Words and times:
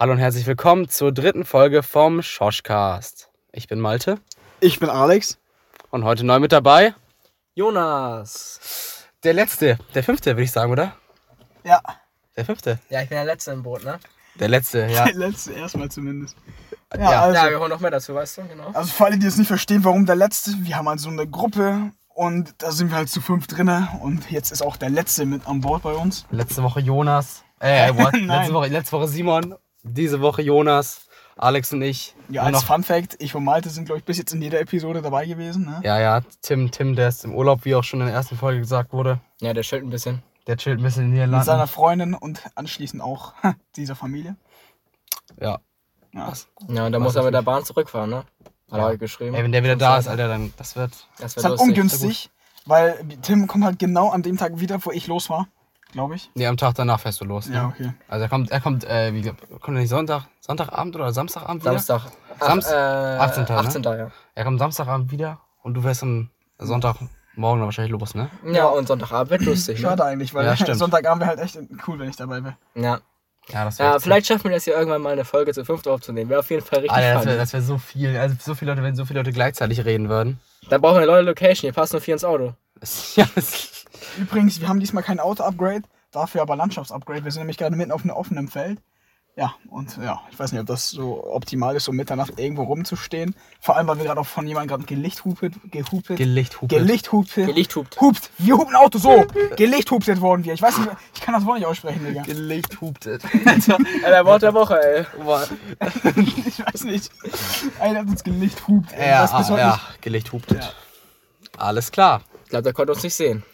Hallo 0.00 0.12
und 0.12 0.18
herzlich 0.18 0.46
willkommen 0.46 0.88
zur 0.88 1.12
dritten 1.12 1.44
Folge 1.44 1.82
vom 1.82 2.22
Schoschcast. 2.22 3.28
Ich 3.52 3.68
bin 3.68 3.80
Malte 3.80 4.18
Ich 4.60 4.80
bin 4.80 4.88
Alex. 4.88 5.36
und 5.90 6.04
heute 6.04 6.24
neu 6.24 6.38
mit 6.40 6.52
dabei 6.52 6.94
Jonas. 7.54 9.06
der 9.24 9.34
letzte, 9.34 9.78
der 9.94 10.02
fünfte, 10.02 10.30
würde 10.30 10.44
ich 10.44 10.52
sagen, 10.52 10.72
oder? 10.72 10.96
Ja, 11.64 11.82
Der 12.34 12.46
fünfte. 12.46 12.78
Ja, 12.88 13.02
ich 13.02 13.10
bin 13.10 13.16
der 13.16 13.26
Letzte 13.26 13.50
im 13.50 13.62
Boot, 13.62 13.84
ne? 13.84 14.00
Der 14.36 14.48
letzte, 14.48 14.86
ja. 14.90 15.04
der 15.04 15.14
letzte 15.16 15.52
erstmal 15.52 15.90
zumindest. 15.90 16.34
Ja, 16.94 17.00
Ja. 17.12 17.22
also, 17.24 17.34
Ja, 17.36 17.50
wir 17.50 17.60
holen 17.60 17.68
noch 17.68 17.80
mehr 17.80 17.90
dazu, 17.90 18.14
weißt 18.14 18.38
du, 18.38 18.44
genau. 18.48 18.70
also 18.72 18.90
für 18.90 19.04
alle, 19.04 19.18
die 19.18 19.26
es 19.26 19.36
nicht 19.36 19.48
verstehen, 19.48 19.84
warum 19.84 20.06
der 20.06 20.16
letzte, 20.16 20.52
wir 20.64 20.76
haben 20.76 20.88
halt 20.88 21.00
so 21.00 21.10
eine 21.10 21.26
Gruppe 21.28 21.92
und 22.08 22.54
da 22.62 22.72
sind 22.72 22.88
wir 22.88 22.96
halt 22.96 23.10
zu 23.10 23.20
fünf 23.20 23.46
drinne 23.46 23.90
und 24.00 24.30
jetzt 24.30 24.50
ist 24.50 24.62
auch 24.62 24.78
der 24.78 24.88
letzte 24.88 25.26
mit 25.26 25.46
an 25.46 25.60
Bord 25.60 25.82
bei 25.82 25.92
uns. 25.92 26.24
Letzte 26.30 26.62
Woche 26.62 26.80
Jonas. 26.80 27.44
Äh, 27.58 27.90
what? 27.94 28.14
Nein. 28.14 28.26
letzte, 28.28 28.54
Woche, 28.54 28.68
letzte 28.68 28.92
Woche 28.92 29.08
Simon. 29.08 29.54
Diese 29.82 30.20
Woche 30.20 30.42
Jonas, 30.42 31.06
Alex 31.36 31.72
und 31.72 31.82
ich. 31.82 32.14
Ja, 32.28 32.42
als 32.42 32.52
noch, 32.52 32.64
Fun 32.66 32.82
Fact, 32.82 33.16
ich 33.18 33.34
und 33.34 33.44
Malte 33.44 33.70
sind, 33.70 33.86
glaube 33.86 33.98
ich, 33.98 34.04
bis 34.04 34.18
jetzt 34.18 34.32
in 34.34 34.42
jeder 34.42 34.60
Episode 34.60 35.00
dabei 35.02 35.26
gewesen. 35.26 35.64
Ne? 35.64 35.80
ja, 35.82 35.98
ja, 36.00 36.20
Tim, 36.42 36.70
Tim, 36.70 36.94
der 36.96 37.08
ist 37.08 37.24
im 37.24 37.34
Urlaub, 37.34 37.64
wie 37.64 37.74
auch 37.74 37.84
schon 37.84 38.00
in 38.00 38.06
der 38.06 38.14
ersten 38.14 38.36
Folge 38.36 38.60
gesagt 38.60 38.92
wurde. 38.92 39.20
Ja, 39.40 39.52
der 39.54 39.62
chillt 39.62 39.82
ein 39.84 39.90
bisschen. 39.90 40.22
Der 40.46 40.56
chillt 40.56 40.80
ein 40.80 40.82
bisschen 40.82 41.04
in 41.04 41.10
den 41.12 41.30
Mit 41.30 41.44
seiner 41.44 41.64
Niederlanden. 41.64 41.72
Freundin 41.72 42.14
und 42.14 42.42
anschließend 42.56 43.02
auch 43.02 43.32
dieser 43.76 43.94
Familie. 43.96 44.36
Ja. 45.40 45.58
Ja. 46.12 46.32
Ja, 46.68 46.86
und 46.86 46.92
da 46.92 46.98
Was 46.98 47.04
muss 47.04 47.16
er 47.16 47.20
ist 47.20 47.24
mit 47.26 47.34
der? 47.34 47.42
Bahn 47.42 47.64
zurückfahren, 47.64 48.10
ne? 48.10 48.16
Hat 48.16 48.24
er 48.72 48.78
Ja. 48.78 48.84
heute 48.84 48.98
geschrieben. 48.98 49.34
Ey, 49.34 49.42
wenn 49.44 49.52
der 49.52 49.62
wieder 49.62 49.76
da 49.76 49.96
ist, 49.98 50.08
Alter, 50.08 50.28
dann 50.28 50.52
das 50.56 50.76
wird. 50.76 50.92
Das 51.18 51.32
Ist 51.32 51.36
wird 51.36 51.44
halt 51.46 51.52
lustig. 51.58 51.68
ungünstig, 51.68 52.30
weil 52.66 52.98
Tim 53.22 53.46
kommt 53.46 53.64
halt 53.64 53.78
genau 53.78 54.10
an 54.10 54.22
dem 54.22 54.36
Tag 54.36 54.58
wieder, 54.60 54.84
wo 54.84 54.90
ich 54.90 55.06
los 55.06 55.30
war, 55.30 55.48
glaube 55.92 56.14
ich. 56.16 56.30
Nee, 56.34 56.46
am 56.46 56.56
Tag 56.56 56.74
danach 56.74 57.00
fährst 57.00 57.20
du 57.20 57.24
los. 57.24 57.46
Ne? 57.48 57.56
Ja, 57.56 57.66
okay. 57.68 57.92
Also 58.08 58.22
er 58.24 58.28
kommt, 58.28 58.50
er 58.50 58.60
kommt, 58.60 58.84
äh, 58.84 59.12
wie 59.14 59.22
kommt 59.60 59.76
er 59.76 59.80
nicht 59.80 59.88
Sonntag, 59.88 60.24
Sonntagabend 60.40 60.94
oder 60.96 61.12
Samstagabend 61.12 61.62
wieder? 61.62 61.78
Samstag. 61.78 62.12
Samst- 62.38 62.68
Ach, 62.68 62.72
äh, 62.72 63.18
18. 63.18 63.44
ne? 63.44 63.50
18. 63.50 63.82
ja. 63.82 64.10
Er 64.34 64.44
kommt 64.44 64.58
Samstagabend 64.58 65.10
wieder 65.10 65.40
und 65.62 65.74
du 65.74 65.82
fährst 65.82 66.02
am 66.02 66.30
Sonntagmorgen 66.58 67.62
wahrscheinlich 67.62 67.92
los, 67.92 68.14
ne? 68.14 68.30
Ja, 68.52 68.66
und 68.66 68.86
Sonntagabend 68.88 69.30
wird 69.30 69.42
lustig. 69.42 69.78
Ne? 69.78 69.82
Schade 69.88 70.04
eigentlich, 70.04 70.32
weil 70.34 70.46
Ja. 70.46 70.74
Sonntagabend 70.74 71.20
wäre 71.20 71.30
halt 71.30 71.40
echt 71.40 71.58
cool, 71.86 71.98
wenn 71.98 72.08
ich 72.08 72.16
dabei 72.16 72.42
wäre. 72.42 72.56
Ja. 72.74 73.00
Ja, 73.48 73.64
das 73.64 73.78
ja, 73.78 73.98
vielleicht 73.98 74.26
schaffen 74.28 74.44
wir 74.44 74.52
das 74.52 74.66
ja 74.66 74.74
irgendwann 74.78 75.02
mal 75.02 75.12
eine 75.12 75.24
Folge 75.24 75.52
zu 75.52 75.64
fünft 75.64 75.88
aufzunehmen. 75.88 76.30
Wäre 76.30 76.40
auf 76.40 76.50
jeden 76.50 76.64
Fall 76.64 76.80
richtig 76.80 76.92
Alter, 76.96 77.36
das 77.36 77.52
wäre 77.52 77.62
wär 77.62 77.66
so 77.66 77.78
viel. 77.78 78.16
Also 78.16 78.36
so 78.38 78.54
viele 78.54 78.70
Leute, 78.72 78.82
wenn 78.84 78.94
so 78.94 79.04
viele 79.04 79.20
Leute 79.20 79.32
gleichzeitig 79.32 79.84
reden 79.84 80.08
würden. 80.08 80.38
Dann 80.68 80.80
brauchen 80.80 80.96
wir 80.96 81.02
eine 81.02 81.10
neue 81.10 81.22
Location. 81.22 81.62
Hier 81.62 81.72
passen 81.72 81.94
nur 81.96 82.00
vier 82.02 82.14
ins 82.14 82.24
Auto. 82.24 82.54
Ja, 83.16 83.26
das, 83.34 83.79
Übrigens, 84.18 84.60
wir 84.60 84.68
haben 84.68 84.80
diesmal 84.80 85.02
kein 85.02 85.20
Auto-Upgrade, 85.20 85.82
dafür 86.10 86.42
aber 86.42 86.56
Landschafts-Upgrade. 86.56 87.24
Wir 87.24 87.30
sind 87.32 87.42
nämlich 87.42 87.58
gerade 87.58 87.76
mitten 87.76 87.92
auf 87.92 88.02
einem 88.02 88.10
offenen 88.10 88.48
Feld. 88.48 88.80
Ja, 89.36 89.54
und 89.70 89.96
ja, 89.96 90.20
ich 90.30 90.38
weiß 90.38 90.52
nicht, 90.52 90.60
ob 90.60 90.66
das 90.66 90.90
so 90.90 91.24
optimal 91.32 91.76
ist, 91.76 91.84
so 91.84 91.92
Mitternacht 91.92 92.38
irgendwo 92.38 92.64
rumzustehen. 92.64 93.34
Vor 93.60 93.76
allem, 93.76 93.86
weil 93.86 93.96
wir 93.98 94.04
gerade 94.04 94.20
auch 94.20 94.26
von 94.26 94.46
jemandem 94.46 94.68
gerade 94.68 94.84
gelichthupet, 94.84 95.54
gehupet, 95.70 96.16
Gelichthupet. 96.18 96.68
gelichthupet, 96.78 97.46
Gelicht 97.46 97.76
hupt. 97.76 98.00
hupt. 98.00 98.30
Wir 98.38 98.58
hupen 98.58 98.74
Auto 98.74 98.98
so. 98.98 99.24
Gelichthuptet 99.56 100.20
wurden 100.20 100.44
wir. 100.44 100.52
Ich 100.52 100.60
weiß 100.60 100.78
nicht, 100.78 100.90
ich 101.14 101.20
kann 101.20 101.34
das 101.34 101.46
Wort 101.46 101.58
nicht 101.58 101.66
aussprechen, 101.66 102.04
Digga. 102.04 102.22
Gelichthuptet. 102.22 103.22
Alter, 104.04 104.26
Wort 104.26 104.42
der 104.42 104.52
Woche, 104.52 104.78
ey. 104.82 105.06
Ich 106.46 106.58
weiß 106.66 106.84
nicht. 106.84 107.10
Einer 107.78 108.00
hat 108.00 108.08
uns 108.08 108.24
gelichthupt. 108.24 108.92
ey. 108.92 109.08
ja, 109.08 109.32
heute 109.32 109.58
ja, 109.58 109.80
gelichthuptet. 110.00 110.74
Alles 111.56 111.92
klar. 111.92 112.22
Ich 112.44 112.50
glaube, 112.50 112.64
der 112.64 112.72
konnte 112.72 112.92
uns 112.92 113.02
nicht 113.02 113.14
sehen. 113.14 113.44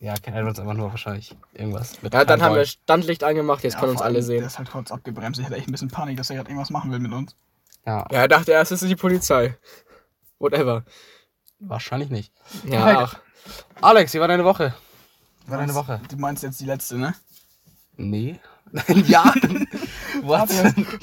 Ja, 0.00 0.14
kennt 0.14 0.34
er 0.34 0.46
uns 0.46 0.58
einfach 0.58 0.72
nur 0.74 0.90
wahrscheinlich 0.90 1.36
irgendwas 1.52 2.00
mit 2.02 2.14
Ja, 2.14 2.24
dann 2.24 2.40
haben 2.42 2.54
wir. 2.54 2.64
Standlicht 2.64 3.22
angemacht, 3.22 3.62
jetzt 3.64 3.74
Ja, 3.74 3.80
können 3.80 3.92
uns 3.92 4.00
alle 4.00 4.22
sehen. 4.22 4.38
Der 4.38 4.46
ist 4.46 4.58
halt 4.58 4.70
kurz 4.70 4.90
abgebremst. 4.90 5.38
Ich 5.38 5.44
hatte 5.46 5.56
echt 5.56 5.68
ein 5.68 5.72
bisschen 5.72 5.90
Panik, 5.90 6.16
dass 6.16 6.30
er 6.30 6.36
gerade 6.36 6.48
irgendwas 6.48 6.70
machen 6.70 6.90
will 6.90 6.98
mit 7.00 7.12
uns. 7.12 7.36
Ja, 7.86 7.98
Ja, 8.10 8.20
er 8.20 8.28
dachte 8.28 8.52
erst, 8.52 8.72
es 8.72 8.82
ist 8.82 8.88
die 8.88 8.96
Polizei. 8.96 9.56
Whatever. 10.38 10.84
wahrscheinlich 11.58 12.08
nicht. 12.08 12.32
Ja, 12.64 13.00
ach. 13.02 13.20
Alex, 13.82 14.14
wie 14.14 14.20
war 14.20 14.28
deine 14.28 14.44
Woche? 14.46 14.74
Wie 15.44 15.50
war 15.50 15.58
deine 15.58 15.74
Woche? 15.74 16.00
Du 16.08 16.16
meinst 16.16 16.42
jetzt 16.42 16.60
die 16.60 16.66
letzte, 16.66 16.96
ne? 16.96 17.14
Nee. 17.96 18.40
ja. 19.06 19.34
What? 20.22 20.48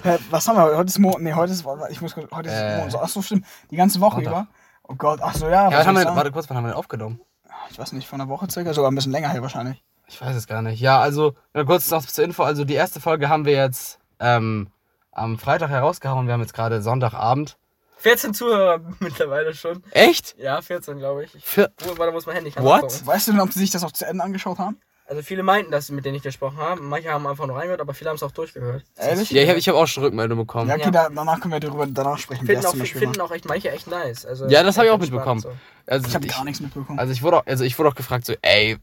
Hä, 0.03 0.17
was 0.31 0.47
haben 0.47 0.55
wir 0.55 0.63
heute? 0.63 0.77
Heute 0.77 0.87
ist 0.87 0.97
Montag. 0.99 1.21
Nee, 1.21 1.33
heute 1.33 1.53
ist. 1.53 1.63
Ich 1.91 2.01
muss 2.01 2.15
heute 2.15 2.49
ist 2.49 2.55
Äh. 2.55 2.77
Montag. 2.77 3.01
Achso, 3.03 3.21
stimmt. 3.21 3.45
Die 3.69 3.75
ganze 3.75 3.99
Woche 3.99 4.23
Sonntag. 4.23 4.31
über. 4.31 4.47
Oh 4.89 4.95
Gott, 4.95 5.19
ach 5.21 5.35
so, 5.35 5.45
ja. 5.47 5.51
Ja, 5.51 5.65
was 5.65 5.73
was 5.79 5.85
haben 5.87 5.95
wir, 5.97 6.15
warte 6.15 6.31
kurz, 6.31 6.49
wann 6.49 6.57
haben 6.57 6.63
wir 6.63 6.69
denn 6.69 6.77
aufgenommen? 6.77 7.21
Ich 7.69 7.79
weiß 7.79 7.91
nicht, 7.93 8.07
von 8.07 8.21
einer 8.21 8.29
Woche 8.29 8.47
circa, 8.49 8.73
sogar 8.73 8.91
ein 8.91 8.95
bisschen 8.95 9.11
länger 9.11 9.29
her 9.29 9.41
wahrscheinlich. 9.41 9.83
Ich 10.07 10.21
weiß 10.21 10.35
es 10.35 10.47
gar 10.47 10.61
nicht. 10.61 10.79
Ja, 10.79 10.99
also, 10.99 11.35
kurz 11.53 11.89
noch 11.91 12.05
zur 12.05 12.23
Info. 12.23 12.43
Also, 12.43 12.63
die 12.63 12.75
erste 12.75 13.01
Folge 13.01 13.29
haben 13.29 13.45
wir 13.45 13.53
jetzt 13.53 13.99
ähm, 14.19 14.69
am 15.11 15.37
Freitag 15.37 15.69
herausgehauen. 15.69 16.27
Wir 16.27 16.33
haben 16.33 16.41
jetzt 16.41 16.53
gerade 16.53 16.81
Sonntagabend. 16.81 17.57
14 17.97 18.33
Zuhörer 18.33 18.79
mittlerweile 18.99 19.53
schon. 19.53 19.83
Echt? 19.91 20.35
Ja, 20.37 20.61
14, 20.61 20.97
glaube 20.99 21.25
ich. 21.25 21.35
ich 21.35 21.43
Für, 21.43 21.71
warte, 21.97 22.11
muss 22.11 22.25
mein 22.25 22.35
Handy. 22.35 22.55
What? 22.55 22.83
nachgucken. 22.83 23.07
Weißt 23.07 23.27
du 23.27 23.31
denn, 23.33 23.41
ob 23.41 23.51
sie 23.51 23.59
sich 23.59 23.71
das 23.71 23.83
auch 23.83 23.91
zu 23.91 24.05
Ende 24.05 24.23
angeschaut 24.23 24.59
haben? 24.59 24.79
Also 25.09 25.21
viele 25.21 25.41
meinten 25.41 25.71
das, 25.71 25.89
mit 25.89 26.03
denen 26.03 26.15
ich 26.15 26.23
gesprochen 26.23 26.57
habe. 26.57 26.81
Manche 26.81 27.09
haben 27.11 27.25
einfach 27.25 27.47
nur 27.47 27.55
reingehört, 27.55 27.79
aber 27.79 27.93
viele 27.93 28.09
haben 28.09 28.17
es 28.17 28.23
auch 28.23 28.31
durchgehört. 28.31 28.83
Ehrlich? 28.97 29.31
ja, 29.31 29.41
ich 29.41 29.47
habe 29.49 29.57
ich 29.57 29.69
hab 29.69 29.75
auch 29.75 29.87
schon 29.87 30.03
Rückmeldung 30.03 30.37
bekommen. 30.37 30.67
Ja, 30.67 30.75
okay, 30.75 30.83
Ja. 30.85 30.91
Da, 30.91 31.09
danach 31.09 31.39
können 31.39 31.53
wir 31.53 31.61
darüber 31.61 31.87
danach 31.87 32.17
sprechen, 32.17 32.45
Finden 32.45 32.61
das 32.61 32.65
auch, 32.65 32.71
zum 32.71 32.81
Beispiel 32.81 32.99
finden 32.99 33.21
auch 33.21 33.31
echt 33.31 33.45
manche 33.45 33.71
echt 33.71 33.87
nice. 33.87 34.25
Also 34.25 34.47
Ja, 34.47 34.63
das 34.63 34.77
habe 34.77 34.87
ich 34.87 34.91
auch 34.93 34.97
mitbekommen. 34.99 35.41
entspannt 35.43 35.59
Also, 35.85 36.07
Ich 36.09 36.15
habe 36.15 36.27
gar 36.27 36.43
nichts 36.43 36.59
mitbekommen. 36.59 36.99
also, 36.99 37.13
ich 37.13 37.23
wurde 37.23 37.37
auch, 37.37 37.45
also 37.45 37.63
ich 37.63 37.79
wurde 37.79 37.89
auch 37.89 37.95
gefragt, 37.95 38.25
so, 38.25 38.33
ey, 38.41 38.77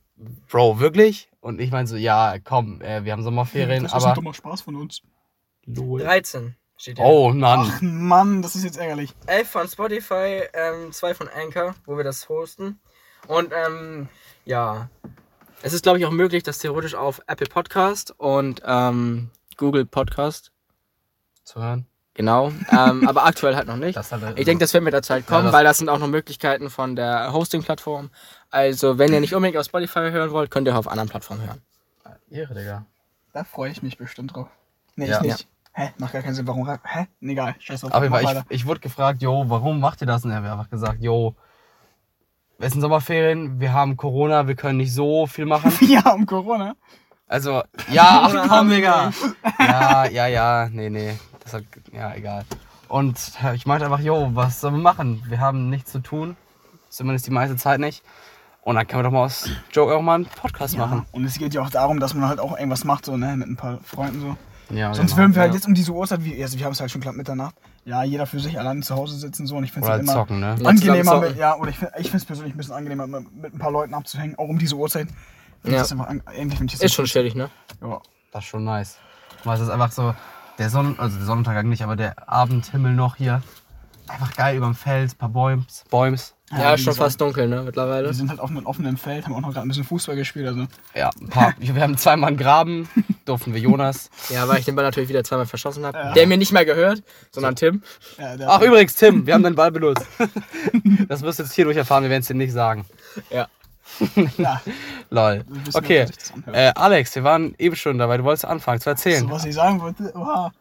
Bro, 0.49 0.79
wirklich? 0.81 1.29
Und 1.41 1.61
ich 1.61 1.71
meine 1.71 1.87
so, 1.87 1.97
ja, 1.97 2.37
komm, 2.43 2.81
äh, 2.81 3.05
wir 3.05 3.13
haben 3.13 3.23
Sommerferien, 3.23 3.83
das 3.83 3.93
ist 3.93 4.03
ein 4.03 4.05
aber. 4.11 4.15
dummer 4.15 4.33
Spaß 4.33 4.63
von 4.63 4.77
uns. 4.77 5.03
So. 5.67 5.99
13 5.99 6.57
steht 6.79 6.99
hier. 6.99 7.05
Oh, 7.07 7.31
Mann. 7.33 7.71
Ach 7.71 7.83
Mann, 7.83 8.41
das 8.41 8.55
ist 8.55 8.65
jetzt 8.65 8.79
ärgerlich. 8.79 9.13
11 9.27 9.51
von 9.51 9.69
Spotify, 9.69 10.43
ähm, 10.55 10.93
2 10.93 11.15
von 11.15 11.29
Anchor, 11.29 11.75
wo 11.85 11.97
wir 11.97 12.05
das 12.05 12.29
hosten. 12.29 12.81
Und 13.27 13.53
ähm, 13.53 14.09
ja, 14.45 14.89
es 15.65 15.73
ist 15.73 15.83
glaube 15.83 15.99
ich 15.99 16.07
auch 16.07 16.11
möglich, 16.11 16.43
das 16.43 16.59
theoretisch 16.59 16.95
auf 16.95 17.21
Apple 17.27 17.47
Podcast 17.49 18.13
und 18.19 18.63
ähm, 18.67 19.31
Google 19.57 19.87
Podcast, 19.87 20.53
Zu 21.45 21.61
hören. 21.63 21.87
genau, 22.15 22.53
ähm, 22.71 23.09
aber 23.09 23.25
aktuell 23.27 23.57
halt 23.57 23.67
noch 23.67 23.77
nicht. 23.77 23.97
Das 23.97 24.13
halt, 24.13 24.39
Ich 24.39 24.45
denke, 24.45 24.65
das 24.65 24.73
wird 24.75 24.85
mit 24.85 24.93
der 24.93 25.03
Zeit 25.03 25.27
kommen, 25.27 25.45
das- 25.45 25.53
weil 25.53 25.65
das 25.65 25.79
sind 25.79 25.89
auch 25.89 25.99
noch 25.99 26.07
Möglichkeiten 26.09 26.71
von 26.71 26.97
der 26.97 27.33
Hosting-Plattform. 27.33 28.11
Also, 28.51 28.99
wenn 28.99 29.13
ihr 29.13 29.21
nicht 29.21 29.35
unbedingt 29.35 29.59
auf 29.59 29.67
Spotify 29.67 30.11
hören 30.11 30.31
wollt, 30.31 30.51
könnt 30.51 30.67
ihr 30.69 30.75
auch 30.75 30.79
auf 30.79 30.89
anderen 30.89 31.09
Plattformen 31.09 31.47
hören. 31.47 31.61
Ehre, 32.31 32.55
Digga. 32.55 32.85
Da 33.33 33.45
freue 33.45 33.71
ich 33.71 33.83
mich 33.83 33.97
bestimmt 33.99 34.35
drauf. 34.35 34.49
Nee, 34.97 35.07
Ja. 35.09 35.17
ich 35.17 35.23
nicht. 35.23 35.49
Hä? 35.73 35.93
Macht 35.99 36.13
gar 36.13 36.23
keinen 36.23 36.35
Sinn. 36.35 36.47
Warum? 36.47 36.69
Hä? 36.69 37.07
Nee, 37.19 37.33
egal. 37.33 37.57
Scheiß. 37.59 37.83
Auf 37.85 37.93
weiter. 37.93 38.45
ich, 38.49 38.61
ich 38.61 38.67
wurde 38.67 38.79
gefragt, 38.81 39.23
jo, 39.23 39.45
warum 39.49 39.81
macht 39.81 40.01
ihr 40.03 40.07
das? 40.07 40.25
Und 40.25 40.31
er 40.31 40.37
hat 40.43 40.45
einfach 40.51 40.71
gesagt, 40.71 41.03
jo, 41.03 41.35
es 42.59 42.73
sind 42.73 42.81
Sommerferien, 42.81 43.61
wir 43.61 43.73
haben 43.73 43.97
Corona, 43.97 44.47
wir 44.47 44.55
können 44.55 44.79
nicht 44.79 44.93
so 44.93 45.27
viel 45.27 45.47
machen. 45.47 45.73
Wir 45.81 46.03
haben 46.03 46.25
Corona. 46.27 46.75
Also, 47.27 47.63
ja, 47.91 48.31
ach 48.33 48.49
komm, 48.49 48.71
Digga. 48.71 49.13
Ja, 49.59 50.07
ja, 50.07 50.27
ja, 50.27 50.69
nee, 50.71 50.91
nee. 50.91 51.19
Das 51.41 51.55
hat, 51.55 51.65
ja, 51.93 52.15
egal. 52.15 52.45
Und 52.89 53.19
ich 53.55 53.67
meinte 53.67 53.87
einfach, 53.87 54.01
jo, 54.01 54.31
was 54.35 54.61
sollen 54.61 54.75
wir 54.75 54.83
machen? 54.83 55.23
Wir 55.29 55.41
haben 55.41 55.69
nichts 55.69 55.91
zu 55.91 56.01
tun. 56.01 56.37
Zumindest 56.91 57.27
die 57.27 57.33
meiste 57.33 57.57
Zeit 57.57 57.81
nicht. 57.81 58.05
Und 58.63 58.77
dann 58.77 58.87
können 58.87 59.01
wir 59.01 59.05
doch 59.05 59.11
mal 59.11 59.25
aus 59.25 59.49
Joke 59.73 59.95
auch 59.95 60.01
mal 60.01 60.15
einen 60.15 60.27
Podcast 60.27 60.79
machen. 60.79 61.05
Und 61.13 61.25
es 61.25 61.39
geht 61.39 61.53
ja 61.55 61.63
auch 61.63 61.71
darum, 61.71 62.01
dass 62.01 62.15
man 62.15 62.29
halt 62.29 62.41
auch 62.41 62.57
irgendwas 62.57 62.85
macht, 62.85 63.05
so, 63.05 63.17
ne, 63.17 63.37
mit 63.37 63.49
ein 63.49 63.57
paar 63.57 63.79
Freunden 63.83 64.21
so. 64.21 64.37
Ja, 64.71 64.95
Sonst 64.95 65.11
genau. 65.13 65.23
würden 65.23 65.35
wir 65.35 65.43
halt 65.43 65.53
ja. 65.53 65.57
jetzt 65.57 65.67
um 65.67 65.75
diese 65.75 65.93
Uhrzeit, 65.93 66.25
wie, 66.25 66.43
also 66.43 66.59
wir 66.59 66.65
haben 66.65 66.73
es 66.73 66.81
halt 66.81 66.91
schon 66.91 67.01
knapp 67.01 67.17
Mitternacht, 67.17 67.55
ja, 67.85 68.03
jeder 68.03 68.27
für 68.27 68.41
sich 68.41 68.59
alleine 68.59 68.81
zu 68.81 68.95
Hause 68.95 69.17
sitzen 69.17 69.47
so 69.47 69.57
und 69.57 69.65
ich 69.65 69.73
finde 69.73 69.87
es 69.87 69.89
Oder 69.89 69.99
halt 69.99 70.03
immer 70.03 70.13
zocken, 70.13 70.41
ne? 70.41 70.57
Angenehmer, 70.65 71.21
mit, 71.21 71.37
ja, 71.37 71.57
oder 71.57 71.71
ich 71.71 71.79
finde 71.79 71.95
ich 71.99 72.15
es 72.15 72.25
persönlich 72.25 72.55
ein 72.55 72.57
bisschen 72.57 72.75
angenehmer, 72.75 73.07
mit, 73.07 73.35
mit 73.35 73.55
ein 73.55 73.59
paar 73.59 73.71
Leuten 73.71 73.93
abzuhängen, 73.95 74.39
auch 74.39 74.49
um 74.49 74.59
diese 74.59 74.77
Uhrzeit. 74.77 75.09
Ja. 75.65 75.73
Das 75.73 75.93
einfach 75.93 76.09
an, 76.09 76.23
eigentlich 76.27 76.61
ich 76.61 76.73
das 76.73 76.81
Ist 76.81 76.95
schon 76.95 77.07
chillig, 77.07 77.35
ne? 77.35 77.51
Ja. 77.81 78.01
Das 78.33 78.45
ist 78.45 78.51
schon 78.51 78.65
nice. 78.65 78.99
Weil 79.45 79.57
es 79.57 79.63
ist 79.63 79.71
einfach 79.71 79.93
so, 79.93 80.15
der 80.59 80.71
Sonnen, 80.71 80.99
also 80.99 81.17
der 81.17 81.27
Sonnenuntergang 81.27 81.69
nicht, 81.69 81.83
aber 81.83 81.97
der 81.97 82.29
Abendhimmel 82.29 82.93
noch 82.93 83.17
hier. 83.17 83.43
Einfach 84.09 84.35
geil 84.35 84.57
überm 84.57 84.75
Feld, 84.75 85.17
paar 85.17 85.31
Bäums, 85.31 85.85
Bäums. 85.91 86.34
Ja, 86.51 86.75
ist 86.75 86.83
schon 86.83 86.93
gesagt, 86.93 86.99
fast 86.99 87.21
dunkel, 87.21 87.49
ne? 87.49 87.63
Mittlerweile. 87.63 88.07
Wir 88.07 88.15
sind 88.15 88.29
halt 88.29 88.39
auf 88.39 88.51
einem 88.51 88.67
offenen 88.67 88.99
Feld, 88.99 89.25
haben 89.25 89.35
auch 89.35 89.41
noch 89.41 89.53
gerade 89.53 89.67
ein 89.67 89.69
bisschen 89.69 89.85
Fußball 89.85 90.15
gespielt, 90.15 90.47
also. 90.47 90.67
Ja, 90.95 91.11
ein 91.21 91.29
paar, 91.29 91.55
wir 91.59 91.83
haben 91.83 91.97
zweimal 91.97 92.29
einen 92.29 92.37
Graben, 92.37 92.89
durften 93.25 93.55
wir 93.55 93.61
Jonas. 93.61 94.11
Ja, 94.29 94.47
weil 94.47 94.59
ich 94.59 94.67
den 94.67 94.77
Ball 94.77 94.85
natürlich 94.85 95.09
wieder 95.09 95.25
zweimal 95.25 95.47
verschossen 95.47 95.87
habe. 95.87 95.97
Ja. 95.97 96.13
Der 96.13 96.27
mir 96.27 96.37
nicht 96.37 96.53
mehr 96.53 96.67
gehört, 96.67 97.03
sondern 97.33 97.57
Tim. 97.57 97.83
Ja, 98.19 98.37
Ach 98.47 98.61
übrigens, 98.61 98.95
Tim, 98.95 99.27
wir 99.27 99.35
haben 99.35 99.43
deinen 99.43 99.57
Ball 99.57 99.71
benutzt. 99.73 100.07
Das 101.09 101.23
wirst 101.23 101.39
du 101.39 101.45
jetzt 101.45 101.55
hier 101.55 101.65
durch 101.65 101.79
erfahren, 101.79 102.03
wir 102.03 102.11
werden 102.11 102.21
es 102.21 102.29
dir 102.29 102.35
nicht 102.35 102.53
sagen. 102.53 102.85
Ja. 103.31 103.49
ja, 104.39 104.61
Lol. 105.11 105.45
Okay, 105.73 106.07
äh, 106.53 106.73
Alex, 106.75 107.15
wir 107.15 107.25
waren 107.25 107.55
eben 107.59 107.77
schon 107.77 107.99
dabei, 107.99 108.19
du 108.19 108.25
wolltest 108.25 108.45
anfangen 108.45 108.81
zu 108.81 108.91
erzählen. 108.91 109.21
So, 109.21 109.31
was 109.31 109.45
ich 109.45 109.55
sagen 109.55 109.81
wollte, 109.81 110.13
oha. 110.15 110.53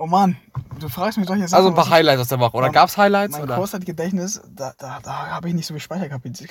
Oh 0.00 0.06
Mann, 0.06 0.36
du 0.78 0.88
fragst 0.88 1.18
mich 1.18 1.26
doch 1.26 1.34
jetzt. 1.34 1.52
Also 1.52 1.68
ein 1.70 1.74
paar 1.74 1.90
Highlights 1.90 2.20
aus 2.22 2.28
der 2.28 2.38
Woche. 2.38 2.56
Oder 2.56 2.66
Mein- 2.66 2.72
gab's 2.72 2.96
Highlights? 2.96 3.32
Mein 3.32 3.42
oder? 3.42 3.56
Kurzzeitgedächtnis, 3.56 4.40
da, 4.48 4.72
da, 4.78 5.00
da 5.02 5.26
habe 5.30 5.48
ich 5.48 5.54
nicht 5.54 5.66
so 5.66 5.74
viel 5.74 5.80
Speicherkapazität. 5.80 6.48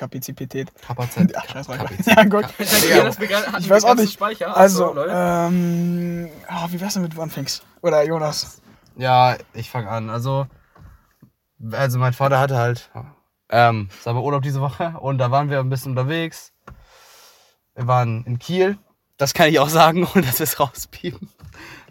Kapazität. 0.81 1.33
Ach, 1.37 1.45
scheiß. 1.49 1.67
Kapazität. 1.67 2.07
Ja, 2.17 2.23
gut. 2.25 2.45
Ja, 2.89 3.57
Ich 3.57 3.69
weiß 3.69 3.85
auch 3.85 3.95
nicht. 3.95 4.11
Speicher. 4.11 4.55
Also, 4.55 4.97
ähm, 5.07 6.29
ah, 6.47 6.67
wie 6.69 6.81
wär's 6.81 6.95
denn 6.95 7.03
mit 7.03 7.15
du 7.15 7.21
anfängst? 7.21 7.63
Oder 7.81 8.03
Jonas? 8.05 8.61
Ja, 8.97 9.37
ich 9.53 9.69
fange 9.69 9.89
an. 9.89 10.09
Also, 10.09 10.47
also 11.71 11.99
mein 11.99 12.13
Vater 12.13 12.39
hatte 12.39 12.57
halt, 12.57 12.89
ähm, 13.49 13.87
sagen 14.03 14.17
wir 14.17 14.23
Urlaub 14.23 14.41
diese 14.41 14.59
Woche 14.59 14.95
und 14.99 15.19
da 15.19 15.31
waren 15.31 15.49
wir 15.49 15.59
ein 15.61 15.69
bisschen 15.69 15.91
unterwegs. 15.91 16.51
Wir 17.75 17.87
waren 17.87 18.25
in 18.25 18.39
Kiel. 18.39 18.77
Das 19.15 19.33
kann 19.33 19.47
ich 19.47 19.59
auch 19.59 19.69
sagen, 19.69 20.05
ohne 20.13 20.25
dass 20.25 20.39
wir 20.39 20.43
es 20.43 20.59
rauspiepen. 20.59 21.29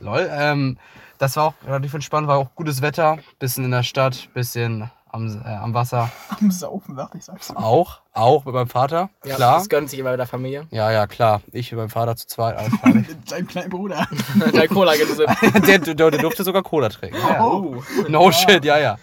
Lol. 0.01 0.29
Ähm, 0.31 0.79
das 1.19 1.37
war 1.37 1.45
auch 1.45 1.55
relativ 1.67 1.95
entspannt, 1.95 2.29
war 2.29 2.39
auch 2.39 2.55
gutes 2.55 2.83
Wetter. 2.83 3.19
Bisschen 3.39 3.65
in 3.65 3.71
der 3.71 3.83
Stadt, 3.83 4.29
bisschen 4.35 4.91
am, 5.17 5.43
äh, 5.45 5.49
am 5.49 5.75
Wasser. 5.75 6.11
Am 6.41 6.51
Saufen, 6.51 6.97
dachte 6.97 7.19
ich, 7.19 7.25
sag's 7.25 7.53
mal. 7.53 7.63
Auch, 7.63 8.01
auch 8.13 8.45
mit 8.45 8.55
meinem 8.55 8.69
Vater. 8.69 9.11
ja, 9.25 9.37
klar. 9.37 9.59
Das 9.59 9.69
gönnt 9.69 9.91
sich 9.91 9.99
immer 9.99 10.11
mit 10.11 10.21
der 10.21 10.27
Familie. 10.27 10.67
Ja, 10.71 10.91
ja, 10.91 11.07
klar. 11.07 11.43
Ich 11.53 11.73
mit 11.73 11.79
meinem 11.79 11.91
Vater 11.91 12.17
zu 12.17 12.27
zweit, 12.27 12.57
alles 12.57 12.75
fertig. 12.83 13.17
Seinem 13.25 13.47
kleinen 13.47 13.71
Bruder. 13.71 14.07
Dein 14.53 14.69
Cola 14.69 14.95
gesippt. 14.97 15.31
der, 15.67 15.79
der, 15.79 15.95
der 16.11 16.21
durfte 16.21 16.45
sogar 16.45 16.63
Cola 16.63 16.89
trinken. 16.89 17.19
Ja. 17.19 17.45
Oh. 17.45 17.83
No 18.09 18.31
shit, 18.31 18.65
ja, 18.65 18.79
ja. 18.79 18.99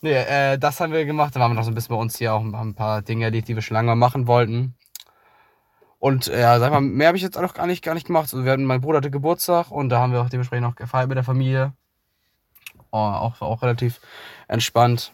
Nee, 0.00 0.12
äh, 0.12 0.58
das 0.58 0.80
haben 0.80 0.92
wir 0.92 1.04
gemacht. 1.04 1.34
Dann 1.34 1.42
waren 1.42 1.52
wir 1.52 1.56
noch 1.56 1.64
so 1.64 1.70
ein 1.70 1.74
bisschen 1.74 1.94
bei 1.94 2.00
uns 2.00 2.18
hier 2.18 2.34
auch 2.34 2.40
haben 2.40 2.54
ein 2.54 2.74
paar 2.74 3.02
Dinge 3.02 3.24
erledigt, 3.24 3.48
die 3.48 3.54
wir 3.54 3.62
schon 3.62 3.74
lange 3.74 3.86
mal 3.88 3.94
machen 3.94 4.26
wollten. 4.26 4.74
Und 6.04 6.28
äh, 6.28 6.42
ja, 6.42 6.60
sag 6.60 6.70
mal, 6.70 6.82
mehr 6.82 7.06
habe 7.06 7.16
ich 7.16 7.22
jetzt 7.22 7.38
auch 7.38 7.54
gar 7.54 7.66
nicht, 7.66 7.82
gar 7.82 7.94
nicht 7.94 8.06
gemacht. 8.06 8.24
Also 8.24 8.44
wir 8.44 8.52
hatten, 8.52 8.66
mein 8.66 8.82
Bruder 8.82 8.98
hatte 8.98 9.10
Geburtstag 9.10 9.70
und 9.70 9.88
da 9.88 10.00
haben 10.00 10.12
wir 10.12 10.20
auch 10.20 10.28
dementsprechend 10.28 10.66
noch 10.66 10.74
gefeiert 10.74 11.08
mit 11.08 11.16
der 11.16 11.24
Familie. 11.24 11.72
Oh, 12.90 12.98
auch, 12.98 13.40
war 13.40 13.48
auch 13.48 13.62
relativ 13.62 14.02
entspannt. 14.46 15.12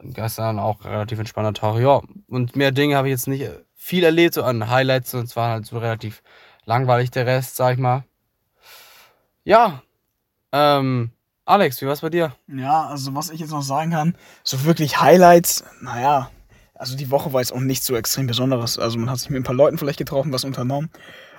Gestern 0.00 0.58
auch 0.58 0.86
relativ 0.86 1.18
entspannter 1.18 1.52
Tag. 1.52 1.78
Ja, 1.82 2.00
und 2.26 2.56
mehr 2.56 2.72
Dinge 2.72 2.96
habe 2.96 3.08
ich 3.08 3.12
jetzt 3.12 3.28
nicht 3.28 3.42
äh, 3.42 3.58
viel 3.74 4.02
erlebt, 4.02 4.32
so 4.32 4.44
an 4.44 4.70
Highlights. 4.70 5.12
Und 5.12 5.24
es 5.24 5.36
war 5.36 5.50
halt 5.50 5.66
so 5.66 5.76
relativ 5.76 6.22
langweilig 6.64 7.10
der 7.10 7.26
Rest, 7.26 7.56
sag 7.56 7.74
ich 7.74 7.78
mal. 7.78 8.02
Ja, 9.44 9.82
ähm, 10.52 11.10
Alex, 11.44 11.82
wie 11.82 11.86
war's 11.86 12.00
bei 12.00 12.08
dir? 12.08 12.34
Ja, 12.46 12.86
also 12.86 13.14
was 13.14 13.28
ich 13.28 13.40
jetzt 13.40 13.50
noch 13.50 13.60
sagen 13.60 13.90
kann, 13.90 14.16
so 14.42 14.64
wirklich 14.64 15.02
Highlights, 15.02 15.64
naja, 15.82 16.30
also 16.78 16.96
die 16.96 17.10
Woche 17.10 17.32
war 17.32 17.40
jetzt 17.40 17.52
auch 17.52 17.60
nichts 17.60 17.86
so 17.86 17.96
extrem 17.96 18.26
Besonderes. 18.26 18.78
Also 18.78 18.98
man 18.98 19.10
hat 19.10 19.18
sich 19.18 19.30
mit 19.30 19.40
ein 19.40 19.44
paar 19.44 19.54
Leuten 19.54 19.78
vielleicht 19.78 19.98
getroffen, 19.98 20.32
was 20.32 20.44
unternommen. 20.44 20.90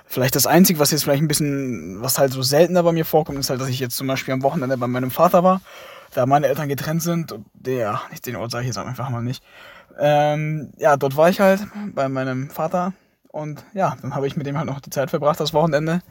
Vielleicht 0.06 0.34
das 0.36 0.46
Einzige, 0.46 0.78
was 0.78 0.90
jetzt 0.90 1.04
vielleicht 1.04 1.22
ein 1.22 1.28
bisschen, 1.28 2.02
was 2.02 2.18
halt 2.18 2.32
so 2.32 2.42
seltener 2.42 2.82
bei 2.82 2.92
mir 2.92 3.04
vorkommt, 3.04 3.38
ist 3.38 3.50
halt, 3.50 3.60
dass 3.60 3.68
ich 3.68 3.78
jetzt 3.78 3.96
zum 3.96 4.06
Beispiel 4.06 4.34
am 4.34 4.42
Wochenende 4.42 4.76
bei 4.76 4.86
meinem 4.86 5.10
Vater 5.10 5.44
war, 5.44 5.60
da 6.14 6.26
meine 6.26 6.48
Eltern 6.48 6.68
getrennt 6.68 7.02
sind. 7.02 7.34
Der, 7.54 8.00
nicht 8.10 8.26
den 8.26 8.36
Ort 8.36 8.50
sage 8.50 8.62
ich 8.62 8.68
jetzt 8.68 8.78
einfach 8.78 9.08
mal 9.08 9.22
nicht. 9.22 9.42
Ähm, 9.98 10.72
ja, 10.78 10.96
dort 10.96 11.16
war 11.16 11.28
ich 11.30 11.40
halt 11.40 11.60
bei 11.94 12.08
meinem 12.08 12.50
Vater 12.50 12.92
und 13.28 13.64
ja, 13.72 13.96
dann 14.02 14.14
habe 14.14 14.26
ich 14.26 14.36
mit 14.36 14.46
dem 14.46 14.58
halt 14.58 14.66
noch 14.66 14.80
die 14.80 14.90
Zeit 14.90 15.10
verbracht, 15.10 15.38
das 15.38 15.54
Wochenende. 15.54 16.02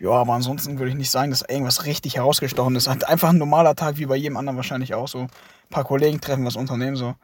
Ja, 0.00 0.12
aber 0.12 0.34
ansonsten 0.34 0.78
würde 0.78 0.90
ich 0.90 0.96
nicht 0.96 1.10
sagen, 1.10 1.30
dass 1.30 1.42
irgendwas 1.42 1.84
richtig 1.84 2.16
herausgestochen 2.16 2.76
ist. 2.76 2.88
Halt 2.88 3.06
einfach 3.06 3.30
ein 3.30 3.38
normaler 3.38 3.74
Tag, 3.74 3.98
wie 3.98 4.06
bei 4.06 4.16
jedem 4.16 4.36
anderen 4.36 4.56
wahrscheinlich 4.56 4.94
auch. 4.94 5.08
So 5.08 5.22
ein 5.22 5.28
paar 5.70 5.84
Kollegen 5.84 6.20
treffen, 6.20 6.44
was 6.46 6.56
unternehmen. 6.56 6.96
So. 6.96 7.14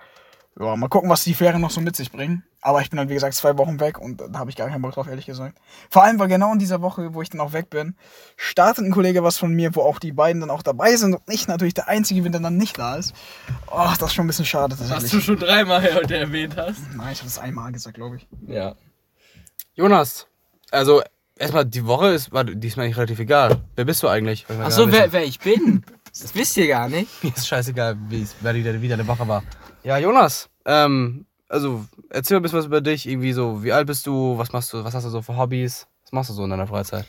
Ja, 0.59 0.77
mal 0.77 0.89
gucken, 0.89 1.11
was 1.11 1.25
die 1.25 1.35
Ferien 1.35 1.61
noch 1.61 1.71
so 1.71 1.81
mit 1.81 1.97
sich 1.97 2.13
bringen. 2.13 2.45
Aber 2.61 2.81
ich 2.81 2.89
bin 2.89 2.97
dann, 2.97 3.09
wie 3.09 3.15
gesagt, 3.15 3.35
zwei 3.35 3.59
Wochen 3.59 3.81
weg 3.81 3.99
und 3.99 4.21
da 4.21 4.39
habe 4.39 4.51
ich 4.51 4.57
gar 4.57 4.69
keinen 4.69 4.83
Bock 4.83 4.95
drauf, 4.95 5.09
ehrlich 5.09 5.27
gesagt. 5.27 5.59
Vor 5.91 6.05
allem, 6.05 6.19
weil 6.19 6.29
genau 6.29 6.53
in 6.53 6.59
dieser 6.59 6.81
Woche, 6.81 7.13
wo 7.13 7.23
ich 7.23 7.29
dann 7.29 7.41
auch 7.41 7.53
weg 7.53 7.71
bin, 7.71 7.97
startet 8.37 8.85
ein 8.85 8.93
Kollege 8.93 9.23
was 9.25 9.37
von 9.37 9.53
mir, 9.53 9.75
wo 9.75 9.83
auch 9.83 9.99
die 9.99 10.13
beiden 10.13 10.41
dann 10.41 10.51
auch 10.51 10.63
dabei 10.63 10.95
sind 10.97 11.15
und 11.15 11.23
ich 11.29 11.49
natürlich 11.49 11.75
der 11.75 11.89
Einzige 11.89 12.23
bin, 12.23 12.33
der 12.33 12.41
dann 12.41 12.57
nicht 12.57 12.79
da 12.79 12.97
ist. 12.97 13.15
Oh, 13.71 13.85
das 13.99 14.11
ist 14.11 14.15
schon 14.15 14.25
ein 14.25 14.29
bisschen 14.29 14.47
schade 14.47 14.77
Was 14.79 15.11
du 15.11 15.21
schon 15.21 15.39
dreimal 15.39 15.83
heute 15.95 16.17
erwähnt 16.17 16.57
hast. 16.57 16.81
Nein, 16.97 17.13
ich 17.13 17.19
habe 17.19 17.29
es 17.29 17.39
einmal 17.39 17.73
gesagt, 17.73 17.97
glaube 17.97 18.17
ich. 18.17 18.29
Ja. 18.47 18.77
Jonas, 19.75 20.29
also 20.71 21.03
erstmal 21.37 21.65
die 21.65 21.85
Woche 21.85 22.09
ist 22.09 22.33
war 22.33 22.45
diesmal 22.45 22.87
nicht 22.87 22.97
relativ 22.97 23.19
egal. 23.19 23.63
Wer 23.75 23.85
bist 23.85 24.03
du 24.03 24.09
eigentlich? 24.09 24.47
Achso, 24.49 24.91
wer, 24.91 25.13
wer 25.13 25.25
ich 25.25 25.41
bin. 25.41 25.85
Das 26.21 26.35
wisst 26.35 26.57
ihr 26.57 26.69
gar 26.69 26.89
nicht. 26.89 27.23
Mir 27.25 27.33
ist 27.35 27.47
scheißegal, 27.47 27.97
wie, 28.09 28.23
es- 28.23 28.37
wer 28.41 28.53
die, 28.53 28.83
wie 28.83 28.89
deine 28.89 29.07
Woche 29.07 29.27
war. 29.27 29.43
Ja, 29.83 29.99
Jonas, 29.99 30.49
ähm, 30.65 31.27
also 31.49 31.85
erzähl 32.11 32.37
mal 32.37 32.41
ein 32.41 32.43
bisschen 32.45 32.59
was 32.59 32.67
über 32.67 32.81
dich. 32.81 33.07
Irgendwie 33.09 33.33
so, 33.33 33.63
wie 33.65 33.73
alt 33.73 33.87
bist 33.87 34.07
du? 34.07 34.39
Was 34.39 34.53
machst 34.53 34.73
du? 34.73 34.85
Was 34.85 34.95
hast 34.95 35.05
du 35.05 35.11
so 35.11 35.23
für 35.23 35.37
Hobbys? 35.37 35.87
Was 36.05 36.13
machst 36.13 36.31
du 36.31 36.35
so 36.35 36.45
in 36.45 36.51
deiner 36.51 36.67
Freizeit? 36.67 37.05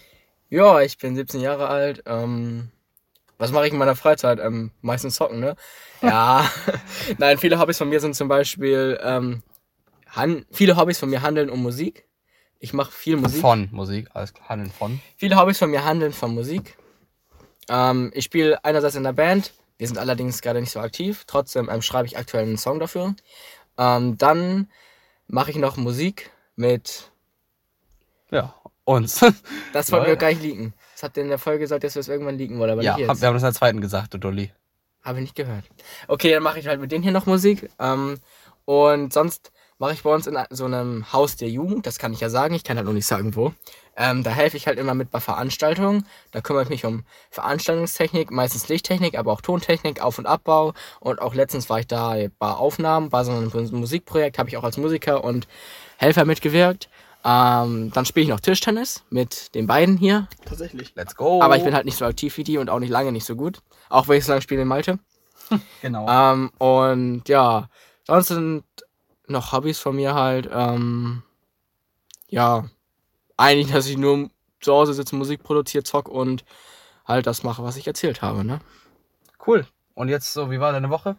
Ja, 0.49 0.81
ich 0.81 0.97
bin 0.97 1.15
17 1.15 1.39
Jahre 1.41 1.67
alt. 1.67 2.03
Ähm, 2.05 2.69
was 3.37 3.51
mache 3.51 3.67
ich 3.67 3.73
in 3.73 3.79
meiner 3.79 3.95
Freizeit? 3.95 4.39
Ähm, 4.39 4.71
meistens 4.81 5.15
zocken, 5.15 5.39
ne? 5.39 5.55
Ja. 6.01 6.49
Nein, 7.17 7.37
viele 7.37 7.59
Hobbys 7.59 7.77
von 7.77 7.89
mir 7.89 7.99
sind 7.99 8.15
zum 8.15 8.27
Beispiel, 8.27 8.99
ähm, 9.03 9.41
han 10.07 10.45
viele 10.51 10.77
Hobbys 10.77 10.99
von 10.99 11.09
mir 11.09 11.21
handeln 11.21 11.49
um 11.49 11.61
Musik. 11.63 12.05
Ich 12.59 12.73
mache 12.73 12.91
viel 12.91 13.17
Musik. 13.17 13.41
Von 13.41 13.69
Musik, 13.71 14.07
alles 14.13 14.33
klar, 14.33 14.49
handeln 14.49 14.71
von. 14.71 14.99
Viele 15.17 15.37
Hobbys 15.39 15.57
von 15.59 15.69
mir 15.71 15.83
handeln 15.85 16.13
von 16.13 16.33
Musik. 16.33 16.77
Ähm, 17.69 18.11
ich 18.13 18.25
spiele 18.25 18.63
einerseits 18.63 18.95
in 18.95 19.03
der 19.03 19.13
Band. 19.13 19.53
Wir 19.77 19.87
sind 19.87 19.97
allerdings 19.97 20.41
gerade 20.41 20.61
nicht 20.61 20.71
so 20.71 20.79
aktiv. 20.79 21.23
Trotzdem 21.27 21.69
ähm, 21.69 21.81
schreibe 21.81 22.07
ich 22.07 22.17
aktuell 22.17 22.43
einen 22.43 22.57
Song 22.57 22.79
dafür. 22.79 23.15
Ähm, 23.77 24.17
dann 24.17 24.69
mache 25.27 25.51
ich 25.51 25.57
noch 25.57 25.77
Musik 25.77 26.31
mit. 26.55 27.11
Ja, 28.31 28.55
uns. 28.85 29.21
Das 29.73 29.91
wollte 29.91 30.05
Geil. 30.05 30.13
mir 30.13 30.17
gar 30.17 30.29
nicht 30.29 30.41
liegen. 30.41 30.73
Das 30.93 31.03
habt 31.03 31.17
ihr 31.17 31.23
in 31.23 31.29
der 31.29 31.37
Folge 31.37 31.59
gesagt, 31.59 31.83
dass 31.83 31.95
wir 31.95 31.99
es 31.99 32.07
irgendwann 32.07 32.37
liegen 32.37 32.57
wollen, 32.59 32.71
aber 32.71 32.81
ja, 32.81 32.95
nicht 32.95 33.07
jetzt. 33.07 33.21
wir 33.21 33.27
haben 33.27 33.33
das 33.33 33.43
in 33.43 33.47
der 33.47 33.53
zweiten 33.53 33.81
gesagt, 33.81 34.13
du 34.13 34.17
Dolly. 34.17 34.53
Habe 35.03 35.19
ich 35.19 35.23
nicht 35.23 35.35
gehört. 35.35 35.65
Okay, 36.07 36.31
dann 36.31 36.43
mache 36.43 36.59
ich 36.59 36.67
halt 36.67 36.79
mit 36.79 36.91
denen 36.91 37.03
hier 37.03 37.11
noch 37.11 37.25
Musik. 37.25 37.69
Ähm, 37.77 38.19
und 38.63 39.11
sonst 39.11 39.51
mache 39.77 39.93
ich 39.93 40.03
bei 40.03 40.13
uns 40.13 40.27
in 40.27 40.37
so 40.49 40.65
einem 40.65 41.11
Haus 41.11 41.35
der 41.35 41.49
Jugend, 41.49 41.85
das 41.85 41.99
kann 41.99 42.13
ich 42.13 42.21
ja 42.21 42.29
sagen, 42.29 42.55
ich 42.55 42.63
kann 42.63 42.77
halt 42.77 42.87
noch 42.87 42.93
nicht 42.93 43.05
sagen, 43.05 43.35
wo. 43.35 43.53
Ähm, 43.97 44.23
da 44.23 44.31
helfe 44.31 44.57
ich 44.57 44.67
halt 44.67 44.77
immer 44.77 44.93
mit 44.93 45.09
bei 45.09 45.19
Veranstaltungen. 45.19 46.05
Da 46.31 46.41
kümmere 46.41 46.63
ich 46.63 46.69
mich 46.69 46.85
um 46.85 47.05
Veranstaltungstechnik, 47.31 48.29
meistens 48.31 48.67
Lichttechnik, 48.67 49.17
aber 49.17 49.31
auch 49.31 49.41
Tontechnik, 49.41 50.01
Auf- 50.01 50.19
und 50.19 50.25
Abbau. 50.25 50.73
Und 50.99 51.21
auch 51.21 51.33
letztens 51.33 51.69
war 51.69 51.79
ich 51.79 51.87
da 51.87 52.15
bei 52.37 52.49
Aufnahmen, 52.51 53.09
bei 53.09 53.23
so 53.23 53.31
einem 53.31 53.51
Musikprojekt, 53.71 54.37
habe 54.37 54.49
ich 54.49 54.57
auch 54.57 54.63
als 54.63 54.77
Musiker 54.77 55.23
und 55.23 55.47
Helfer 55.97 56.25
mitgewirkt. 56.25 56.89
Ähm, 57.23 57.91
dann 57.91 58.05
spiele 58.05 58.25
ich 58.25 58.29
noch 58.29 58.39
Tischtennis 58.39 59.03
mit 59.09 59.55
den 59.55 59.65
beiden 59.65 59.97
hier. 59.97 60.27
Tatsächlich. 60.45 60.93
Let's 60.95 61.15
go. 61.15 61.41
Aber 61.41 61.57
ich 61.57 61.63
bin 61.63 61.73
halt 61.73 61.85
nicht 61.85 61.97
so 61.97 62.05
aktiv 62.05 62.37
wie 62.37 62.43
die 62.43 62.59
und 62.59 62.69
auch 62.69 62.79
nicht 62.79 62.91
lange 62.91 63.11
nicht 63.11 63.25
so 63.25 63.35
gut. 63.35 63.61
Auch 63.89 64.07
wenn 64.07 64.17
ich 64.19 64.25
so 64.25 64.31
lange 64.31 64.41
spiele 64.41 64.61
in 64.61 64.67
Malte. 64.67 64.99
Genau. 65.83 66.07
Ähm, 66.09 66.51
und 66.57 67.29
ja, 67.29 67.69
sonst 68.03 68.29
sind 68.29 68.63
noch 69.27 69.51
Hobbys 69.51 69.77
von 69.79 69.95
mir 69.95 70.15
halt, 70.15 70.49
ähm, 70.51 71.21
ja, 72.27 72.65
eigentlich, 73.37 73.71
dass 73.71 73.87
ich 73.87 73.97
nur 73.97 74.29
zu 74.61 74.73
Hause 74.73 74.93
sitze, 74.93 75.15
Musik 75.15 75.43
produziere, 75.43 75.83
zock 75.83 76.09
und 76.09 76.43
halt 77.05 77.27
das 77.27 77.43
mache, 77.43 77.63
was 77.63 77.77
ich 77.77 77.87
erzählt 77.87 78.21
habe, 78.21 78.43
ne? 78.43 78.59
Cool. 79.45 79.65
Und 79.93 80.09
jetzt 80.09 80.33
so, 80.33 80.51
wie 80.51 80.59
war 80.59 80.71
deine 80.71 80.89
Woche? 80.89 81.15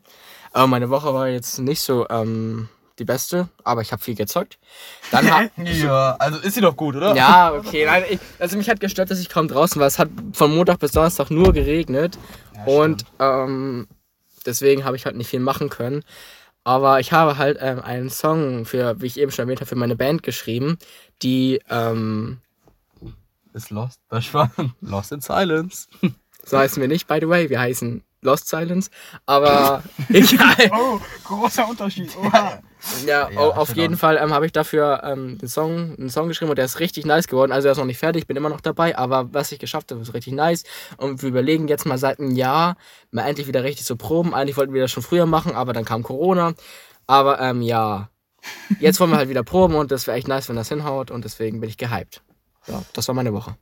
Aber 0.53 0.67
meine 0.67 0.91
Woche 0.91 1.15
war 1.15 1.29
jetzt 1.29 1.59
nicht 1.59 1.81
so, 1.81 2.07
ähm, 2.09 2.69
die 2.99 3.05
beste, 3.05 3.49
aber 3.63 3.83
ich 3.83 3.93
habe 3.93 4.03
viel 4.03 4.15
gezockt. 4.15 4.59
Dann 5.11 5.27
Ja, 5.57 6.17
also 6.19 6.39
ist 6.39 6.55
sie 6.55 6.61
doch 6.61 6.77
gut, 6.77 6.97
oder? 6.97 7.15
Ja, 7.15 7.53
okay. 7.53 7.85
Nein, 7.85 8.05
ich, 8.11 8.19
also 8.39 8.57
mich 8.57 8.71
hat 8.71 8.81
gestört, 8.81 9.11
dass 9.11 9.21
ich 9.21 9.29
kaum 9.29 9.49
draußen 9.49 9.79
war. 9.79 9.87
Es 9.87 9.99
hat 9.99 10.09
von 10.33 10.55
Montag 10.55 10.79
bis 10.79 10.93
Donnerstag 10.93 11.31
nur 11.31 11.53
geregnet. 11.53 12.19
Ja, 12.55 12.65
und 12.65 13.05
ähm, 13.19 13.87
deswegen 14.47 14.85
habe 14.85 14.97
ich 14.97 15.05
halt 15.05 15.17
nicht 15.17 15.29
viel 15.29 15.41
machen 15.41 15.69
können. 15.69 16.05
Aber 16.67 16.99
ich 16.99 17.13
habe 17.13 17.39
halt 17.39 17.59
ähm, 17.61 17.79
einen 17.79 18.11
Song 18.11 18.65
für, 18.65 19.01
wie 19.01 19.07
ich 19.07 19.21
eben 19.21 19.31
schon 19.31 19.45
erwähnt 19.45 19.61
habe, 19.61 19.69
für 19.69 19.77
meine 19.77 19.95
Band 19.95 20.25
geschrieben, 20.25 20.79
die, 21.23 21.61
ähm, 21.71 22.41
Ist 23.53 23.71
Lost. 23.71 24.01
Das 24.09 24.35
war 24.35 24.51
Lost 24.81 25.13
in 25.13 25.21
Silence. 25.21 25.87
so 26.45 26.59
heißen 26.59 26.81
wir 26.81 26.89
nicht, 26.89 27.07
by 27.07 27.19
the 27.21 27.29
way, 27.29 27.49
wir 27.49 27.61
heißen 27.61 28.03
Lost 28.23 28.49
Silence. 28.49 28.91
Aber 29.27 29.85
egal. 30.09 30.57
Oh, 30.73 30.99
großer 31.23 31.69
Unterschied. 31.69 32.11
Oha. 32.17 32.59
Ja, 33.07 33.31
Ja, 33.31 33.39
au- 33.39 33.51
auf 33.53 33.69
genau. 33.71 33.83
jeden 33.83 33.97
Fall 33.97 34.17
ähm, 34.17 34.33
habe 34.33 34.47
ich 34.47 34.53
dafür 34.53 35.03
ähm, 35.05 35.39
den 35.39 35.49
Song, 35.49 35.97
einen 35.97 36.11
Song 36.11 36.29
geschrieben 36.29 36.51
und 36.51 36.57
der 36.57 36.65
ist 36.65 36.79
richtig 36.81 37.05
nice 37.05 37.27
geworden. 37.27 37.53
Also 37.53 37.69
er 37.69 37.73
ist 37.73 37.79
noch 37.79 37.85
nicht 37.85 37.99
fertig, 37.99 38.23
ich 38.23 38.27
bin 38.27 38.37
immer 38.37 38.49
noch 38.49 38.61
dabei, 38.61 38.97
aber 38.97 39.33
was 39.35 39.51
ich 39.53 39.59
geschafft 39.59 39.91
habe, 39.91 40.01
ist 40.03 40.15
richtig 40.15 40.33
nice. 40.35 40.65
Und 40.97 41.23
wir 41.23 41.29
überlegen 41.29 41.69
jetzt 41.69 41.87
mal 41.87 41.99
seit 41.99 42.19
einem 42.21 42.31
Jahr 42.33 42.77
mal 43.11 43.27
endlich 43.27 43.47
wieder 43.49 43.65
richtig 43.65 43.87
zu 43.87 43.97
proben. 43.97 44.35
Eigentlich 44.35 44.57
wollten 44.57 44.73
wir 44.75 44.83
das 44.83 44.91
schon 44.93 45.03
früher 45.03 45.27
machen, 45.27 45.55
aber 45.55 45.73
dann 45.73 45.85
kam 45.85 46.03
Corona. 46.03 46.55
Aber 47.07 47.41
ähm, 47.41 47.63
ja, 47.63 48.11
jetzt 48.81 49.01
wollen 49.01 49.11
wir 49.11 49.17
halt 49.17 49.29
wieder 49.29 49.43
proben 49.43 49.75
und 49.75 49.91
das 49.91 50.07
wäre 50.07 50.17
echt 50.17 50.29
nice, 50.29 50.49
wenn 50.49 50.57
das 50.57 50.69
hinhaut 50.69 51.11
und 51.11 51.25
deswegen 51.25 51.61
bin 51.61 51.69
ich 51.71 51.77
gehypt. 51.79 52.23
Ja, 52.67 52.83
das 52.93 53.09
war 53.09 53.15
meine 53.15 53.33
Woche. 53.33 53.57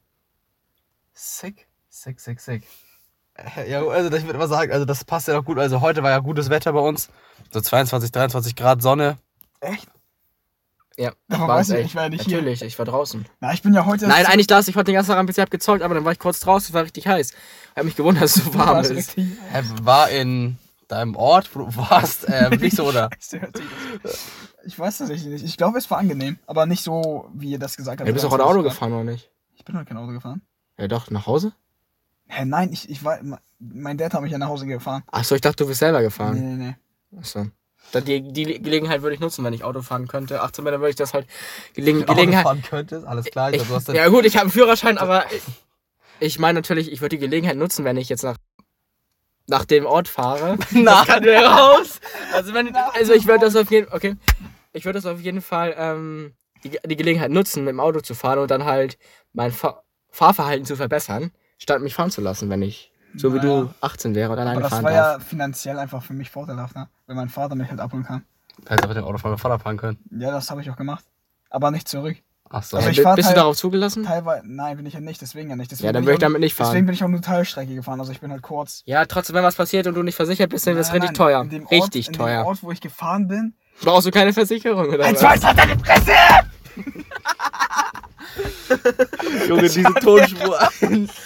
Sick. 1.12 1.66
Sick, 1.88 2.19
sick, 2.21 2.40
sick. 2.40 2.62
Äh, 3.35 3.71
Ja, 3.71 3.87
also 3.87 4.14
ich 4.17 4.25
würde 4.26 4.38
mal 4.38 4.49
sagen, 4.49 4.73
also 4.73 4.85
das 4.85 5.05
passt 5.05 5.29
ja 5.29 5.35
doch 5.35 5.45
gut. 5.45 5.59
Also 5.59 5.81
heute 5.81 6.03
war 6.03 6.11
ja 6.11 6.19
gutes 6.19 6.50
Wetter 6.50 6.73
bei 6.73 6.81
uns. 6.81 7.09
So 7.50 7.61
22, 7.61 8.11
23 8.12 8.57
Grad 8.57 8.83
Sonne. 8.83 9.19
Echt? 9.61 9.88
Ja. 10.97 11.12
Aber 11.29 11.49
weiß 11.49 11.71
ich, 11.71 11.87
ich 11.87 11.95
war 11.95 12.05
ja 12.05 12.09
nicht 12.09 12.25
hier. 12.25 12.37
Natürlich, 12.37 12.62
ich 12.62 12.79
war 12.79 12.87
draußen. 12.87 13.26
Na, 13.41 13.53
ich 13.53 13.62
bin 13.62 13.75
ja 13.75 13.85
heute. 13.85 14.07
Nein, 14.07 14.26
eigentlich 14.26 14.47
das. 14.47 14.69
Ich 14.69 14.76
war 14.76 14.85
den 14.85 14.95
ganzen 14.95 15.11
Tag 15.11 15.19
am 15.19 15.26
PC, 15.26 15.38
hab 15.38 15.50
gezockt, 15.50 15.83
aber 15.83 15.95
dann 15.95 16.05
war 16.05 16.12
ich 16.12 16.19
kurz 16.21 16.38
draußen, 16.41 16.69
es 16.69 16.73
war 16.73 16.85
richtig 16.85 17.07
heiß. 17.09 17.33
Hab 17.75 17.85
mich 17.85 17.97
gewundert, 17.97 18.25
dass 18.25 18.37
es 18.37 18.45
so 18.45 18.55
warm 18.55 18.85
ist. 18.85 19.17
War 19.83 20.11
in 20.11 20.57
deinem 20.87 21.17
Ort, 21.17 21.50
wo 21.55 21.61
du 21.64 21.76
warst, 21.76 22.29
äh, 22.29 22.50
nicht 22.57 22.76
so, 22.76 22.85
oder? 22.85 23.11
Ich 24.67 24.79
weiß 24.79 24.97
tatsächlich 24.97 25.26
nicht. 25.26 25.45
Ich 25.45 25.59
glaube, 25.59 25.76
es 25.76 25.91
war 25.91 25.99
angenehm, 25.99 26.38
aber 26.47 26.64
nicht 26.64 26.83
so, 26.83 27.29
wie 27.35 27.50
ihr 27.50 27.59
das 27.59 27.76
gesagt 27.76 28.00
habt. 28.00 28.07
Ja, 28.07 28.12
du 28.12 28.14
bist 28.14 28.25
doch 28.25 28.31
heute 28.31 28.47
Auto 28.47 28.62
gefahren, 28.62 28.95
oder 28.95 29.05
nicht? 29.05 29.31
Ich 29.57 29.64
bin 29.64 29.76
heute 29.76 29.85
kein 29.85 29.99
Auto 29.99 30.12
gefahren. 30.12 30.41
Ja 30.79 30.88
doch, 30.88 31.11
nach 31.11 31.26
Hause? 31.26 31.53
Hä, 32.26 32.45
nein, 32.45 32.73
ich, 32.73 32.88
ich 32.88 33.04
war. 33.04 33.19
Mein 33.59 33.97
Dad 33.97 34.12
hat 34.14 34.23
mich 34.23 34.33
ja 34.33 34.38
nach 34.38 34.49
Hause 34.49 34.66
gefahren. 34.66 35.02
Achso, 35.11 35.35
ich 35.35 35.40
dachte, 35.40 35.64
du 35.64 35.69
bist 35.69 35.81
selber 35.81 35.99
Nee, 35.99 36.04
gefahren. 36.04 36.59
nee, 36.59 36.64
nee. 37.12 37.19
Achso. 37.19 37.47
Dann 37.93 38.04
die, 38.04 38.21
die 38.33 38.61
Gelegenheit 38.62 39.02
würde 39.02 39.14
ich 39.14 39.21
nutzen, 39.21 39.45
wenn 39.45 39.52
ich 39.52 39.62
Auto 39.62 39.83
fahren 39.83 40.09
könnte. 40.09 40.40
18 40.43 40.64
Meter 40.64 40.81
würde 40.81 40.90
ich 40.90 40.97
das 40.97 41.14
halt. 41.14 41.26
Gelegen, 41.75 41.99
Wenn 42.00 42.07
du 42.07 42.12
Auto 42.12 42.21
Gelegenheit. 42.21 42.43
fahren 42.45 42.62
könntest, 42.62 43.07
alles 43.07 43.26
klar. 43.26 43.52
Ich, 43.52 43.62
Ich, 43.62 43.69
glaub, 43.69 43.88
ja 43.95 44.09
gut, 44.09 44.25
ich 44.25 44.35
habe 44.37 44.43
einen 44.45 44.50
Führerschein, 44.52 44.99
aber 44.99 45.26
ich, 45.33 45.43
ich 46.21 46.38
meine 46.38 46.59
natürlich, 46.59 46.90
ich 46.90 47.00
würde 47.00 47.16
die 47.16 47.21
Gelegenheit 47.21 47.57
nutzen, 47.57 47.85
wenn 47.85 47.97
ich 47.97 48.09
jetzt 48.09 48.23
nach 48.25 48.37
nach 49.47 49.66
dem 49.66 49.85
Ort 49.85 50.09
fahre. 50.09 50.57
Na. 50.71 51.04
kann 51.04 51.23
der 51.23 51.47
raus. 51.47 52.00
Also 52.33 52.54
wenn 52.54 52.75
also 52.75 53.12
ich 53.12 53.26
würde 53.26 53.45
das 53.45 53.54
auf 53.57 53.71
jeden 53.71 53.93
okay, 53.93 54.16
ich 54.73 54.85
würde 54.87 54.99
das 54.99 55.07
auf 55.07 55.21
jeden 55.21 55.43
Fall 55.43 55.75
ähm, 55.76 56.33
die, 56.64 56.78
die 56.87 56.97
Gelegenheit 56.97 57.31
nutzen, 57.31 57.64
mit 57.64 57.73
dem 57.73 57.81
Auto 57.81 58.00
zu 58.00 58.14
fahren 58.14 58.38
und 58.38 58.50
dann 58.50 58.64
halt 58.64 58.97
mein 59.35 59.52
Fahr 59.52 59.85
Fahrverhalten 60.11 60.64
zu 60.64 60.76
verbessern, 60.76 61.33
statt 61.64 61.83
mich 61.83 61.94
fahren 61.94 62.11
zu 62.11 62.21
lassen, 62.21 62.49
wenn 62.50 62.62
ich 62.62 62.92
so 63.16 63.33
wie 63.33 63.38
Naja. 63.38 63.62
du 63.62 63.75
18 63.80 64.14
wäre 64.14 64.30
und 64.33 64.38
alleine 64.38 64.52
Aber 64.52 64.62
das 64.62 64.71
fahren 64.71 64.85
war 64.85 64.92
darf. 64.92 65.18
ja 65.23 65.25
finanziell 65.25 65.78
einfach 65.78 66.02
für 66.02 66.12
mich 66.14 66.30
vorteilhaft, 66.30 66.76
ne? 66.76 66.88
Wenn 67.06 67.16
mein 67.16 67.28
Vater 67.28 67.54
mich 67.54 67.68
halt 67.71 67.80
abholen 67.80 68.04
kann. 68.04 68.25
hättest 68.66 68.85
du 68.85 68.88
mit 68.88 68.97
dem 68.97 69.04
Auto 69.04 69.18
von 69.18 69.30
meinem 69.33 69.38
Vater 69.38 69.59
fahren 69.59 69.76
können. 69.76 69.99
Ja, 70.18 70.30
das 70.30 70.50
habe 70.50 70.61
ich 70.61 70.71
auch 70.71 70.76
gemacht. 70.76 71.04
Aber 71.50 71.71
nicht 71.71 71.88
zurück. 71.88 72.16
Ach 72.50 72.62
so. 72.62 72.76
Also 72.76 72.90
ich 72.90 73.02
bist 73.02 73.30
du 73.30 73.35
darauf 73.35 73.56
zugelassen? 73.56 74.04
Teilweise, 74.04 74.42
nein, 74.47 74.76
bin 74.76 74.85
ich 74.87 74.94
ja 74.94 75.00
nicht, 75.00 75.21
deswegen 75.23 75.49
ja 75.50 75.56
nicht. 75.56 75.71
Deswegen 75.71 75.87
Ja, 75.87 75.92
dann 75.92 76.02
bin 76.02 76.06
würde 76.09 76.14
ich 76.14 76.18
auch- 76.18 76.28
damit 76.28 76.40
nicht 76.40 76.59
Deswegen 76.59 76.73
fahren. 76.75 76.87
bin 76.87 76.94
ich 76.94 77.02
auch 77.04 77.09
nur 77.09 77.21
Teilstrecke 77.23 77.75
gefahren. 77.75 77.99
Also 78.00 78.12
ich 78.12 78.21
bin 78.21 78.30
halt 78.30 78.42
kurz. 78.42 78.83
Ja, 78.85 79.04
trotzdem, 79.06 79.35
wenn 79.37 79.44
was 79.44 79.54
passiert 79.56 79.87
und 79.87 79.94
du 79.94 80.02
nicht 80.02 80.14
versichert 80.16 80.50
bist, 80.50 80.66
dann 80.66 80.76
ist 80.76 80.88
das 80.88 80.92
Nein, 80.92 81.02
richtig 81.02 81.18
nein, 81.18 81.26
teuer. 81.26 81.40
In 81.50 81.62
Ort, 81.62 81.71
Richtig 81.73 82.09
in 82.09 82.12
teuer. 82.12 82.42
Dem 82.42 82.47
Ort, 82.47 82.62
wo 82.62 82.71
ich 82.73 82.80
gefahren 82.80 83.26
bin. 83.28 83.54
Brauchst 83.83 84.06
du 84.06 84.11
keine 84.11 84.33
Versicherung 84.33 84.88
oder 84.88 85.04
Ein 85.04 85.14
was? 85.14 85.21
Schweiß 85.21 85.44
hat 85.44 85.59
deine 85.59 85.78
Fresse! 85.78 86.12
Junge, 89.49 89.69
diese 89.69 89.95
Tonspur 89.95 90.59
ein. 90.81 91.09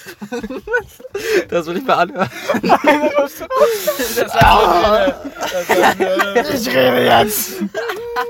Das 1.49 1.67
will 1.67 1.79
ich 1.79 1.85
mir 1.85 1.97
anhören. 1.97 2.31
Das 2.63 3.41
war 4.35 5.17
Ich 6.55 6.69
rede 6.69 7.05
jetzt! 7.05 7.63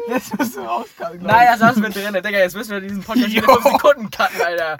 Jetzt 0.08 0.38
musst 0.38 0.56
du 0.56 0.60
rauskacken. 0.60 1.18
glaub 1.20 1.32
Nein, 1.32 1.48
das 1.50 1.60
lassen 1.60 1.82
wir 1.82 1.90
drin. 1.90 2.14
Digga, 2.14 2.38
jetzt 2.38 2.54
müssen 2.56 2.70
wir 2.70 2.80
diesen 2.80 3.02
Podcast 3.02 3.34
in 3.34 3.42
5 3.42 3.62
Sekunden 3.62 4.10
cutten, 4.10 4.42
Alter. 4.42 4.78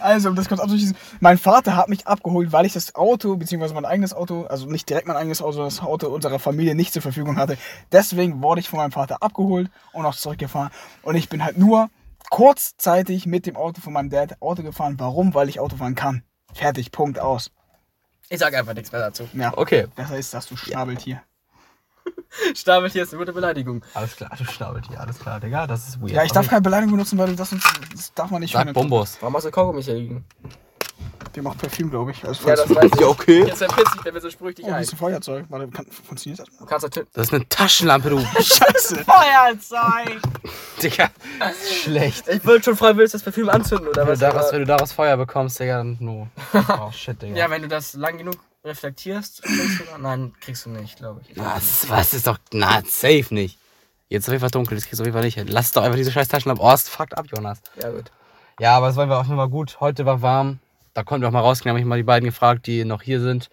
Also, 0.00 0.28
um 0.30 0.36
das 0.36 0.48
kurz 0.48 0.60
abzuschließen. 0.60 0.96
Mein 1.20 1.38
Vater 1.38 1.76
hat 1.76 1.88
mich 1.88 2.06
abgeholt, 2.06 2.52
weil 2.52 2.66
ich 2.66 2.72
das 2.72 2.94
Auto, 2.94 3.36
beziehungsweise 3.36 3.74
mein 3.74 3.84
eigenes 3.84 4.14
Auto, 4.14 4.44
also 4.44 4.66
nicht 4.66 4.88
direkt 4.88 5.06
mein 5.06 5.16
eigenes 5.16 5.40
Auto, 5.42 5.52
sondern 5.52 5.70
das 5.70 5.80
Auto 5.80 6.08
unserer 6.08 6.38
Familie 6.38 6.74
nicht 6.74 6.92
zur 6.92 7.02
Verfügung 7.02 7.36
hatte. 7.36 7.56
Deswegen 7.92 8.42
wurde 8.42 8.60
ich 8.60 8.68
von 8.68 8.78
meinem 8.78 8.92
Vater 8.92 9.22
abgeholt 9.22 9.70
und 9.92 10.06
auch 10.06 10.14
zurückgefahren. 10.14 10.70
Und 11.02 11.16
ich 11.16 11.28
bin 11.28 11.44
halt 11.44 11.58
nur 11.58 11.90
kurzzeitig 12.30 13.26
mit 13.26 13.46
dem 13.46 13.56
Auto 13.56 13.80
von 13.80 13.92
meinem 13.92 14.10
Dad 14.10 14.40
Auto 14.40 14.62
gefahren. 14.62 14.94
Warum? 14.98 15.34
Weil 15.34 15.48
ich 15.48 15.60
Auto 15.60 15.76
fahren 15.76 15.94
kann. 15.94 16.22
Fertig, 16.54 16.90
Punkt, 16.92 17.18
aus. 17.18 17.50
Ich 18.28 18.38
sag 18.38 18.54
einfach 18.54 18.74
nichts 18.74 18.92
mehr 18.92 19.00
dazu. 19.00 19.28
Ja, 19.34 19.52
Okay. 19.56 19.86
besser 19.94 20.16
ist 20.16 20.32
das, 20.32 20.46
du 20.46 20.56
Schnabeltier. 20.56 21.16
Stapelt 21.16 21.31
hier 22.92 23.02
ist 23.02 23.12
eine 23.12 23.18
gute 23.18 23.32
Beleidigung. 23.32 23.82
Alles 23.94 24.16
klar, 24.16 24.30
du 24.36 24.44
Schnabeltier, 24.44 25.00
alles 25.00 25.18
klar, 25.18 25.40
Digga, 25.40 25.66
das 25.66 25.88
ist 25.88 26.00
weird. 26.00 26.12
Ja, 26.12 26.24
ich 26.24 26.32
darf 26.32 26.48
keine 26.48 26.62
Beleidigung 26.62 26.92
benutzen, 26.94 27.18
weil 27.18 27.34
das, 27.36 27.50
das 27.50 28.12
darf 28.14 28.30
man 28.30 28.40
nicht 28.40 28.52
Sag. 28.52 28.72
Bombos. 28.72 29.18
Warum 29.20 29.36
hast 29.36 29.44
du 29.44 29.50
Kaugummis 29.50 29.84
hier 29.86 29.94
liegen? 29.94 30.24
Der 31.34 31.42
macht 31.42 31.58
Parfüm, 31.62 31.88
glaube 31.88 32.10
ich. 32.10 32.22
Also, 32.26 32.46
Ja, 32.46 32.56
das 32.56 32.68
weiß 32.68 32.90
ich. 32.94 33.00
Ja, 33.00 33.06
okay. 33.06 33.44
Jetzt 33.46 33.58
verpiss 33.58 33.90
dich, 33.90 34.02
der 34.02 34.12
wird 34.12 34.22
so 34.22 34.28
sprüch 34.28 34.54
dich 34.54 34.66
Oh, 34.66 34.68
das 34.68 34.76
ein. 34.76 34.82
ist 34.82 34.92
ein 34.92 34.96
Feuerzeug. 34.98 35.46
Warte, 35.48 35.68
kann, 35.68 35.86
funktioniert 35.86 36.40
das? 36.40 36.48
Du 36.58 36.66
kannst 36.66 36.82
natürlich. 36.82 37.08
Das 37.14 37.28
ist 37.28 37.32
eine 37.32 37.48
Taschenlampe, 37.48 38.10
du. 38.10 38.18
Scheiße. 38.42 39.02
Feuerzeug! 39.02 40.20
Digga, 40.82 41.08
das 41.38 41.52
ist 41.62 41.74
schlecht. 41.84 42.28
Ich 42.28 42.44
wollte 42.44 42.64
schon 42.64 42.76
fragen, 42.76 42.98
willst 42.98 43.14
du 43.14 43.18
das 43.18 43.24
Parfüm 43.24 43.48
anzünden 43.48 43.88
oder 43.88 44.02
Wenn 44.02 44.06
du, 44.08 44.12
was? 44.12 44.18
daraus, 44.18 44.42
aber- 44.44 44.52
wenn 44.52 44.60
du 44.60 44.66
daraus 44.66 44.92
Feuer 44.92 45.16
bekommst, 45.16 45.58
Digga, 45.58 45.78
dann 45.78 45.96
no. 46.00 46.28
Oh, 46.68 46.90
shit, 46.92 47.20
Digga. 47.22 47.34
Ja, 47.34 47.48
wenn 47.48 47.62
du 47.62 47.68
das 47.68 47.94
lang 47.94 48.18
genug 48.18 48.34
reflektierst, 48.64 49.42
kriegst 49.42 49.80
du 49.80 49.84
dann. 49.84 50.02
Nein, 50.02 50.32
kriegst 50.40 50.66
du 50.66 50.70
nicht, 50.70 50.96
glaube 50.96 51.20
ich. 51.28 51.36
Was, 51.36 51.88
was 51.88 52.14
ist 52.14 52.26
doch, 52.26 52.38
na, 52.52 52.82
safe 52.86 53.26
nicht. 53.30 53.58
Jetzt 54.08 54.24
ist 54.24 54.28
auf 54.28 54.32
jeden 54.32 54.40
Fall 54.40 54.50
dunkel, 54.50 54.76
das 54.76 54.84
kriegst 54.84 54.98
du 55.00 55.02
auf 55.02 55.06
jeden 55.06 55.14
Fall 55.14 55.24
nicht 55.24 55.34
hin. 55.36 55.48
Lass 55.48 55.72
doch 55.72 55.82
einfach 55.82 55.96
diese 55.96 56.12
scheiß 56.12 56.28
Taschenlampe. 56.28 56.62
Oh, 56.62 56.70
es 56.72 56.88
fuckt 56.88 57.16
ab, 57.16 57.26
Jonas. 57.34 57.60
Ja, 57.80 57.90
gut. 57.90 58.10
Ja, 58.60 58.76
aber 58.76 58.88
es 58.88 58.96
war 58.96 59.10
auf 59.18 59.26
jeden 59.26 59.38
Fall 59.38 59.48
gut. 59.48 59.80
Heute 59.80 60.04
war 60.04 60.20
warm. 60.22 60.58
Da 60.94 61.02
konnten 61.02 61.22
wir 61.22 61.28
auch 61.28 61.32
mal 61.32 61.40
rausgehen. 61.40 61.70
Habe 61.70 61.80
ich 61.80 61.86
mal 61.86 61.96
die 61.96 62.02
beiden 62.02 62.26
gefragt, 62.26 62.66
die 62.66 62.84
noch 62.84 63.00
hier 63.02 63.20
sind. 63.20 63.48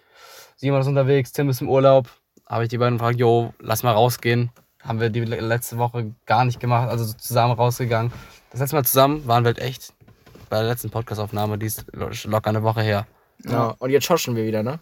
Simon 0.57 0.81
ist 0.81 0.87
unterwegs, 0.87 1.31
Tim 1.31 1.49
ist 1.49 1.61
im 1.61 1.69
Urlaub. 1.69 2.09
Habe 2.45 2.63
ich 2.63 2.69
die 2.69 2.77
beiden 2.77 2.97
gefragt, 2.97 3.17
jo, 3.19 3.53
lass 3.59 3.83
mal 3.83 3.93
rausgehen. 3.93 4.51
Haben 4.83 4.99
wir 4.99 5.09
die 5.09 5.21
le- 5.21 5.39
letzte 5.39 5.77
Woche 5.77 6.13
gar 6.25 6.43
nicht 6.43 6.59
gemacht, 6.59 6.89
also 6.89 7.05
so 7.05 7.13
zusammen 7.13 7.53
rausgegangen. 7.53 8.11
Das 8.51 8.59
letzte 8.59 8.75
Mal 8.75 8.83
zusammen 8.83 9.25
waren 9.27 9.43
wir 9.45 9.49
halt 9.49 9.59
echt 9.59 9.93
bei 10.49 10.57
der 10.59 10.67
letzten 10.67 10.89
Podcast-Aufnahme, 10.89 11.57
die 11.57 11.67
ist 11.67 11.85
lo- 11.93 12.09
locker 12.25 12.49
eine 12.49 12.63
Woche 12.63 12.81
her. 12.81 13.07
Ja. 13.45 13.75
Und 13.79 13.91
jetzt 13.91 14.05
schoschen 14.05 14.35
wir 14.35 14.43
wieder, 14.45 14.63
ne? 14.63 14.79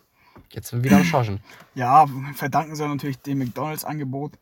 Jetzt 0.52 0.70
sind 0.70 0.80
wir 0.84 0.90
wieder 0.90 0.98
am 0.98 1.04
Schorschen. 1.06 1.40
Ja, 1.76 2.06
verdanken 2.36 2.76
soll 2.76 2.88
natürlich 2.90 3.20
dem 3.22 3.38
McDonalds-Angebot. 3.40 4.34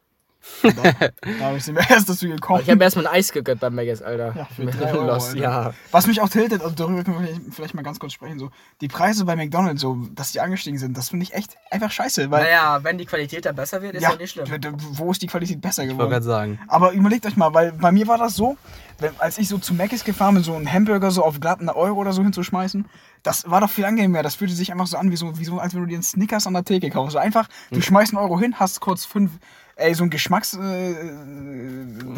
Da, 0.61 0.71
dadurch 1.39 1.63
sind 1.63 1.73
wir 1.75 1.89
erst 1.89 2.07
dazu 2.07 2.27
gekommen. 2.27 2.61
Ich 2.63 2.69
habe 2.69 2.83
erstmal 2.83 3.07
ein 3.07 3.13
Eis 3.15 3.31
gegönnt 3.31 3.59
beim 3.61 3.73
Maggis, 3.73 4.01
Alter. 4.03 4.33
Ja, 4.37 4.45
für 4.45 4.65
drei 4.67 4.93
Euro, 4.93 5.11
Alter. 5.11 5.35
ja. 5.35 5.73
Was 5.91 6.05
mich 6.05 6.21
auch 6.21 6.29
tiltet, 6.29 6.61
also 6.61 6.75
darüber 6.75 7.03
können 7.03 7.19
wir 7.25 7.51
vielleicht- 7.51 7.73
mal 7.73 7.81
ganz 7.81 7.99
kurz 7.99 8.13
sprechen, 8.13 8.37
so 8.37 8.51
die 8.79 8.87
Preise 8.87 9.25
bei 9.25 9.35
McDonalds, 9.35 9.81
so, 9.81 9.97
dass 10.13 10.31
die 10.33 10.39
angestiegen 10.41 10.77
sind, 10.77 10.95
das 10.95 11.09
finde 11.09 11.23
ich 11.23 11.33
echt 11.33 11.57
einfach 11.71 11.89
scheiße, 11.91 12.29
weil 12.29 12.43
Naja, 12.43 12.79
wenn 12.83 12.97
die 12.99 13.05
Qualität 13.05 13.45
dann 13.45 13.55
besser 13.55 13.81
wird, 13.81 13.95
ist 13.95 14.03
ja, 14.03 14.15
nicht 14.15 14.31
schlimm. 14.31 14.45
wo 14.91 15.11
ist 15.11 15.21
die 15.23 15.27
Qualität 15.27 15.59
besser 15.61 15.81
Ich 15.83 15.89
wollte 15.89 15.95
geworden? 15.97 16.11
gerade 16.11 16.25
sagen. 16.25 16.59
Aber 16.67 16.91
überlegt 16.91 17.25
euch 17.25 17.35
mal, 17.37 17.51
weil 17.53 17.71
bei 17.73 17.91
mir 17.91 18.05
war 18.07 18.19
das 18.19 18.35
so, 18.35 18.55
wenn, 18.99 19.11
als 19.19 19.39
ich 19.39 19.47
so 19.49 19.57
zu 19.57 19.73
Mc's 19.73 20.03
gefahren 20.05 20.35
bin, 20.35 20.43
so 20.43 20.53
einen 20.55 20.71
Hamburger 20.71 21.09
so 21.09 21.23
auf 21.25 21.39
glatt 21.39 21.59
einen 21.59 21.69
Euro 21.69 21.99
oder 21.99 22.13
so 22.13 22.21
hinzuschmeißen, 22.21 22.85
das 23.25 23.49
war 23.49 23.59
doch 23.59 23.69
viel 23.69 23.85
angenehmer. 23.85 24.21
Das 24.23 24.35
fühlte 24.35 24.53
sich 24.53 24.71
einfach 24.71 24.87
so 24.87 24.97
an, 24.97 25.11
wie 25.11 25.15
so, 25.15 25.37
wie 25.39 25.45
so 25.45 25.59
als 25.59 25.73
wenn 25.73 25.81
du 25.81 25.87
dir 25.87 25.95
einen 25.95 26.03
Snickers 26.03 26.45
an 26.45 26.53
der 26.53 26.63
Theke 26.63 26.89
kaufst. 26.89 27.13
So 27.13 27.17
einfach, 27.17 27.47
du 27.71 27.81
schmeißt 27.81 28.13
einen 28.13 28.23
Euro 28.23 28.39
hin, 28.39 28.59
hast 28.59 28.81
kurz 28.81 29.05
fünf, 29.05 29.31
ey, 29.77 29.93
so 29.95 30.03
ein 30.03 30.11
Geschmacks, 30.11 30.53
äh, 30.53 30.93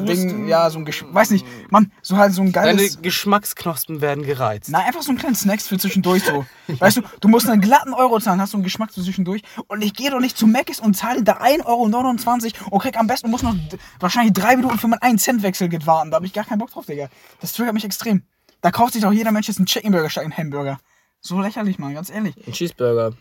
Ding, 0.05 0.47
ja, 0.47 0.69
so 0.69 0.79
ein 0.79 0.85
Geschmack, 0.85 1.13
weiß 1.13 1.31
nicht, 1.31 1.45
Mann, 1.69 1.91
so 2.01 2.17
halt 2.17 2.33
so 2.33 2.41
ein 2.41 2.51
Deine 2.51 2.75
geiles... 2.77 3.01
Geschmacksknospen 3.01 4.01
werden 4.01 4.25
gereizt. 4.25 4.69
Na, 4.69 4.79
einfach 4.79 5.01
so 5.01 5.09
einen 5.09 5.17
kleinen 5.17 5.35
Snacks 5.35 5.67
für 5.67 5.77
zwischendurch 5.77 6.23
so. 6.23 6.45
Weißt 6.79 6.97
du, 6.97 7.01
du 7.21 7.27
musst 7.29 7.49
einen 7.49 7.61
glatten 7.61 7.93
Euro 7.93 8.19
zahlen, 8.19 8.41
hast 8.41 8.51
so 8.51 8.57
einen 8.57 8.63
Geschmack 8.63 8.91
für 8.91 9.01
zwischendurch. 9.01 9.41
Und 9.67 9.81
ich 9.81 9.93
gehe 9.93 10.11
doch 10.11 10.19
nicht 10.19 10.37
zu 10.37 10.45
Mc's 10.45 10.79
und 10.79 10.95
zahle 10.95 11.23
da 11.23 11.37
1,29 11.37 11.65
Euro 11.65 11.83
und 12.71 12.81
krieg 12.81 12.99
am 12.99 13.07
besten, 13.07 13.31
muss 13.31 13.43
noch 13.43 13.55
wahrscheinlich 13.99 14.33
drei 14.33 14.57
Minuten 14.57 14.77
für 14.77 14.87
meinen 14.87 15.01
1 15.01 15.23
Cent 15.23 15.41
Wechsel 15.41 15.69
warten. 15.85 16.11
Da 16.11 16.15
habe 16.15 16.25
ich 16.25 16.33
gar 16.33 16.43
keinen 16.43 16.59
Bock 16.59 16.71
drauf, 16.71 16.85
Digga. 16.85 17.07
Das 17.39 17.53
triggert 17.53 17.73
mich 17.73 17.85
extrem. 17.85 18.23
Da 18.61 18.71
kauft 18.71 18.93
sich 18.93 19.01
doch 19.01 19.13
jeder 19.13 19.31
Mensch 19.31 19.47
jetzt 19.47 19.57
einen 19.57 19.67
Chickenburger 19.67 20.09
statt 20.09 20.23
einen 20.23 20.35
Hamburger. 20.35 20.79
So 21.27 21.41
lächerlich, 21.41 21.77
Mann, 21.79 21.93
ganz 21.93 22.09
ehrlich. 22.09 22.35
Ein 22.47 22.53
Cheeseburger. 22.53 23.13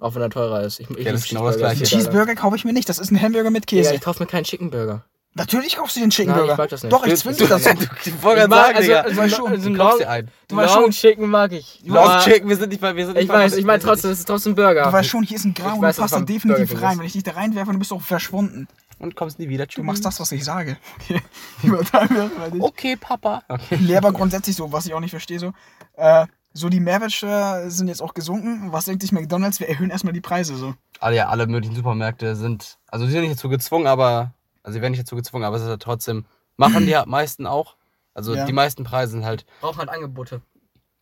Auch 0.00 0.14
wenn 0.14 0.22
er 0.22 0.30
teurer 0.30 0.62
ist. 0.62 0.80
Ich, 0.80 0.88
ich 0.90 1.04
Ja, 1.04 1.12
das 1.12 1.22
ist 1.22 1.28
genau 1.28 1.46
das. 1.46 1.58
Gleiche. 1.58 1.82
Cheeseburger. 1.84 2.04
Cheeseburger 2.10 2.34
kaufe 2.34 2.56
ich 2.56 2.64
mir 2.64 2.72
nicht, 2.72 2.88
das 2.88 2.98
ist 2.98 3.10
ein 3.10 3.20
Hamburger 3.20 3.50
mit 3.50 3.70
Ja, 3.70 3.78
Käse. 3.78 3.94
ich 3.94 4.00
kauf 4.00 4.18
mir 4.18 4.26
keinen 4.26 4.44
Chickenburger. 4.44 5.04
Natürlich 5.34 5.76
kaufst 5.76 5.94
du 5.94 6.00
den 6.00 6.10
Chickenburger. 6.10 6.46
Nein, 6.46 6.52
ich 6.54 6.58
mag 6.58 6.68
das 6.70 6.82
nicht. 6.82 6.92
Doch, 6.92 7.06
ich 7.06 7.14
zwinge 7.16 7.36
du- 7.36 7.46
das. 7.46 7.64
Ich 8.04 8.22
wollte 8.22 8.48
gerade 8.48 8.54
sagen, 8.54 8.76
also, 8.76 9.20
also, 9.20 9.46
also 9.46 9.68
Du 9.70 9.76
kaufst 9.76 9.90
Long, 9.90 9.98
dir 9.98 10.08
einen. 10.10 10.28
Du 10.48 10.56
weißt 10.56 10.74
schon- 10.74 10.90
Chicken 10.90 11.26
mag 11.30 11.52
ich. 11.52 11.80
Long 11.84 12.18
Chicken, 12.20 12.48
wir 12.48 12.56
sind 12.56 12.70
nicht 12.70 12.80
bei, 12.80 12.96
wir 12.96 13.04
sind 13.06 13.14
nicht 13.14 13.24
Ich 13.24 13.28
weiß, 13.30 13.56
ich 13.56 13.64
meine 13.64 13.80
trotzdem, 13.80 14.10
es 14.10 14.18
ist 14.20 14.24
trotzdem 14.24 14.52
ein 14.52 14.56
Burger. 14.56 14.84
Du 14.86 14.92
weißt 14.92 15.08
schon, 15.08 15.22
hier 15.22 15.36
ist 15.36 15.44
ein 15.44 15.54
Grau 15.54 15.74
und 15.74 15.82
du 15.82 15.92
passt 15.92 16.14
da 16.14 16.20
definitiv 16.20 16.70
Burger 16.70 16.86
rein. 16.86 16.98
Wenn 16.98 17.06
ich 17.06 17.12
dich 17.12 17.22
da 17.22 17.32
reinwerfe, 17.32 17.70
dann 17.70 17.78
bist 17.78 17.90
du 17.92 17.96
auch 17.96 18.02
verschwunden. 18.02 18.66
Und 18.98 19.14
kommst 19.16 19.38
nie 19.38 19.48
wieder. 19.48 19.66
Du 19.66 19.82
machst 19.84 20.04
das, 20.04 20.18
was 20.18 20.32
ich 20.32 20.44
sage. 20.44 20.76
Okay. 21.08 21.20
Übertreiben 21.62 22.16
wir 22.16 22.22
das 22.24 22.38
mal 22.38 22.50
nicht. 22.50 22.62
Okay, 22.62 22.96
Papa. 22.96 23.42
Okay. 23.48 23.96
Aber 23.96 24.12
grundsätzlich 24.12 24.56
so, 24.56 24.72
was 24.72 24.86
ich 24.86 24.94
auch 24.94 25.00
nicht 25.00 25.10
verstehe, 25.12 25.38
so, 25.38 25.52
äh, 25.96 26.26
so 26.52 26.68
die 26.68 26.80
Mehrwertsteuer 26.80 27.70
sind 27.70 27.88
jetzt 27.88 28.02
auch 28.02 28.14
gesunken. 28.14 28.72
Was 28.72 28.84
denkt 28.86 29.02
sich 29.02 29.12
McDonalds? 29.12 29.60
Wir 29.60 29.68
erhöhen 29.68 29.90
erstmal 29.90 30.12
die 30.12 30.20
Preise 30.20 30.56
so. 30.56 30.74
Alle, 30.98 31.16
ja, 31.16 31.28
alle 31.28 31.46
möglichen 31.46 31.74
Supermärkte 31.76 32.34
sind, 32.36 32.78
also 32.88 33.06
sie 33.06 33.12
sind 33.12 33.22
nicht 33.22 33.34
dazu 33.34 33.48
gezwungen, 33.48 33.86
aber, 33.86 34.34
also 34.62 34.74
sie 34.76 34.82
werden 34.82 34.92
nicht 34.92 35.02
dazu 35.02 35.16
gezwungen, 35.16 35.44
aber 35.44 35.56
es 35.56 35.62
ist 35.62 35.68
ja 35.68 35.76
trotzdem, 35.76 36.24
machen 36.56 36.86
die 36.86 36.96
meisten 37.06 37.46
auch. 37.46 37.76
Also 38.14 38.34
Ja. 38.34 38.44
die 38.44 38.52
meisten 38.52 38.84
Preise 38.84 39.12
sind 39.12 39.24
halt, 39.24 39.46
Braucht 39.60 39.78
halt 39.78 39.88
Angebote. 39.88 40.42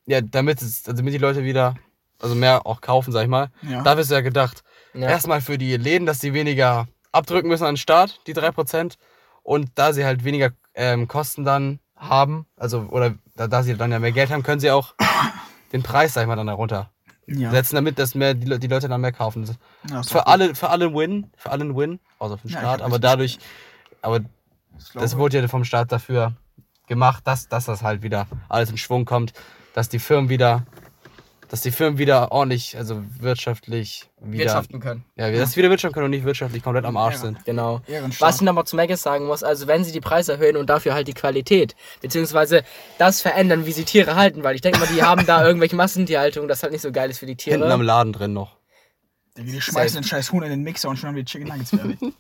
ja, 0.06 0.20
damit 0.20 0.60
es, 0.62 0.86
also 0.86 0.98
damit 0.98 1.14
die 1.14 1.18
Leute 1.18 1.42
wieder, 1.44 1.74
also 2.20 2.34
mehr 2.34 2.66
auch 2.66 2.80
kaufen, 2.80 3.12
sag 3.12 3.22
ich 3.22 3.28
mal. 3.28 3.50
Ja. 3.62 3.82
Dafür 3.82 4.00
ist 4.02 4.10
ja 4.10 4.20
gedacht, 4.20 4.62
Ja. 4.92 5.08
erstmal 5.08 5.40
für 5.40 5.56
die 5.58 5.76
Läden, 5.76 6.06
dass 6.06 6.20
sie 6.20 6.34
weniger 6.34 6.86
abdrücken 7.12 7.48
müssen 7.48 7.64
an 7.64 7.72
den 7.74 7.78
Start, 7.78 8.20
die 8.26 8.34
3%. 8.34 8.98
Und 9.42 9.70
da 9.76 9.92
sie 9.94 10.04
halt 10.04 10.24
weniger 10.24 10.50
ähm, 10.74 11.08
Kosten 11.08 11.44
dann 11.44 11.80
haben, 11.96 12.46
also, 12.56 12.82
oder 12.90 13.14
da, 13.38 13.46
da 13.46 13.62
sie 13.62 13.76
dann 13.76 13.92
ja 13.92 13.98
mehr 13.98 14.12
Geld 14.12 14.30
haben, 14.30 14.42
können 14.42 14.60
sie 14.60 14.70
auch 14.70 14.94
den 15.72 15.82
Preis, 15.82 16.14
sag 16.14 16.22
ich 16.22 16.28
mal, 16.28 16.36
dann 16.36 16.46
darunter 16.46 16.90
Ja. 17.26 17.50
setzen, 17.50 17.76
damit 17.76 17.98
dass 17.98 18.14
mehr, 18.14 18.34
die, 18.34 18.58
die 18.58 18.66
Leute 18.66 18.88
dann 18.88 19.00
mehr 19.00 19.12
kaufen. 19.12 19.48
Ja, 19.88 20.02
Für 20.02 20.26
alle, 20.26 20.54
für 20.54 20.70
alle 20.70 20.92
Win, 20.94 21.30
für 21.36 21.50
alle 21.50 21.74
Win, 21.74 22.00
außer 22.18 22.36
für 22.38 22.48
den 22.48 22.52
Ja, 22.52 22.58
Staat, 22.60 22.82
aber 22.82 22.98
dadurch 22.98 23.38
aber 24.02 24.20
das 24.94 25.16
wurde 25.16 25.40
ja 25.40 25.48
vom 25.48 25.64
Staat 25.64 25.90
dafür 25.92 26.34
gemacht, 26.86 27.26
dass, 27.26 27.48
dass 27.48 27.66
das 27.66 27.82
halt 27.82 28.02
wieder 28.02 28.26
alles 28.48 28.70
in 28.70 28.76
Schwung 28.78 29.04
kommt, 29.04 29.32
dass 29.74 29.88
die 29.88 29.98
Firmen 29.98 30.28
wieder, 30.28 30.64
dass 31.48 31.62
die 31.62 31.70
Firmen 31.70 31.98
wieder 31.98 32.30
ordentlich, 32.32 32.76
also 32.76 33.02
wirtschaftlich 33.18 34.08
wieder, 34.20 34.44
Wirtschaften 34.44 34.80
können. 34.80 35.04
ja, 35.16 35.30
dass 35.30 35.52
sie 35.52 35.56
wieder 35.56 35.70
wirtschaften 35.70 35.94
können 35.94 36.04
und 36.06 36.10
nicht 36.10 36.24
wirtschaftlich 36.24 36.62
komplett 36.62 36.84
am 36.84 36.96
Arsch 36.96 37.14
Ja. 37.14 37.20
sind. 37.20 37.44
Genau. 37.44 37.80
Was 38.18 38.36
ich 38.36 38.42
nochmal 38.42 38.64
zu 38.64 38.76
Megas 38.76 39.02
sagen 39.02 39.26
muss, 39.26 39.42
also 39.42 39.66
wenn 39.66 39.84
sie 39.84 39.92
die 39.92 40.00
Preise 40.00 40.32
erhöhen 40.32 40.56
und 40.56 40.68
dafür 40.68 40.94
halt 40.94 41.08
die 41.08 41.14
Qualität, 41.14 41.74
beziehungsweise 42.00 42.62
das 42.98 43.22
verändern, 43.22 43.66
wie 43.66 43.72
sie 43.72 43.84
Tiere 43.84 44.14
halten, 44.16 44.42
weil 44.44 44.54
ich 44.54 44.60
denke 44.60 44.78
mal, 44.78 44.88
die 44.88 45.02
haben 45.02 45.24
da 45.26 45.42
irgendwelche 45.46 45.76
Massentierhaltung, 45.76 46.48
das 46.48 46.62
halt 46.62 46.72
nicht 46.72 46.82
so 46.82 46.92
geil 46.92 47.10
ist 47.10 47.18
für 47.18 47.26
die 47.26 47.36
Hinten 47.40 47.62
am 47.64 47.70
Tiere. 47.70 47.82
Laden 47.82 48.12
drin 48.12 48.32
noch. 48.32 48.56
Die 49.36 49.60
schmeißen 49.60 50.00
den 50.02 50.04
scheiß 50.04 50.32
Huhn 50.32 50.42
in 50.42 50.50
den 50.50 50.62
Mixer 50.62 50.88
und 50.88 50.96
schon 50.96 51.08
haben 51.08 51.16
die 51.16 51.24
Chicken 51.24 51.48
Nuggets 51.48 51.70
fertig. 51.70 51.98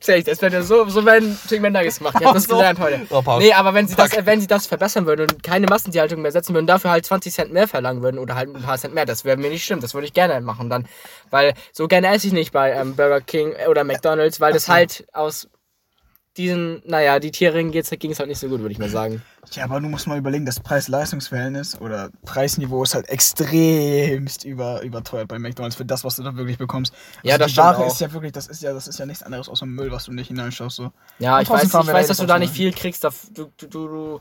Das 0.00 0.40
wird 0.42 0.52
ja 0.52 0.62
so, 0.62 0.88
so 0.88 1.04
werden 1.04 1.38
Chicken 1.48 1.72
Nuggets 1.72 1.98
gemacht. 1.98 2.16
Ich 2.20 2.26
hab 2.26 2.34
das 2.34 2.44
So. 2.44 2.54
gelernt 2.56 2.78
heute. 2.80 3.00
Oh, 3.10 3.22
Paul. 3.22 3.40
Nee, 3.40 3.52
aber 3.52 3.74
wenn 3.74 3.86
sie, 3.86 3.94
das, 3.94 4.10
wenn 4.24 4.40
sie 4.40 4.46
das 4.46 4.66
verbessern 4.66 5.06
würden 5.06 5.22
und 5.30 5.42
keine 5.42 5.66
Massentierhaltung 5.66 6.22
mehr 6.22 6.32
setzen 6.32 6.54
würden, 6.54 6.66
dafür 6.66 6.90
halt 6.90 7.04
20 7.04 7.32
Cent 7.32 7.52
mehr 7.52 7.68
verlangen 7.68 8.02
würden 8.02 8.18
oder 8.18 8.34
halt 8.34 8.54
ein 8.54 8.62
paar 8.62 8.78
Cent 8.78 8.94
mehr, 8.94 9.06
das 9.06 9.24
wäre 9.24 9.36
mir 9.36 9.50
nicht 9.50 9.64
stimmen. 9.64 9.82
Das 9.82 9.94
würde 9.94 10.06
ich 10.06 10.12
gerne 10.12 10.40
machen 10.40 10.70
dann. 10.70 10.86
Weil 11.30 11.54
so 11.72 11.86
gerne 11.88 12.08
esse 12.08 12.26
ich 12.26 12.32
nicht 12.32 12.52
bei 12.52 12.72
ähm, 12.72 12.96
Burger 12.96 13.20
King 13.20 13.54
oder 13.68 13.84
McDonalds, 13.84 14.40
weil 14.40 14.52
das 14.52 14.68
halt 14.68 15.06
aus 15.12 15.48
diesen, 16.36 16.82
naja, 16.86 17.18
die 17.18 17.30
Tieren 17.32 17.70
ging 17.72 17.80
es 17.82 18.18
halt 18.18 18.28
nicht 18.28 18.38
so 18.38 18.48
gut, 18.48 18.60
würde 18.60 18.72
ich 18.72 18.78
mal 18.78 18.88
sagen. 18.88 19.22
Ja, 19.52 19.64
aber 19.64 19.80
du 19.80 19.88
musst 19.88 20.06
mal 20.06 20.16
überlegen, 20.18 20.46
das 20.46 20.60
Preis-Leistungs-Verhältnis 20.60 21.80
oder 21.80 22.10
Preisniveau 22.24 22.82
ist 22.84 22.94
halt 22.94 23.08
extremst 23.08 24.44
über, 24.44 24.82
überteuert 24.82 25.28
bei 25.28 25.38
McDonalds 25.38 25.76
für 25.76 25.84
das, 25.84 26.04
was 26.04 26.16
du 26.16 26.22
da 26.22 26.36
wirklich 26.36 26.58
bekommst. 26.58 26.94
Ja, 27.22 27.34
Also 27.34 27.44
das 27.44 27.52
die 27.52 27.58
Ware 27.58 27.86
ist 27.86 28.00
ja 28.00 28.12
wirklich, 28.12 28.32
das 28.32 28.46
ist 28.46 28.62
ja, 28.62 28.72
das 28.72 28.86
ist 28.86 28.98
ja 28.98 29.06
nichts 29.06 29.22
anderes 29.22 29.48
außer 29.48 29.66
Müll, 29.66 29.90
was 29.90 30.04
du 30.04 30.12
nicht 30.12 30.28
hineinschaust. 30.28 30.76
So. 30.76 30.92
Ja, 31.18 31.36
Und 31.36 31.42
ich 31.42 31.50
weiß, 31.50 31.64
ich 31.64 31.72
weiß 31.72 32.06
da 32.06 32.10
dass 32.12 32.18
du 32.18 32.26
da 32.26 32.38
nicht 32.38 32.52
viel 32.52 32.72
kriegst. 32.72 33.02
Da, 33.02 33.10
du, 33.32 33.50
du, 33.56 33.66
du, 33.66 33.88
du 33.88 34.20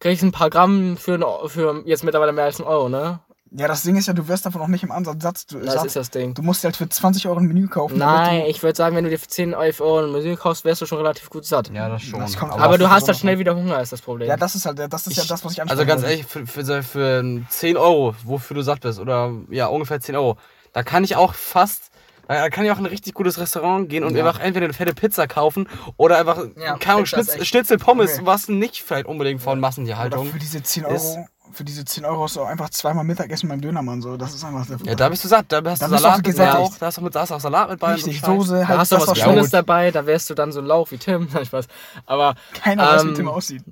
kriegst 0.00 0.22
ein 0.22 0.32
paar 0.32 0.50
Gramm 0.50 0.96
für, 0.96 1.14
ein- 1.14 1.48
für 1.48 1.82
jetzt 1.86 2.04
mittlerweile 2.04 2.32
mehr 2.32 2.44
als 2.44 2.60
einen 2.60 2.68
Euro, 2.68 2.88
ne? 2.88 3.20
Ja, 3.50 3.66
das 3.66 3.82
Ding 3.82 3.96
ist 3.96 4.06
ja, 4.06 4.12
du 4.12 4.28
wirst 4.28 4.44
davon 4.46 4.60
auch 4.60 4.66
nicht 4.68 4.82
im 4.82 4.90
Ansatz 4.92 5.22
satt. 5.22 5.52
Du, 5.52 5.58
Das 5.60 5.74
satt. 5.74 5.86
ist 5.86 5.96
das 5.96 6.10
Ding. 6.10 6.34
du 6.34 6.42
musst 6.42 6.64
halt 6.64 6.76
für 6.76 6.88
20 6.88 7.26
Euro 7.28 7.38
ein 7.38 7.46
Menü 7.46 7.66
kaufen. 7.68 7.96
Nein, 7.98 8.42
ich 8.46 8.62
würde 8.62 8.76
sagen, 8.76 8.94
wenn 8.94 9.04
du 9.04 9.10
dir 9.10 9.18
für 9.18 9.28
10 9.28 9.54
Euro 9.54 10.00
ein 10.00 10.12
Menü 10.12 10.36
kaufst, 10.36 10.64
wärst 10.64 10.82
du 10.82 10.86
schon 10.86 10.98
relativ 10.98 11.30
gut 11.30 11.44
satt. 11.46 11.70
Ja, 11.72 11.88
das 11.88 12.02
schon. 12.02 12.20
Das 12.20 12.36
kommt 12.36 12.52
Aber 12.52 12.76
du 12.78 12.90
hast 12.90 13.08
halt 13.08 13.16
schnell 13.18 13.38
wieder 13.38 13.54
Hunger, 13.56 13.80
ist 13.80 13.92
das 13.92 14.02
Problem. 14.02 14.28
Ja, 14.28 14.36
das 14.36 14.54
ist 14.54 14.66
halt, 14.66 14.78
das 14.92 15.06
ist 15.06 15.16
ja 15.16 15.24
das, 15.24 15.44
was 15.44 15.52
ich 15.52 15.60
Also 15.62 15.72
ansprechen 15.82 15.88
ganz 15.88 16.02
ehrlich, 16.02 16.26
für, 16.26 16.46
für, 16.46 16.82
für 16.82 17.42
10 17.48 17.76
Euro, 17.76 18.14
wofür 18.24 18.54
du 18.54 18.62
satt 18.62 18.80
bist, 18.80 18.98
oder 19.00 19.32
ja, 19.50 19.66
ungefähr 19.66 20.00
10 20.00 20.16
Euro, 20.16 20.36
da 20.72 20.82
kann 20.82 21.02
ich 21.04 21.16
auch 21.16 21.32
fast, 21.34 21.90
da 22.26 22.50
kann 22.50 22.66
ich 22.66 22.70
auch 22.70 22.78
in 22.78 22.84
ein 22.84 22.90
richtig 22.90 23.14
gutes 23.14 23.38
Restaurant 23.38 23.88
gehen 23.88 24.04
und 24.04 24.14
Ja. 24.14 24.26
einfach 24.26 24.40
entweder 24.40 24.64
eine 24.64 24.74
fette 24.74 24.92
Pizza 24.94 25.26
kaufen 25.26 25.66
oder 25.96 26.18
einfach, 26.18 26.44
Ja, 26.62 26.76
keine 26.76 27.06
Schnitz, 27.06 27.42
Schnitzel, 27.46 27.78
Pommes, 27.78 28.16
Okay. 28.16 28.26
was 28.26 28.48
nicht 28.48 28.82
vielleicht 28.82 29.06
unbedingt 29.06 29.40
von 29.40 29.52
Oder 29.52 29.60
Massentierhaltung. 29.62 30.26
für 30.30 30.38
diese 30.38 30.62
10 30.62 30.84
ist- 30.84 31.16
Euro, 31.16 31.26
für 31.58 31.64
diese 31.64 31.84
10 31.84 32.04
Euro 32.06 32.22
hast 32.24 32.36
du 32.36 32.40
auch 32.40 32.46
einfach 32.46 32.70
zweimal 32.70 33.04
Mittagessen 33.04 33.48
beim 33.48 33.60
Dönermann. 33.60 34.00
So. 34.00 34.16
Das 34.16 34.32
ist 34.34 34.42
einfach 34.44 34.64
der 34.66 34.78
Ja, 34.86 34.94
da 34.94 35.08
bist 35.10 35.24
du 35.24 35.28
satt, 35.28 35.46
da 35.50 35.56
hast 35.64 35.82
Da 35.82 35.86
du 35.86 35.92
bist 35.92 36.04
du 36.04 36.08
Salat 36.08 36.12
auch 36.12 36.16
mit 36.16 36.24
bei 36.24 36.30
gesättigt. 36.30 36.56
auch, 36.56 36.78
da 36.78 36.86
hast 36.86 36.96
du, 36.98 37.02
mit, 37.02 37.14
da 37.14 37.20
hast 37.20 37.30
du 37.30 37.34
auch 37.34 37.40
Salat 37.40 37.70
mit 37.70 37.80
bei. 37.80 37.92
Richtig. 37.94 38.20
Soße, 38.20 38.52
da 38.60 38.68
halt 38.68 38.78
hast 38.78 38.92
du 38.92 38.96
was 38.96 39.18
Schönes 39.18 39.50
dabei, 39.50 39.90
da 39.90 40.06
wärst 40.06 40.30
du 40.30 40.34
dann 40.34 40.52
so 40.52 40.60
ein 40.60 40.66
Lauch 40.66 40.90
wie 40.92 40.98
Tim. 40.98 41.28
Nein, 41.34 41.44
Spaß. 41.44 41.66
Aber, 42.06 42.34
Keiner 42.54 42.86
weiß, 42.86 43.04
wie 43.04 43.08
Ähm, 43.08 43.14
Tim 43.14 43.28
aussieht. 43.28 43.62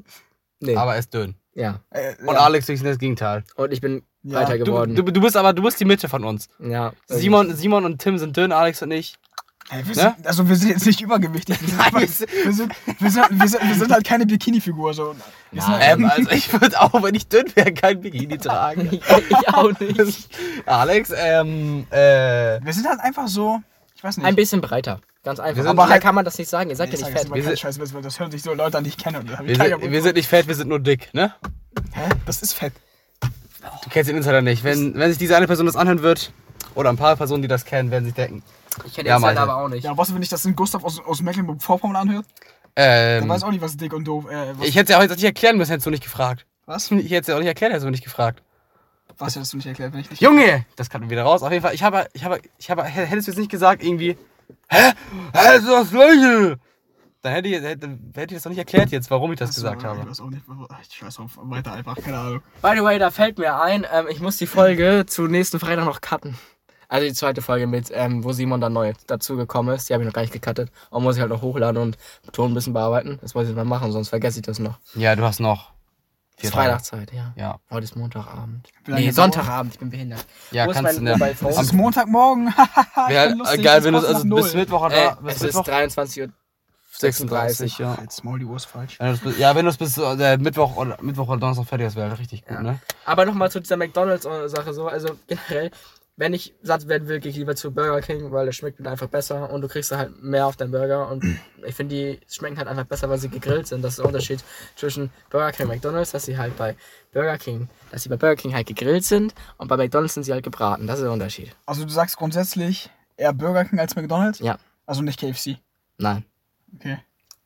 nee. 0.60 0.76
Aber 0.76 0.94
er 0.94 0.98
ist 0.98 1.14
dünn. 1.14 1.36
ja. 1.54 1.80
Äh, 1.90 2.14
Und 2.20 2.34
ja. 2.34 2.40
Alex 2.40 2.68
ist 2.68 2.84
das 2.84 2.98
Gegenteil. 2.98 3.44
Und 3.56 3.72
ich 3.72 3.80
bin 3.80 4.02
Ja. 4.22 4.40
breiter 4.40 4.58
Du, 4.58 4.64
geworden. 4.64 4.94
du, 4.96 5.02
du 5.04 5.20
bist 5.20 5.36
aber, 5.36 5.52
du 5.52 5.62
bist 5.62 5.78
die 5.80 5.84
Mitte 5.84 6.08
von 6.08 6.24
uns. 6.24 6.48
ja. 6.58 6.92
Simon, 7.06 7.54
Simon 7.54 7.84
und 7.84 8.00
Tim 8.02 8.18
sind 8.18 8.36
dünn, 8.36 8.50
Alex 8.52 8.82
und 8.82 8.90
ich. 8.90 9.14
Ey, 9.70 9.78
wir 9.84 9.96
Ne? 9.96 10.14
sind, 10.16 10.26
also 10.26 10.48
wir 10.48 10.54
sind 10.56 10.70
jetzt 10.70 10.86
nicht 10.86 11.00
übergewichtig. 11.00 11.58
Wir 11.60 11.68
sind, 11.68 11.78
Nein, 11.92 11.92
wir 12.02 12.08
sind- 12.08 12.30
wir, 12.44 12.52
sind, 12.52 12.72
wir, 13.00 13.10
sind, 13.10 13.24
wir, 13.40 13.48
sind, 13.48 13.62
wir 13.68 13.74
sind 13.74 13.92
halt 13.92 14.04
keine 14.06 14.24
Bikini-Figur. 14.26 14.94
So. 14.94 15.14
Sind 15.52 15.66
halt, 15.66 15.98
Ähm, 15.98 16.04
also 16.10 16.30
ich 16.30 16.52
würde 16.52 16.80
auch, 16.80 17.02
wenn 17.02 17.14
ich 17.16 17.26
dünn 17.28 17.46
wäre, 17.54 17.72
kein 17.72 18.00
Bikini 18.00 18.38
tragen. 18.38 18.88
ich, 18.92 19.00
ich 19.30 19.48
auch 19.48 19.72
nicht. 19.80 20.28
Alex, 20.66 21.10
ähm, 21.16 21.86
äh, 21.90 22.60
wir 22.64 22.72
sind 22.72 22.86
halt 22.88 23.00
einfach 23.00 23.26
so, 23.28 23.60
ich 23.96 24.04
weiß 24.04 24.18
nicht. 24.18 24.26
Ein 24.26 24.36
bisschen 24.36 24.60
breiter. 24.60 25.00
Ganz 25.24 25.40
einfach. 25.40 25.62
sind- 25.62 25.66
Aber 25.70 25.82
da 25.84 25.88
halt- 25.90 26.02
kann 26.02 26.14
man 26.14 26.24
das 26.24 26.38
nicht 26.38 26.48
sagen. 26.48 26.70
Ihr 26.70 26.76
seid 26.76 26.94
ich 26.94 27.00
ja 27.00 27.06
nicht 27.08 27.16
jetzt 27.16 27.26
fett. 27.26 27.34
Wir 27.34 27.42
sind- 27.42 27.58
Scheiß, 27.58 27.80
weil 27.94 28.02
das 28.02 28.20
hören 28.20 28.30
sich 28.30 28.42
so 28.42 28.54
Leute 28.54 28.78
an, 28.78 28.84
die 28.84 28.90
ich 28.90 28.96
kenne. 28.96 29.20
Wir, 29.42 29.56
sind, 29.56 29.90
wir 29.90 30.02
sind 30.02 30.14
nicht 30.14 30.28
fett, 30.28 30.46
wir 30.46 30.54
sind 30.54 30.68
nur 30.68 30.78
dick, 30.78 31.12
ne? 31.12 31.34
Hä? 31.92 32.02
Das 32.24 32.40
ist 32.42 32.52
fett. 32.52 32.72
Du 33.82 33.90
kennst 33.90 34.08
den 34.08 34.16
Insider 34.16 34.42
nicht. 34.42 34.62
Wenn, 34.62 34.94
wenn 34.94 35.08
sich 35.10 35.18
diese 35.18 35.36
eine 35.36 35.48
Person 35.48 35.66
das 35.66 35.74
anhören 35.74 36.02
wird, 36.02 36.30
oder 36.76 36.90
ein 36.90 36.96
paar 36.96 37.16
Personen, 37.16 37.42
die 37.42 37.48
das 37.48 37.64
kennen, 37.64 37.90
werden 37.90 38.04
sich 38.04 38.14
denken. 38.14 38.42
Ich 38.84 38.94
kenne 38.94 39.08
Ja, 39.08 39.16
den 39.16 39.22
Malte. 39.22 39.40
aber 39.40 39.56
auch 39.56 39.68
nicht. 39.68 39.84
Ja, 39.84 39.96
was, 39.96 40.14
wenn 40.14 40.22
ich 40.22 40.28
das 40.28 40.44
in 40.44 40.54
Gustav 40.56 40.84
aus, 40.84 41.00
aus 41.00 41.22
Mecklenburg-Vorpommern 41.22 41.96
anhört? 41.96 42.26
Der 42.76 43.20
Ähm, 43.22 43.28
weiß 43.28 43.42
auch 43.44 43.50
nicht, 43.50 43.62
was 43.62 43.76
dick 43.76 43.92
und 43.94 44.04
doof. 44.04 44.30
Äh, 44.30 44.58
was, 44.58 44.66
ich 44.68 44.74
hätte 44.76 44.84
es 44.84 44.88
ja 44.90 44.98
auch 44.98 45.02
jetzt 45.02 45.12
nicht 45.16 45.24
erklären 45.24 45.56
müssen, 45.56 45.70
hättest 45.70 45.86
du 45.86 45.90
nicht 45.90 46.02
gefragt. 46.02 46.44
was? 46.66 46.90
Ich 46.90 47.10
hätte 47.10 47.20
es 47.22 47.26
ja 47.28 47.34
auch 47.36 47.38
nicht 47.38 47.48
erklärt, 47.48 47.72
hättest 47.72 47.86
du 47.86 47.90
nicht 47.90 48.04
gefragt. 48.04 48.42
Was 49.18 49.34
hättest 49.34 49.52
du 49.54 49.56
nicht 49.56 49.66
erklärt, 49.66 49.94
wenn 49.94 50.00
ich 50.00 50.10
nicht. 50.10 50.20
Junge! 50.20 50.66
Das 50.76 50.90
kann 50.90 51.08
wieder 51.08 51.22
raus. 51.22 51.42
Auf 51.42 51.50
jeden 51.50 51.62
Fall, 51.62 51.74
ich 51.74 51.82
habe, 51.82 52.06
ich 52.12 52.22
habe, 52.24 52.38
ich 52.58 52.70
habe, 52.70 52.84
hättest 52.84 53.28
du 53.28 53.30
jetzt 53.32 53.38
nicht 53.38 53.50
gesagt, 53.50 53.82
irgendwie, 53.82 54.18
hä? 54.68 54.92
Hä, 55.32 55.56
ist 55.56 55.66
das 55.66 55.90
gleiche? 55.90 56.58
Dann 57.22 57.32
hätte 57.32 57.48
ich, 57.48 57.54
hätte, 57.62 57.88
hätte 58.14 58.34
ich 58.34 58.36
das 58.36 58.42
doch 58.42 58.50
nicht 58.50 58.58
erklärt 58.58 58.90
jetzt, 58.90 59.10
warum 59.10 59.32
ich 59.32 59.38
das 59.38 59.50
Achso, 59.50 59.62
gesagt 59.62 59.80
Ich 59.82 59.88
habe. 59.88 60.08
weiß 60.10 60.20
auch 60.20 60.28
nicht. 60.28 60.42
Ich 60.88 60.96
scheiß 60.96 61.18
auf. 61.18 61.30
Weiter 61.36 61.72
einfach, 61.72 61.96
keine 61.96 62.18
Ahnung. 62.18 62.42
By 62.60 62.72
the 62.76 62.82
way, 62.84 62.98
da 62.98 63.10
fällt 63.10 63.38
mir 63.38 63.58
ein, 63.58 63.86
ähm, 63.90 64.06
ich 64.10 64.20
muss 64.20 64.36
die 64.36 64.46
Folge 64.46 65.06
zu 65.06 65.26
nächsten 65.28 65.58
Freitag 65.58 65.86
noch 65.86 66.02
cutten. 66.02 66.36
Also 66.88 67.06
die 67.06 67.14
zweite 67.14 67.42
Folge 67.42 67.66
mit, 67.66 67.90
ähm, 67.92 68.22
wo 68.24 68.32
Simon 68.32 68.60
dann 68.60 68.72
neu 68.72 68.92
dazugekommen 69.06 69.74
ist. 69.74 69.88
Die 69.88 69.92
habe 69.94 70.02
ich 70.04 70.06
noch 70.06 70.14
gar 70.14 70.22
nicht 70.22 70.32
gecuttet. 70.32 70.70
Und 70.90 71.02
muss 71.02 71.16
ich 71.16 71.20
halt 71.20 71.30
noch 71.30 71.42
hochladen 71.42 71.80
und 71.82 71.96
Ton 72.32 72.52
ein 72.52 72.54
bisschen 72.54 72.72
bearbeiten. 72.72 73.18
Das 73.22 73.34
muss 73.34 73.44
ich 73.44 73.48
jetzt 73.50 73.56
mal 73.56 73.64
machen, 73.64 73.92
sonst 73.92 74.08
vergesse 74.08 74.38
ich 74.40 74.46
das 74.46 74.58
noch. 74.58 74.78
Ja, 74.94 75.16
du 75.16 75.22
hast 75.24 75.40
noch 75.40 75.72
Es 76.36 76.42
vier. 76.42 76.50
Freitagszeit, 76.52 77.12
ja. 77.12 77.32
Ja, 77.36 77.58
Heute 77.70 77.84
ist 77.84 77.96
Montagabend. 77.96 78.68
Nee, 78.86 79.10
Sonntagabend, 79.10 79.74
ich 79.74 79.78
bin 79.80 79.90
behindert. 79.90 80.24
ja 80.50 80.66
Wo 80.66 80.70
ist 80.70 80.76
kannst 80.76 80.98
du 81.00 81.34
Phone? 81.34 81.50
Es 81.50 81.60
ist 81.60 81.72
Montagmorgen. 81.72 82.46
Bin 83.08 83.38
lustig, 83.38 83.60
äh, 83.60 83.62
geil, 83.62 83.84
wenn 83.84 83.94
du 83.94 83.98
also 84.06 84.36
bis. 84.36 84.54
Mittwoch 84.54 84.82
Äh, 84.82 84.86
oder 84.86 85.18
bis 85.22 85.36
es 85.36 85.42
Mittwoch 85.42 85.60
ist 85.60 85.68
23 85.68 86.22
Uhr. 86.22 86.28
36, 86.98 87.78
ja. 87.78 87.98
Jetzt 88.00 88.24
Maul, 88.24 88.38
die 88.38 88.44
Uhr 88.46 88.56
ist 88.56 88.64
falsch. 88.64 88.98
Wenn 88.98 89.08
du 89.08 89.12
das 89.12 89.20
bis, 89.22 89.38
ja, 89.38 89.54
wenn 89.54 89.64
du 89.66 89.70
es 89.70 89.76
bis 89.76 89.98
äh, 89.98 90.38
Mittwoch 90.38 90.76
oder 90.76 90.96
Mittwoch 91.02 91.28
oder 91.28 91.38
Donnerstag 91.40 91.66
fertig 91.66 91.86
hast, 91.88 91.96
wäre 91.96 92.08
halt 92.08 92.18
richtig 92.18 92.42
gut, 92.46 92.56
Ja. 92.56 92.62
ne? 92.62 92.80
Aber 93.04 93.26
nochmal 93.26 93.50
zu 93.50 93.60
dieser 93.60 93.76
McDonalds-Sache 93.76 94.72
so, 94.72 94.88
also 94.88 95.10
generell, 95.26 95.70
wenn 96.16 96.32
ich 96.32 96.54
satt 96.62 96.88
werden 96.88 97.08
will, 97.08 97.20
gehe 97.20 97.30
ich 97.30 97.36
lieber 97.36 97.54
zu 97.54 97.72
Burger 97.72 98.00
King, 98.00 98.32
weil 98.32 98.46
das 98.46 98.56
schmeckt 98.56 98.80
mir 98.80 98.90
einfach 98.90 99.08
besser 99.08 99.50
und 99.50 99.60
du 99.60 99.68
kriegst 99.68 99.92
halt 99.92 100.22
mehr 100.22 100.46
auf 100.46 100.56
deinen 100.56 100.70
Burger 100.70 101.10
und 101.10 101.24
ich 101.66 101.74
finde, 101.74 101.94
die 101.94 102.20
schmecken 102.28 102.56
halt 102.56 102.68
einfach 102.68 102.86
besser, 102.86 103.08
weil 103.10 103.18
sie 103.18 103.28
gegrillt 103.28 103.66
sind. 103.66 103.82
Das 103.82 103.92
ist 103.92 103.98
der 103.98 104.06
Unterschied 104.06 104.42
zwischen 104.76 105.10
Burger 105.30 105.52
King 105.52 105.66
und 105.66 105.74
McDonalds, 105.74 106.12
dass 106.12 106.24
sie 106.24 106.38
halt 106.38 106.56
bei 106.56 106.74
Burger 107.12 107.38
King, 107.38 107.68
dass 107.90 108.02
sie 108.02 108.08
bei 108.08 108.16
BurgerKing 108.16 108.54
halt 108.54 108.66
gegrillt 108.66 109.04
sind 109.04 109.34
und 109.58 109.68
bei 109.68 109.76
McDonalds 109.76 110.14
sind 110.14 110.24
sie 110.24 110.32
halt 110.32 110.44
gebraten. 110.44 110.86
Das 110.86 110.98
ist 110.98 111.04
der 111.04 111.12
Unterschied. 111.12 111.54
Also 111.66 111.84
du 111.84 111.90
sagst 111.90 112.16
grundsätzlich 112.16 112.90
eher 113.16 113.32
Burger 113.32 113.64
King 113.64 113.78
als 113.78 113.96
McDonalds? 113.96 114.38
Ja. 114.38 114.58
Also 114.86 115.02
nicht 115.02 115.20
KFC. 115.20 115.58
Nein. 115.98 116.24
Okay. 116.74 116.98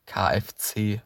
KFC. 0.05 1.01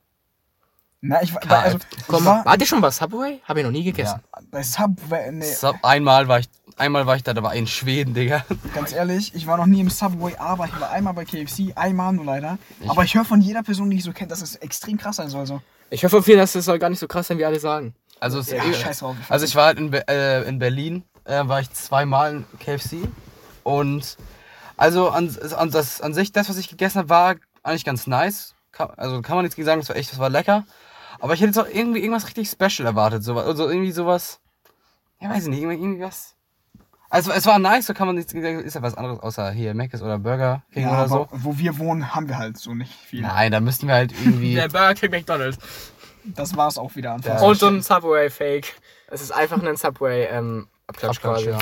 Na, 1.07 1.21
ich, 1.21 1.33
war- 1.33 1.41
also, 1.63 1.77
ich 1.97 2.07
Komm, 2.07 2.25
war 2.25 2.43
wart 2.45 2.59
ihr 2.61 2.65
schon 2.67 2.81
was 2.81 2.97
Subway? 2.97 3.39
Habe 3.47 3.59
ich 3.59 3.65
noch 3.65 3.71
nie 3.71 3.83
gegessen. 3.83 4.19
bei 4.51 4.63
Subway, 4.63 5.31
nee, 5.31 5.45
So, 5.53 5.73
einmal 5.83 6.27
war 6.27 6.39
ich, 6.39 6.49
einmal 6.77 7.05
war 7.05 7.15
ich 7.15 7.23
da, 7.23 7.33
da 7.33 7.43
war 7.43 7.53
in 7.53 7.67
Schweden, 7.67 8.13
Digga. 8.13 8.43
ganz 8.73 8.91
ehrlich, 8.93 9.33
ich 9.35 9.45
war 9.47 9.57
noch 9.57 9.65
nie 9.67 9.81
im 9.81 9.89
Subway, 9.89 10.35
aber 10.37 10.65
ich 10.65 10.79
war 10.79 10.89
einmal 10.91 11.13
bei 11.13 11.25
KFC, 11.25 11.73
einmal 11.75 12.13
nur 12.13 12.25
leider. 12.25 12.57
aber 12.87 13.03
ich 13.03 13.13
höre 13.15 13.25
von 13.25 13.41
jeder 13.41 13.61
Person, 13.63 13.89
die 13.89 13.97
ich 13.97 14.03
so 14.03 14.11
kenne, 14.13 14.29
dass 14.29 14.41
es 14.41 14.55
extrem 14.55 14.97
krass 14.97 15.17
sein 15.17 15.29
soll. 15.29 15.45
So. 15.45 15.61
Ich 15.89 16.03
hoffe 16.03 16.23
viel, 16.23 16.37
dass 16.37 16.53
das 16.53 16.65
soll 16.65 16.79
gar 16.79 16.89
nicht 16.89 16.99
so 16.99 17.07
krass 17.07 17.27
sein, 17.27 17.37
wie 17.37 17.45
alle 17.45 17.59
sagen. 17.59 17.93
Also, 18.19 18.39
es, 18.39 18.49
Ja, 18.49 18.63
eh- 18.63 18.73
scheiß 18.73 18.99
drauf. 18.99 19.15
also 19.29 19.45
ich 19.45 19.55
war 19.55 19.65
halt 19.65 19.77
in, 19.77 19.91
Be 19.91 20.07
äh, 20.07 20.47
in 20.47 20.57
Berlin, 20.59 21.03
äh, 21.25 21.47
war 21.47 21.59
ich 21.59 21.71
zweimal 21.71 22.31
in 22.31 22.45
KFC 22.59 23.07
und 23.63 24.17
also 24.77 25.09
an, 25.09 25.35
an, 25.57 25.71
das, 25.71 26.01
an 26.01 26.13
sich, 26.13 26.31
das, 26.31 26.49
was 26.49 26.57
ich 26.57 26.67
gegessen 26.69 26.99
habe, 26.99 27.09
war 27.09 27.35
eigentlich 27.63 27.85
ganz 27.85 28.07
nice. 28.07 28.53
Kann, 28.71 28.89
also 28.97 29.21
kann 29.21 29.35
man 29.35 29.43
nichts 29.43 29.55
gegen 29.55 29.65
sagen, 29.65 29.79
das 29.79 29.87
war 29.89 29.95
echt, 29.95 30.11
das 30.11 30.19
war 30.19 30.29
lecker. 30.29 30.65
Aber 31.19 31.33
ich 31.33 31.41
hätte 31.41 31.47
jetzt 31.47 31.59
auch 31.59 31.73
irgendwie 31.73 31.99
irgendwas 31.99 32.27
richtig 32.27 32.49
special 32.49 32.85
erwartet. 32.85 33.23
So, 33.23 33.37
also 33.37 33.69
irgendwie 33.69 33.91
sowas, 33.91 34.39
ja 35.19 35.29
weiß 35.29 35.43
ich 35.43 35.49
nicht, 35.49 35.61
irgendwie, 35.61 35.81
irgendwie 35.81 36.03
was. 36.03 36.35
Also 37.09 37.31
es 37.31 37.45
war 37.45 37.59
nice, 37.59 37.85
so 37.85 37.93
kann 37.93 38.07
man 38.07 38.15
nichts 38.15 38.33
ist 38.33 38.73
ja 38.73 38.81
was 38.81 38.95
anderes 38.95 39.19
außer 39.19 39.51
hier 39.51 39.73
Mc's 39.73 40.01
oder 40.01 40.17
Burger 40.19 40.63
King 40.73 40.83
ja, 40.83 40.89
oder 40.89 40.97
aber 40.97 41.09
so. 41.09 41.27
wo 41.31 41.57
wir 41.57 41.77
wohnen, 41.77 42.13
haben 42.13 42.27
wir 42.27 42.37
halt 42.37 42.57
so 42.57 42.73
nicht 42.73 42.91
viel. 42.91 43.21
Nein, 43.21 43.51
da 43.51 43.59
müssten 43.59 43.87
wir 43.87 43.93
halt 43.93 44.11
irgendwie... 44.11 44.55
Der 44.55 44.67
Burger 44.67 44.95
King 44.95 45.11
McDonalds. 45.11 45.57
Das 46.25 46.57
war 46.57 46.67
es 46.67 46.77
auch 46.77 46.95
wieder 46.95 47.13
anfangs. 47.13 47.41
Ja. 47.41 47.47
Und 47.47 47.57
so 47.57 47.67
ein 47.67 47.81
Subway-Fake. 47.81 48.73
Es 49.07 49.21
ist 49.21 49.31
einfach 49.31 49.61
ein 49.61 49.77
Subway-Abklatsch 49.77 51.21
quasi. 51.21 51.49
ja. 51.51 51.59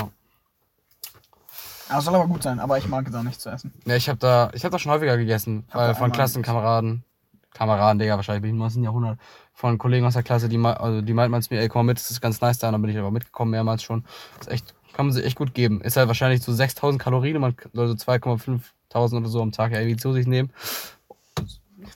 Ja, 1.90 2.00
soll 2.00 2.14
aber 2.14 2.26
gut 2.26 2.42
sein, 2.42 2.60
aber 2.60 2.78
ich 2.78 2.88
mag 2.88 3.10
da 3.12 3.22
nichts 3.22 3.42
zu 3.42 3.50
essen. 3.50 3.72
Ja, 3.84 3.94
ich 3.94 4.08
habe 4.08 4.18
da, 4.18 4.50
ich 4.54 4.64
habe 4.64 4.72
da 4.72 4.78
schon 4.78 4.90
häufiger 4.90 5.16
gegessen, 5.16 5.64
Hab 5.68 5.80
weil 5.80 5.88
da 5.88 5.94
von 5.94 6.12
Klassenkameraden, 6.12 7.04
Kameraden, 7.52 7.98
Digga, 7.98 8.16
wahrscheinlich 8.16 8.42
bin 8.42 8.50
ich 8.50 8.54
im 8.54 8.58
19. 8.58 8.82
Jahrhundert, 8.82 9.18
von 9.54 9.78
Kollegen 9.78 10.04
aus 10.04 10.14
der 10.14 10.22
Klasse, 10.24 10.48
die, 10.48 10.58
also 10.58 11.00
die 11.00 11.14
meinten 11.14 11.40
zu 11.40 11.54
mir, 11.54 11.60
ey, 11.60 11.68
komm 11.68 11.86
mal 11.86 11.92
mit, 11.92 11.98
das 11.98 12.10
ist 12.10 12.20
ganz 12.20 12.40
nice 12.40 12.58
da, 12.58 12.68
und 12.68 12.72
dann 12.72 12.82
bin 12.82 12.90
ich 12.90 12.98
aber 12.98 13.10
mitgekommen, 13.10 13.52
mehrmals 13.52 13.82
schon. 13.82 14.04
Das 14.38 14.48
ist 14.48 14.52
echt, 14.52 14.74
kann 14.92 15.06
man 15.06 15.12
sich 15.12 15.24
echt 15.24 15.36
gut 15.36 15.54
geben. 15.54 15.80
Ist 15.80 15.96
halt 15.96 16.08
wahrscheinlich 16.08 16.42
so 16.42 16.52
6000 16.52 17.00
Kalorien, 17.00 17.40
man 17.40 17.54
soll 17.72 17.88
so 17.88 17.94
2,5 17.94 18.60
oder 18.94 19.28
so 19.28 19.40
am 19.42 19.52
Tag 19.52 19.72
ja 19.72 19.78
irgendwie 19.80 19.96
zu 19.96 20.12
sich 20.12 20.26
nehmen. 20.26 20.50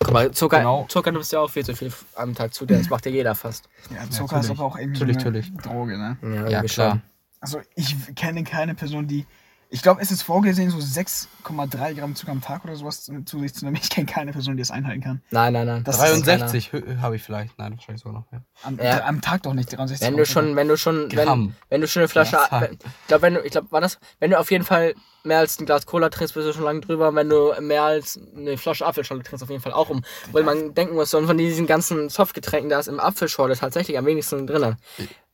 Guck 0.01 0.13
mal, 0.13 0.31
Zucker, 0.31 0.59
Genau. 0.59 0.87
Zucker 0.89 1.13
nimmst 1.13 1.33
du 1.33 1.37
ja 1.37 1.43
auch 1.43 1.51
viel 1.51 1.65
zu 1.65 1.75
viel 1.75 1.93
am 2.17 2.35
Tag 2.35 2.55
zu, 2.55 2.67
das 2.67 2.89
macht 2.91 3.07
ja 3.07 3.13
jeder 3.13 3.35
fast. 3.35 3.69
Ja, 3.91 4.09
Zucker 4.11 4.41
ist 4.41 4.49
natürlich. 4.49 4.51
aber 4.59 4.65
auch 4.65 4.77
irgendwie 4.77 5.01
Natürlich, 5.01 5.17
eine 5.17 5.25
natürlich. 5.25 5.53
Droge, 5.63 5.99
ne? 5.99 6.17
Ja, 6.23 6.49
Ja, 6.49 6.63
klar. 6.63 6.91
schon. 6.93 7.03
Also 7.41 7.61
ich 7.75 7.95
kenne 8.17 8.45
keine 8.45 8.75
Person, 8.75 9.07
die. 9.07 9.27
Ich 9.71 9.83
glaube, 9.83 10.01
es 10.01 10.11
ist 10.11 10.23
vorgesehen, 10.23 10.71
so 10.71 10.79
6,3 10.79 11.95
Gramm 11.95 12.15
Zucker 12.17 12.33
am 12.33 12.41
Tag 12.41 12.65
oder 12.65 12.75
sowas 12.75 13.03
zu 13.05 13.23
zu 13.25 13.39
sich 13.41 13.53
zu 13.55 13.67
nehmen. 13.67 13.77
Ich 13.83 13.91
kenne 13.91 14.07
keine 14.07 14.33
Person, 14.33 14.57
die 14.57 14.63
das 14.63 14.71
einhalten 14.71 15.03
kann. 15.03 15.23
Nein, 15.31 15.53
nein, 15.53 15.67
nein. 15.67 15.85
Das 15.85 15.97
ist 15.97 16.03
63 16.25 16.71
hö- 16.73 17.01
habe 17.01 17.17
ich 17.17 17.23
vielleicht. 17.23 17.59
Nein, 17.59 17.75
wahrscheinlich 17.77 18.03
sogar 18.03 18.21
noch. 18.21 18.33
Ja. 18.33 18.41
Am, 18.63 18.79
Ja. 18.79 19.05
am 19.05 19.21
Tag 19.21 19.43
doch 19.43 19.53
nicht 19.53 19.69
63 19.71 20.01
Wenn 20.07 20.15
Gramm 20.15 20.25
du 20.25 20.27
Zucker. 20.31 20.47
schon, 20.47 20.57
wenn 20.57 20.69
du 20.69 20.77
schon, 20.79 20.97
wenn, 21.13 21.27
Gramm. 21.27 21.55
wenn 21.69 21.81
du 21.83 21.87
schon 21.89 22.01
eine 22.01 22.09
Flasche, 22.09 22.37
Ja, 22.37 22.61
wenn, 22.63 22.73
ich 22.73 23.07
glaube, 23.09 23.23
wenn 23.23 23.35
du, 23.35 23.41
ich 23.45 23.51
glaube, 23.53 23.71
war 23.71 23.81
das, 23.83 23.99
wenn 24.21 24.31
du 24.31 24.39
auf 24.39 24.51
jeden 24.51 24.65
Fall 24.65 24.95
mehr 25.25 25.39
als 25.41 25.61
ein 25.61 25.67
Glas 25.67 25.85
Cola 25.85 26.09
trinkst, 26.09 26.33
bist 26.35 26.47
du 26.49 26.53
schon 26.55 26.65
lange 26.65 26.81
drüber. 26.81 27.15
Wenn 27.15 27.29
du 27.29 27.53
mehr 27.61 27.83
als 27.83 28.19
eine 28.37 28.57
Flasche 28.57 28.87
Apfelschorle 28.87 29.23
trinkst, 29.23 29.43
auf 29.43 29.51
jeden 29.51 29.61
Fall 29.63 29.73
auch 29.75 29.91
um. 29.91 30.03
Weil 30.33 30.45
man 30.45 30.73
denken 30.73 30.95
muss, 30.95 31.11
so, 31.11 31.21
von 31.27 31.37
diesen 31.37 31.67
ganzen 31.67 32.09
Softgetränken, 32.09 32.71
da 32.71 32.79
ist 32.79 32.87
im 32.89 33.01
Apfelschorle 33.01 33.55
tatsächlich 33.55 33.99
am 33.99 34.07
wenigsten 34.07 34.47
drin. 34.47 34.77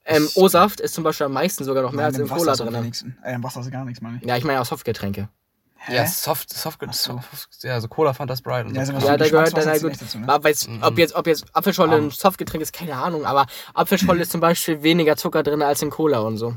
Ähm, 0.07 0.29
O-Saft 0.35 0.81
ist 0.81 0.95
zum 0.95 1.05
Beispiel 1.05 1.27
am 1.27 1.33
meisten 1.33 1.65
sogar 1.65 1.83
noch 1.83 1.93
mehr 1.93 2.07
als 2.07 2.15
Nein, 2.19 2.27
im 2.27 2.31
Wasser 2.31 2.45
Cola 2.45 2.71
drin. 2.71 2.75
wenigsten. 2.83 3.19
Äh, 3.25 3.35
im 3.35 3.43
Wasser 3.43 3.61
ist 3.61 3.71
gar 3.71 3.85
nichts, 3.85 4.01
meine 4.03 4.19
ich. 4.21 4.25
Ja, 4.29 4.37
ich 4.37 4.45
meine 4.45 4.61
auch 4.61 4.67
Softgetränke. 4.67 5.29
Hä? 5.77 5.97
Ja, 5.97 6.07
Soft, 6.07 6.51
Soft, 6.53 6.81
so. 6.95 7.21
Soft, 7.31 7.49
ja, 7.63 7.79
so 7.81 7.89
Cola, 7.89 8.13
Fanta, 8.15 8.35
Sprite 8.37 8.69
und 8.69 8.75
Ja, 8.75 8.87
so. 8.87 8.93
Ja, 8.95 9.17
da 9.17 9.29
gehört 9.29 9.57
dann 9.57 9.67
halt 9.67 9.83
gut. 9.83 10.01
dazu, 10.01 10.19
ne? 10.19 10.29
Aber 10.29 10.49
jetzt, 10.49 10.69
ob, 10.83 10.97
jetzt, 10.99 11.15
ob 11.15 11.27
jetzt 11.27 11.45
Apfelschorle 11.53 11.97
ein 11.97 12.11
Softgetränk 12.11 12.63
ist, 12.63 12.73
keine 12.73 12.97
Ahnung. 12.97 13.27
Aber 13.27 13.47
Apfelschorle 13.75 14.23
ist 14.23 14.33
zum 14.33 14.41
Beispiel 14.41 14.83
weniger 14.83 15.17
Zucker 15.17 15.43
drin 15.43 15.61
als 15.63 15.83
in 15.83 15.91
Cola 15.91 16.21
und 16.21 16.39
so. 16.39 16.55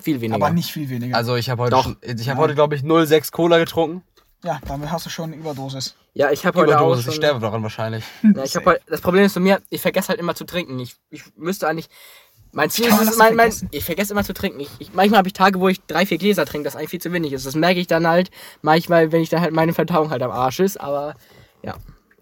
Viel 0.00 0.20
weniger. 0.20 0.36
Aber 0.36 0.50
nicht 0.54 0.70
viel 0.72 0.88
weniger. 0.88 1.16
Also 1.16 1.34
ich 1.34 1.50
habe 1.50 1.62
heute, 1.62 1.70
Doch. 1.72 1.82
schon- 1.84 1.96
ich 2.02 2.28
habe 2.28 2.38
heute 2.40 2.54
glaube 2.54 2.76
ich 2.76 2.82
0,6 2.82 3.32
Cola 3.32 3.58
getrunken. 3.58 4.02
ja, 4.44 4.60
damit 4.66 4.92
hast 4.92 5.06
du 5.06 5.10
schon 5.10 5.32
eine 5.32 5.36
Überdosis. 5.36 5.96
ja, 6.14 6.30
ich 6.30 6.46
habe 6.46 6.60
heute 6.60 6.76
auch 6.78 6.82
Überdosis, 6.82 7.04
schon, 7.06 7.12
ich 7.14 7.16
sterbe 7.16 7.40
daran 7.40 7.64
wahrscheinlich. 7.64 8.04
Ja, 8.22 8.44
ich 8.44 8.54
hab 8.54 8.64
halt, 8.66 8.80
das 8.86 9.00
Problem 9.00 9.24
ist 9.24 9.34
bei 9.34 9.40
mir, 9.40 9.60
ich 9.70 9.80
vergesse 9.82 10.08
halt 10.10 10.20
immer 10.20 10.36
zu 10.36 10.44
trinken. 10.44 10.78
Ich, 10.78 10.94
ich 11.10 11.24
müsste 11.36 11.66
eigentlich. 11.66 11.88
Mein 12.52 12.70
Ziel 12.70 12.86
ist 12.86 13.00
es, 13.00 13.16
mein, 13.18 13.36
mein, 13.36 13.52
ich 13.70 13.84
vergesse 13.84 14.12
immer 14.12 14.24
zu 14.24 14.32
trinken. 14.32 14.60
Ich, 14.60 14.70
ich, 14.78 14.92
manchmal 14.94 15.18
habe 15.18 15.28
ich 15.28 15.34
Tage, 15.34 15.60
wo 15.60 15.68
ich 15.68 15.80
drei, 15.86 16.06
vier 16.06 16.18
Gläser 16.18 16.46
trinke, 16.46 16.64
das 16.64 16.76
eigentlich 16.76 16.90
viel 16.90 17.00
zu 17.00 17.12
wenig 17.12 17.32
ist. 17.32 17.46
Das 17.46 17.54
merke 17.54 17.80
ich 17.80 17.86
dann 17.86 18.06
halt 18.06 18.30
manchmal, 18.62 19.12
wenn 19.12 19.20
ich 19.20 19.28
dann 19.28 19.40
halt 19.40 19.52
meine 19.52 19.74
Verdauung 19.74 20.10
halt 20.10 20.22
am 20.22 20.30
Arsch 20.30 20.60
ist. 20.60 20.80
Aber 20.80 21.14
ja, 21.62 21.74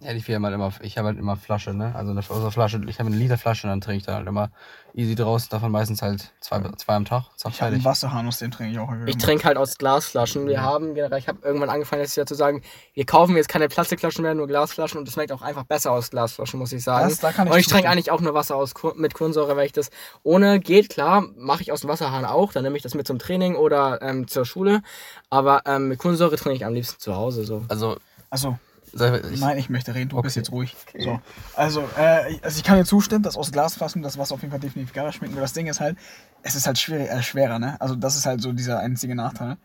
Ja, 0.06 0.12
ich 0.12 0.28
will 0.28 0.40
halt 0.40 0.54
immer, 0.54 0.72
ich 0.82 0.98
habe 0.98 1.08
halt 1.08 1.18
immer 1.18 1.36
Flasche, 1.36 1.74
ne? 1.74 1.92
Also 1.96 2.12
eine 2.12 2.20
also 2.20 2.50
Flasche, 2.52 2.80
ich 2.86 3.00
habe 3.00 3.08
eine 3.08 3.16
Liter 3.16 3.36
Flasche 3.36 3.66
und 3.66 3.70
dann 3.70 3.80
trinke 3.80 3.98
ich 3.98 4.04
da 4.04 4.14
halt 4.14 4.28
immer 4.28 4.50
easy 4.94 5.16
draus, 5.16 5.48
davon 5.48 5.72
meistens 5.72 6.00
halt 6.00 6.32
zwei, 6.38 6.60
zwei 6.76 6.94
am 6.94 7.04
Tag. 7.04 7.24
Ich 7.48 7.60
habe 7.60 7.74
einen. 7.74 7.84
Wasserhahn, 7.84 8.28
aus 8.28 8.38
dem 8.38 8.52
trinke 8.52 8.72
ich 8.72 8.78
auch. 8.78 8.88
häufiger 8.88 9.08
ich 9.08 9.18
trinke 9.18 9.44
halt 9.44 9.56
aus 9.56 9.78
Glasflaschen. 9.78 10.46
Wir 10.46 10.62
haben 10.62 10.94
generell, 10.94 11.18
ich 11.18 11.26
habe 11.26 11.40
irgendwann 11.42 11.70
angefangen, 11.70 12.02
jetzt 12.02 12.16
wieder 12.16 12.24
zu 12.26 12.36
sagen, 12.36 12.62
wir 12.94 13.04
kaufen 13.04 13.34
jetzt 13.36 13.48
keine 13.48 13.66
Plastikflaschen 13.68 14.22
mehr, 14.22 14.34
nur 14.34 14.46
Glasflaschen 14.46 14.98
und 14.98 15.08
das 15.08 15.14
schmeckt 15.14 15.32
auch 15.32 15.42
einfach 15.42 15.64
besser 15.64 15.90
aus 15.90 16.10
Glasflaschen, 16.10 16.60
muss 16.60 16.70
ich 16.72 16.84
sagen. 16.84 17.08
Das- 17.08 17.18
da 17.18 17.32
kann 17.32 17.48
ich 17.48 17.52
und 17.52 17.58
ich 17.58 17.66
trinke 17.66 17.88
eigentlich 17.88 18.12
auch 18.12 18.20
nur 18.20 18.32
Wasser 18.32 18.54
aus 18.54 18.74
mit 18.94 19.12
Kohlensäure, 19.12 19.56
weil 19.56 19.66
ich 19.66 19.72
das 19.72 19.90
ohne 20.22 20.60
geht, 20.60 20.88
klar, 20.90 21.24
mache 21.36 21.62
ich 21.62 21.72
aus 21.72 21.80
dem 21.80 21.90
Wasserhahn 21.90 22.24
auch, 22.24 22.52
dann 22.52 22.62
nehme 22.62 22.76
ich 22.76 22.82
das 22.84 22.94
mit 22.94 23.08
zum 23.08 23.18
Training 23.18 23.56
oder 23.56 24.00
ähm, 24.02 24.28
zur 24.28 24.44
Schule. 24.46 24.82
Aber 25.30 25.62
ähm, 25.66 25.88
mit 25.88 25.98
Kohlensäure 25.98 26.36
trinke 26.36 26.54
ich 26.56 26.64
am 26.64 26.74
liebsten 26.74 27.00
zu 27.00 27.16
Hause 27.16 27.42
so. 27.44 27.64
Also, 27.66 27.96
Also, 28.30 28.56
ich, 29.04 29.40
nein, 29.40 29.58
ich 29.58 29.68
möchte 29.68 29.94
reden, 29.94 30.08
du 30.10 30.20
bist 30.22 30.36
Okay. 30.36 30.40
jetzt 30.40 30.52
ruhig. 30.52 30.76
So. 30.98 31.20
Also, 31.54 31.84
äh, 31.98 32.32
ich- 32.32 32.44
also, 32.44 32.56
ich 32.58 32.64
kann 32.64 32.78
dir 32.78 32.84
zustimmen, 32.84 33.22
dass 33.22 33.36
aus 33.36 33.52
Glasflaschen 33.52 34.02
das 34.02 34.18
Wasser 34.18 34.34
auf 34.34 34.40
jeden 34.40 34.50
Fall 34.50 34.60
definitiv 34.60 34.92
geiler 34.94 35.12
schmeckt. 35.12 35.32
Nur 35.32 35.42
das 35.42 35.52
Ding 35.52 35.66
ist 35.66 35.80
halt, 35.80 35.96
es 36.42 36.54
ist 36.54 36.66
halt 36.66 36.78
schwierig, 36.78 37.10
äh, 37.10 37.22
schwerer, 37.22 37.58
ne? 37.58 37.76
Also, 37.80 37.94
das 37.94 38.16
ist 38.16 38.26
halt 38.26 38.40
so 38.40 38.52
dieser 38.52 38.80
einzige 38.80 39.14
Nachteil. 39.14 39.56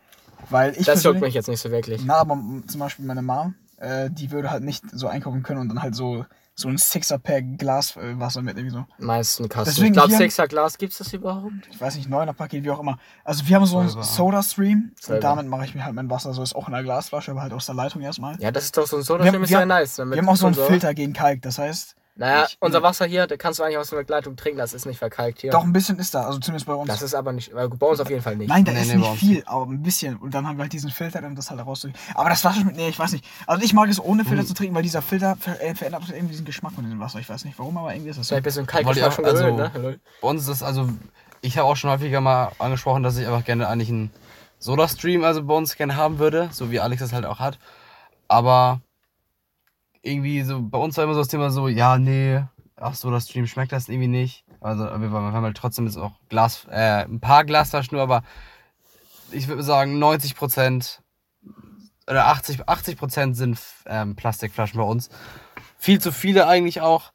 Weil 0.50 0.76
ich 0.76 0.86
das 0.86 1.02
juckt 1.04 1.20
mich 1.20 1.34
jetzt 1.34 1.48
nicht 1.48 1.60
so 1.60 1.70
wirklich. 1.70 2.02
Na, 2.04 2.14
aber 2.16 2.36
zum 2.66 2.80
Beispiel 2.80 3.04
meine 3.04 3.22
Mom, 3.22 3.54
äh, 3.78 4.10
die 4.10 4.30
würde 4.30 4.50
halt 4.50 4.64
nicht 4.64 4.84
so 4.92 5.06
einkaufen 5.08 5.42
können 5.42 5.60
und 5.60 5.68
dann 5.68 5.82
halt 5.82 5.94
so, 5.94 6.26
so 6.54 6.68
ein 6.68 6.76
Sixer-Pack 6.76 7.58
Glaswasser 7.58 8.42
mit 8.42 8.56
irgendwie 8.58 8.74
so. 8.76 8.84
Meisten 8.98 9.48
Kasten. 9.48 9.70
Deswegen 9.70 9.86
ich 9.88 9.92
glaube, 9.94 10.08
hier- 10.10 10.18
Sixer 10.18 10.46
Glas, 10.48 10.76
gibt's 10.76 10.98
das 10.98 11.12
überhaupt? 11.12 11.52
Ich 11.70 11.80
weiß 11.80 11.96
nicht, 11.96 12.08
neuner 12.10 12.34
Paket, 12.34 12.62
wie 12.64 12.70
auch 12.70 12.80
immer. 12.80 12.98
Also 13.24 13.46
wir 13.48 13.56
haben 13.56 13.64
so 13.66 13.78
einen. 13.78 13.88
Soda-Stream 13.88 14.92
und 15.08 15.24
damit 15.24 15.46
mache 15.46 15.64
ich 15.64 15.74
mir 15.74 15.84
halt 15.84 15.94
mein 15.94 16.10
Wasser. 16.10 16.32
So 16.34 16.42
ist 16.42 16.54
auch 16.54 16.66
in 16.68 16.74
der 16.74 16.82
Glasflasche, 16.82 17.30
aber 17.30 17.42
halt 17.42 17.52
aus 17.52 17.66
der 17.66 17.74
Leitung 17.74 18.02
erstmal. 18.02 18.38
Ja, 18.40 18.50
das 18.50 18.64
ist 18.64 18.76
doch 18.76 18.86
so 18.86 18.98
ein 18.98 19.02
soda 19.02 19.24
Wir 19.24 19.32
haben- 19.32 19.42
ist 19.42 19.50
wir 19.50 19.54
ja 19.56 19.60
haben- 19.62 19.68
nice. 19.68 19.98
Wir 19.98 20.16
haben 20.16 20.28
auch 20.28 20.36
so 20.36 20.46
einen. 20.46 20.54
Filter 20.54 20.94
gegen 20.94 21.12
Kalk, 21.12 21.42
das 21.42 21.58
heißt, 21.58 21.96
Naja, 22.14 22.44
Ich- 22.46 22.58
unser 22.60 22.82
Wasser 22.82 23.06
hier, 23.06 23.26
da 23.26 23.36
kannst 23.38 23.58
du 23.58 23.62
eigentlich 23.62 23.78
aus 23.78 23.88
der 23.88 23.96
Begleitung 23.96 24.36
trinken, 24.36 24.58
das 24.58 24.74
ist 24.74 24.84
nicht 24.84 24.98
verkalkt 24.98 25.40
hier. 25.40 25.50
doch 25.50 25.62
ein 25.64 25.72
bisschen 25.72 25.98
ist 25.98 26.14
da, 26.14 26.24
also 26.26 26.38
zumindest 26.38 26.66
bei 26.66 26.74
uns. 26.74 26.88
Das 26.88 27.00
ist 27.00 27.14
aber 27.14 27.32
nicht, 27.32 27.52
bei 27.54 27.64
uns 27.86 28.00
auf 28.00 28.10
jeden 28.10 28.20
Fall 28.22 28.36
nicht. 28.36 28.48
Nein, 28.48 28.66
da 28.66 28.72
Nee, 28.72 28.82
ist 28.82 28.88
nee, 28.88 28.96
nicht 28.96 29.14
viel, 29.18 29.42
aber 29.46 29.64
ein 29.64 29.82
bisschen. 29.82 30.16
Und 30.18 30.34
dann 30.34 30.46
haben 30.46 30.58
wir 30.58 30.62
halt 30.64 30.72
diesen 30.74 30.90
Filter, 30.90 31.24
um 31.24 31.34
das 31.34 31.50
halt 31.50 31.64
rauszukriegen. 31.64 31.98
Aber 32.14 32.28
das 32.28 32.44
Wasser 32.44 32.64
mit, 32.64 32.76
nee, 32.76 32.88
ich 32.88 32.98
weiß 32.98 33.12
nicht. 33.12 33.24
Also 33.46 33.64
ich 33.64 33.72
mag 33.72 33.88
es 33.88 33.98
ohne. 33.98 34.24
Filter 34.26 34.44
zu 34.44 34.52
trinken, 34.54 34.74
weil 34.74 34.82
dieser 34.82 35.00
Filter 35.00 35.36
ver 35.36 35.58
äh, 35.62 35.74
verändert 35.74 36.02
irgendwie 36.08 36.28
diesen 36.32 36.44
Geschmack 36.44 36.72
von 36.72 36.84
diesem 36.84 37.00
Wasser. 37.00 37.18
Ich 37.18 37.28
weiß 37.28 37.44
nicht 37.46 37.58
warum, 37.58 37.76
aber 37.78 37.92
irgendwie 37.94 38.10
ist 38.10 38.18
das 38.18 38.28
so. 38.28 38.36
Vielleicht 38.36 38.58
ein 38.58 38.66
Wollte 38.86 39.00
ich 39.00 39.04
Kalkgeschmack 39.04 39.08
auch- 39.08 39.14
schon 39.14 39.24
also- 39.24 39.56
gewöhnt, 39.72 39.94
ne? 39.94 40.00
Bei 40.20 40.28
uns 40.28 40.42
ist 40.42 40.48
das, 40.50 40.62
also, 40.62 40.88
ich 41.40 41.56
habe 41.56 41.66
auch 41.66 41.76
schon 41.76 41.88
häufiger 41.90 42.20
mal 42.20 42.52
angesprochen, 42.58 43.02
dass 43.02 43.16
ich 43.16 43.26
einfach 43.26 43.44
gerne 43.44 43.68
eigentlich 43.68 43.88
einen 43.88 44.10
Soda-Stream 44.58 45.24
also 45.24 45.42
bei 45.44 45.54
uns 45.54 45.76
gerne 45.76 45.96
haben 45.96 46.18
würde, 46.18 46.50
so 46.52 46.70
wie 46.70 46.78
Alex 46.78 47.00
das 47.00 47.12
halt 47.14 47.24
auch 47.24 47.38
hat. 47.40 47.58
Aber 48.28 48.80
irgendwie 50.02 50.42
so, 50.42 50.60
bei 50.62 50.78
uns 50.78 50.96
war 50.96 51.04
immer 51.04 51.14
so 51.14 51.20
das 51.20 51.28
Thema 51.28 51.50
so, 51.50 51.68
ja, 51.68 51.98
nee, 51.98 52.42
ach 52.76 52.94
so, 52.94 53.10
das 53.10 53.28
Stream 53.28 53.46
schmeckt 53.46 53.72
das 53.72 53.88
irgendwie 53.88 54.08
nicht. 54.08 54.44
Also 54.60 54.84
wir, 54.84 55.10
haben 55.10 55.44
halt 55.44 55.56
trotzdem 55.56 55.86
jetzt 55.86 55.96
auch 55.96 56.12
Glas, 56.28 56.66
äh, 56.70 57.04
ein 57.04 57.20
paar 57.20 57.44
Glasflaschen 57.44 57.96
nur, 57.96 58.02
aber 58.02 58.22
ich 59.30 59.48
würde 59.48 59.62
sagen 59.62 59.98
90 59.98 60.36
Prozent 60.36 61.02
oder 62.08 62.26
80, 62.26 62.68
80 62.68 62.96
Prozent 62.96 63.36
sind 63.36 63.58
ähm, 63.86 64.16
Plastikflaschen 64.16 64.78
bei 64.78 64.84
uns. 64.84 65.08
Viel 65.78 66.00
zu 66.00 66.12
viele 66.12 66.46
eigentlich 66.46 66.80
auch. 66.80 67.12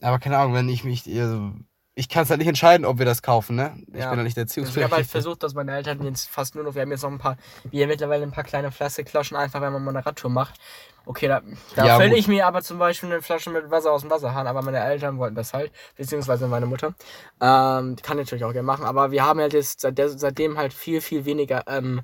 Aber 0.00 0.18
keine 0.18 0.38
Ahnung, 0.38 0.54
wenn 0.54 0.68
ich 0.68 0.84
mich, 0.84 1.06
also, 1.20 1.52
ich 1.94 2.08
kann 2.08 2.22
es 2.22 2.30
halt 2.30 2.38
nicht 2.38 2.48
entscheiden, 2.48 2.86
ob 2.86 2.98
wir 2.98 3.04
das 3.04 3.22
kaufen, 3.22 3.56
ne? 3.56 3.76
Ich 3.88 3.98
Ja. 3.98 4.10
bin 4.10 4.18
halt 4.18 4.24
nicht 4.24 4.36
der 4.36 4.46
Ich 4.46 4.76
habe 4.82 4.96
halt 4.96 5.06
versucht, 5.06 5.42
dass 5.42 5.54
meine 5.54 5.72
Eltern 5.72 6.02
jetzt 6.04 6.28
fast 6.28 6.54
nur 6.54 6.64
noch, 6.64 6.74
wir 6.74 6.82
haben 6.82 6.90
jetzt 6.90 7.02
noch 7.02 7.10
ein 7.10 7.18
paar, 7.18 7.36
wir 7.70 7.82
haben 7.82 7.88
mittlerweile 7.88 8.22
ein 8.22 8.30
paar 8.30 8.44
kleine 8.44 8.70
Plastikflaschen, 8.70 9.36
einfach 9.36 9.60
wenn 9.60 9.72
man 9.72 9.82
mal 9.82 9.96
eine 9.96 10.06
Radtour 10.06 10.30
macht. 10.30 10.60
Okay, 11.08 11.26
da, 11.26 11.40
da 11.74 11.86
Ja, 11.86 11.96
fülle 11.96 12.10
gut. 12.10 12.18
ich 12.18 12.28
mir 12.28 12.46
aber 12.46 12.60
zum 12.60 12.78
Beispiel 12.78 13.10
eine 13.10 13.22
Flasche 13.22 13.48
mit 13.48 13.70
Wasser 13.70 13.92
aus 13.92 14.02
dem 14.02 14.10
Wasserhahn, 14.10 14.46
aber 14.46 14.60
meine 14.60 14.78
Eltern 14.84 15.16
wollten 15.16 15.36
das 15.36 15.54
halt, 15.54 15.72
beziehungsweise 15.96 16.46
meine 16.48 16.66
Mutter. 16.66 16.92
Ähm, 17.40 17.96
die 17.96 18.02
kann 18.02 18.18
natürlich 18.18 18.44
auch 18.44 18.52
gerne 18.52 18.66
machen, 18.66 18.84
aber 18.84 19.10
wir 19.10 19.24
haben 19.24 19.40
halt 19.40 19.54
jetzt 19.54 19.80
seit 19.80 19.98
seitdem 19.98 20.58
halt 20.58 20.74
viel, 20.74 21.00
viel 21.00 21.24
weniger 21.24 21.64
ähm, 21.66 22.02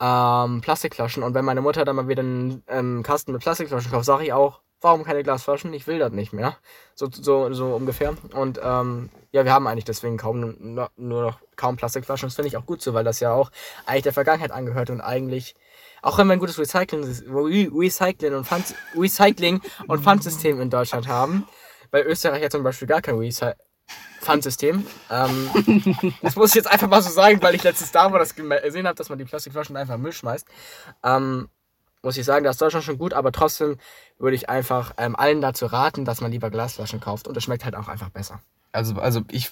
ähm, 0.00 0.60
Plastikflaschen 0.60 1.24
und 1.24 1.34
wenn 1.34 1.44
meine 1.44 1.62
Mutter 1.62 1.84
dann 1.84 1.96
mal 1.96 2.06
wieder 2.06 2.22
einen 2.22 2.62
ähm, 2.68 3.02
Kasten 3.02 3.32
mit 3.32 3.42
Plastikflaschen 3.42 3.90
kauft, 3.90 4.04
sage 4.06 4.22
ich 4.24 4.32
auch, 4.32 4.60
warum 4.80 5.02
keine 5.04 5.22
Glasflaschen? 5.24 5.74
Ich 5.74 5.86
will 5.88 5.98
das 5.98 6.12
nicht 6.12 6.32
mehr. 6.32 6.56
So, 6.94 7.08
so, 7.10 7.52
so 7.52 7.74
ungefähr. 7.74 8.14
Und 8.34 8.60
ähm, 8.62 9.10
ja, 9.32 9.44
wir 9.44 9.52
haben 9.52 9.66
eigentlich 9.66 9.84
deswegen 9.84 10.16
kaum 10.16 10.56
nur 10.60 10.90
noch 10.96 11.38
kaum 11.56 11.76
Plastikflaschen. 11.76 12.28
Das 12.28 12.36
finde 12.36 12.48
ich 12.48 12.56
auch 12.56 12.64
gut 12.66 12.80
so, 12.80 12.94
weil 12.94 13.04
das 13.04 13.20
ja 13.20 13.32
auch 13.32 13.50
eigentlich 13.84 14.04
der 14.04 14.12
Vergangenheit 14.14 14.52
angehört 14.52 14.90
und 14.90 15.00
eigentlich, 15.02 15.54
auch 16.02 16.18
wenn 16.18 16.26
wir 16.26 16.34
ein 16.34 16.38
gutes 16.38 16.58
Recycling, 16.58 17.04
Re 17.04 17.68
Recycling 17.72 18.34
und 18.34 18.46
Pfand, 18.46 18.74
Recycling 18.96 19.60
und 19.86 20.02
Pfandsystem 20.02 20.60
in 20.60 20.70
Deutschland 20.70 21.08
haben, 21.08 21.46
weil 21.90 22.04
Österreich 22.04 22.42
ja 22.42 22.50
zum 22.50 22.62
Beispiel 22.62 22.88
gar 22.88 23.02
kein 23.02 23.16
Recy 23.16 23.52
Pfandsystem. 24.20 24.86
Ähm, 25.10 26.14
das 26.22 26.36
muss 26.36 26.50
ich 26.50 26.56
jetzt 26.56 26.70
einfach 26.70 26.88
mal 26.88 27.02
so 27.02 27.10
sagen, 27.10 27.40
weil 27.42 27.54
ich 27.54 27.62
letztes 27.62 27.90
da 27.90 28.12
war, 28.12 28.18
das 28.18 28.34
gesehen 28.34 28.86
habe, 28.86 28.94
dass 28.94 29.08
man 29.08 29.18
die 29.18 29.24
Plastikflaschen 29.24 29.76
einfach 29.76 29.94
in 29.94 30.02
Müll 30.02 30.12
schmeißt. 30.12 30.46
Ähm, 31.02 31.48
muss 32.02 32.16
ich 32.16 32.24
sagen, 32.24 32.44
das 32.44 32.56
ist 32.56 32.62
Deutschland 32.62 32.84
schon 32.84 32.98
gut, 32.98 33.12
aber 33.12 33.32
trotzdem 33.32 33.76
würde 34.18 34.36
ich 34.36 34.48
einfach 34.48 34.94
ähm, 34.96 35.16
allen 35.16 35.40
dazu 35.40 35.66
raten, 35.66 36.04
dass 36.04 36.20
man 36.20 36.30
lieber 36.30 36.50
Glasflaschen 36.50 37.00
kauft 37.00 37.28
und 37.28 37.36
es 37.36 37.44
schmeckt 37.44 37.64
halt 37.64 37.74
auch 37.74 37.88
einfach 37.88 38.10
besser. 38.10 38.40
Also, 38.72 38.94
also 38.96 39.22
ich, 39.30 39.50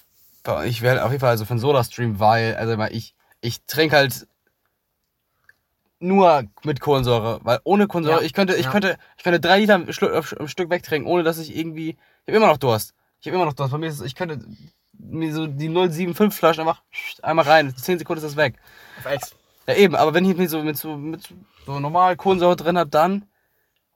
ich 0.65 0.81
werde 0.81 1.03
auf 1.03 1.11
jeden 1.11 1.21
Fall 1.21 1.31
also 1.31 1.45
einen 1.47 1.59
Soda-Stream, 1.59 2.19
weil, 2.19 2.55
also 2.55 2.81
ich, 2.91 3.15
ich 3.41 3.63
trinke 3.65 3.95
halt 3.95 4.27
nur 5.99 6.43
mit 6.63 6.79
Kohlensäure, 6.79 7.39
weil 7.43 7.59
ohne 7.63 7.87
Kohlensäure, 7.87 8.19
Ja, 8.19 8.25
ich 8.25 8.33
könnte, 8.33 8.55
ich 8.55 8.65
ja. 8.65 8.71
könnte, 8.71 8.97
ich 9.17 9.23
könnte 9.23 9.39
drei 9.39 9.59
Liter 9.59 9.75
am 9.75 9.91
Stück, 9.91 10.69
wegtrinken, 10.69 11.09
ohne 11.09 11.23
dass 11.23 11.37
ich 11.37 11.55
irgendwie, 11.55 11.89
ich 11.89 12.27
habe 12.27 12.37
immer 12.37 12.47
noch 12.47 12.57
Durst. 12.57 12.93
Ich 13.19 13.27
habe 13.27 13.35
immer 13.35 13.45
noch 13.45 13.53
Durst. 13.53 13.71
Bei 13.71 13.77
mir 13.77 13.87
ist 13.87 13.99
es, 13.99 14.05
ich 14.05 14.15
könnte 14.15 14.39
mir 14.97 15.33
so 15.33 15.47
die 15.47 15.69
075 15.69 16.33
Flaschen 16.33 16.61
einfach 16.61 16.81
einmal 17.21 17.45
rein, 17.45 17.75
10 17.75 17.99
Sekunden 17.99 18.23
ist 18.23 18.31
das 18.31 18.37
weg. 18.37 18.55
Auf. 19.03 19.35
Ja 19.67 19.75
eben, 19.75 19.95
aber 19.95 20.13
wenn 20.13 20.25
ich 20.25 20.35
mir 20.35 20.49
so 20.49 20.63
mit 20.63 20.77
so, 20.77 20.97
mit 20.97 21.29
so 21.65 21.79
normal 21.79 22.15
Kohlensäure 22.15 22.55
drin 22.55 22.77
habe, 22.77 22.89
dann, 22.89 23.25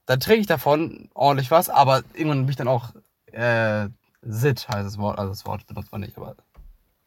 dann 0.06 0.20
trinke 0.20 0.42
ich 0.42 0.48
davon 0.48 1.10
ordentlich 1.13 1.52
was, 1.52 1.70
aber 1.70 2.04
irgendwann 2.13 2.42
bin 2.42 2.50
ich 2.50 2.56
dann 2.58 2.68
auch, 2.68 2.92
äh, 3.32 3.88
Sit 4.22 4.68
heißt 4.70 4.86
das 4.86 4.98
Wort, 4.98 5.18
also 5.20 5.32
das 5.32 5.46
Wort 5.46 5.66
benutzt 5.68 5.92
man 5.92 6.02
nicht, 6.02 6.16
aber 6.18 6.36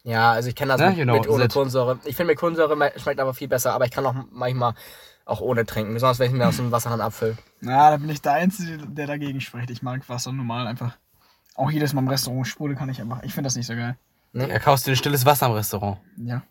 Ja, 0.07 0.31
also 0.31 0.47
ich 0.47 0.55
kenne 0.55 0.71
das 0.71 0.79
Ne, 0.79 0.91
mit, 0.91 1.03
know, 1.03 1.13
mit 1.15 1.27
ohne. 1.27 1.47
Kohlensäure. 1.49 1.99
Ich 2.05 2.15
finde 2.15 2.31
mit 2.31 2.39
Kohlensäure 2.39 2.77
me- 2.77 2.93
schmeckt 2.95 3.19
aber 3.19 3.33
viel 3.33 3.49
besser, 3.49 3.73
aber 3.73 3.83
ich 3.85 3.91
kann 3.91 4.05
auch 4.05 4.15
manchmal 4.31 4.73
auch 5.25 5.41
ohne 5.41 5.65
trinken, 5.65 5.93
besonders 5.93 6.17
wenn 6.19 6.31
ich 6.31 6.37
mir 6.37 6.47
aus 6.47 6.55
dem 6.55 6.71
Wasserhahn 6.71 7.01
abfülle. 7.01 7.37
Na, 7.59 7.89
da 7.89 7.97
bin 7.97 8.09
ich 8.09 8.21
der 8.21 8.31
Einzige, 8.33 8.77
der 8.77 9.07
dagegen 9.07 9.41
spricht. 9.41 9.69
Ich 9.69 9.81
mag 9.81 10.07
Wasser 10.07 10.31
normal 10.31 10.65
einfach. 10.65 10.97
Auch 11.55 11.69
jedes 11.71 11.91
Mal 11.93 12.01
im 12.01 12.07
Restaurant 12.07 12.47
Sprudel 12.47 12.77
kann 12.77 12.87
ich 12.87 13.01
einfach. 13.01 13.21
Ich 13.23 13.33
finde 13.33 13.47
das 13.47 13.57
nicht 13.57 13.67
so 13.67 13.75
geil. 13.75 13.97
Ne? 14.31 14.49
Er 14.49 14.59
kaufst 14.61 14.87
dir 14.87 14.91
ein 14.91 14.95
stilles 14.95 15.25
Wasser 15.25 15.47
im 15.47 15.51
Restaurant. 15.53 15.97
Ja. 16.15 16.41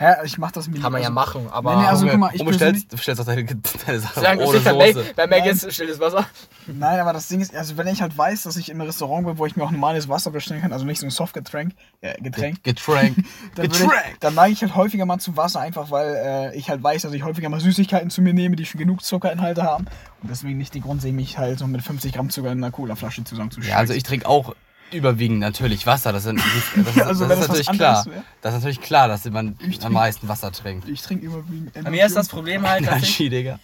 Hä, 0.00 0.14
ich 0.22 0.38
mach 0.38 0.52
das 0.52 0.68
mit 0.68 0.80
Kann 0.80 0.92
man 0.92 1.02
ja 1.02 1.10
machen, 1.10 1.48
aber. 1.50 1.74
Nee, 1.74 1.82
nee, 1.82 1.88
also 1.88 2.06
guck 2.06 2.18
mal, 2.18 2.30
ich 2.32 2.44
bestellst, 2.44 2.88
bestellst 2.88 3.20
auch 3.20 3.24
deine, 3.24 3.44
deine 3.86 3.98
Sachen 3.98 4.38
es 4.38 4.48
ohne 4.48 4.60
bei 4.60 4.92
Soße. 4.92 5.06
bei 5.16 5.26
Mac 5.26 5.40
Nein. 5.40 5.50
ist 5.50 5.74
stilles 5.74 5.98
Wasser. 5.98 6.24
Nein, 6.68 7.00
aber 7.00 7.12
das 7.12 7.26
Ding 7.26 7.40
ist, 7.40 7.52
also 7.52 7.76
wenn 7.76 7.88
ich 7.88 8.00
halt 8.00 8.16
weiß, 8.16 8.44
dass 8.44 8.56
ich 8.56 8.68
im 8.68 8.80
Restaurant 8.80 9.26
bin, 9.26 9.38
wo 9.38 9.46
ich 9.46 9.56
mir 9.56 9.64
auch 9.64 9.72
normales 9.72 10.08
Wasser 10.08 10.30
bestellen 10.30 10.60
kann, 10.60 10.72
also 10.72 10.84
nicht 10.84 11.00
so 11.00 11.06
ein 11.06 11.10
Softgetränk, 11.10 11.72
äh, 12.00 12.14
Getränk, 12.22 12.62
Getränk. 12.62 13.16
dann, 13.56 13.68
Getränk. 13.68 13.92
ich, 14.12 14.18
dann 14.20 14.34
neige 14.34 14.52
ich 14.52 14.62
halt 14.62 14.76
häufiger 14.76 15.04
mal 15.04 15.18
zu 15.18 15.36
Wasser, 15.36 15.58
einfach 15.58 15.90
weil 15.90 16.14
äh, 16.14 16.56
ich 16.56 16.70
halt 16.70 16.80
weiß, 16.80 17.02
dass 17.02 17.12
ich 17.12 17.24
häufiger 17.24 17.48
mal 17.48 17.58
Süßigkeiten 17.58 18.10
zu 18.10 18.22
mir 18.22 18.34
nehme, 18.34 18.54
die 18.54 18.66
schon 18.66 18.78
genug 18.78 19.02
Zuckerinhalte 19.02 19.64
haben. 19.64 19.86
Und 20.22 20.30
deswegen 20.30 20.58
nicht 20.58 20.74
die 20.74 20.80
Grund 20.80 21.02
sehe, 21.02 21.12
mich 21.12 21.38
halt 21.38 21.58
so 21.58 21.66
mit 21.66 21.82
50 21.82 22.12
Gramm 22.12 22.30
Zucker 22.30 22.52
in 22.52 22.62
einer 22.62 22.70
Cola-Flasche 22.70 23.24
zusammenzuschütten. 23.24 23.70
Ja, 23.70 23.78
also 23.78 23.94
ich 23.94 24.04
trinke 24.04 24.28
auch 24.28 24.54
überwiegend 24.92 25.38
natürlich 25.40 25.86
Wasser. 25.86 26.12
Das, 26.12 26.24
sind, 26.24 26.38
das, 26.40 26.86
ist, 26.96 27.02
Also 27.02 27.26
das 27.26 27.40
natürlich 27.40 27.70
klar. 27.70 28.04
Das 28.42 28.52
ist 28.54 28.58
natürlich 28.60 28.80
klar, 28.80 29.08
dass 29.08 29.24
man 29.30 29.56
Ich 29.60 29.76
am 29.76 29.80
trink- 29.82 29.92
meisten 29.92 30.28
Wasser 30.28 30.52
trinkt. 30.52 30.88
ich 30.88 31.02
trinke 31.02 31.26
überwiegend 31.26 31.72
Bei 31.74 31.90
mir 31.90 32.06
ist 32.06 32.16
das 32.16 32.28
Problem 32.28 32.66
halt, 32.68 32.86
dass 32.86 33.02
ich, 33.02 33.20
Energy, 33.20 33.28
Digga. 33.28 33.58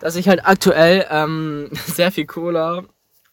dass 0.00 0.16
ich 0.16 0.28
halt 0.28 0.46
aktuell 0.46 1.06
ähm, 1.10 1.68
sehr 1.86 2.10
viel 2.12 2.26
Cola 2.26 2.84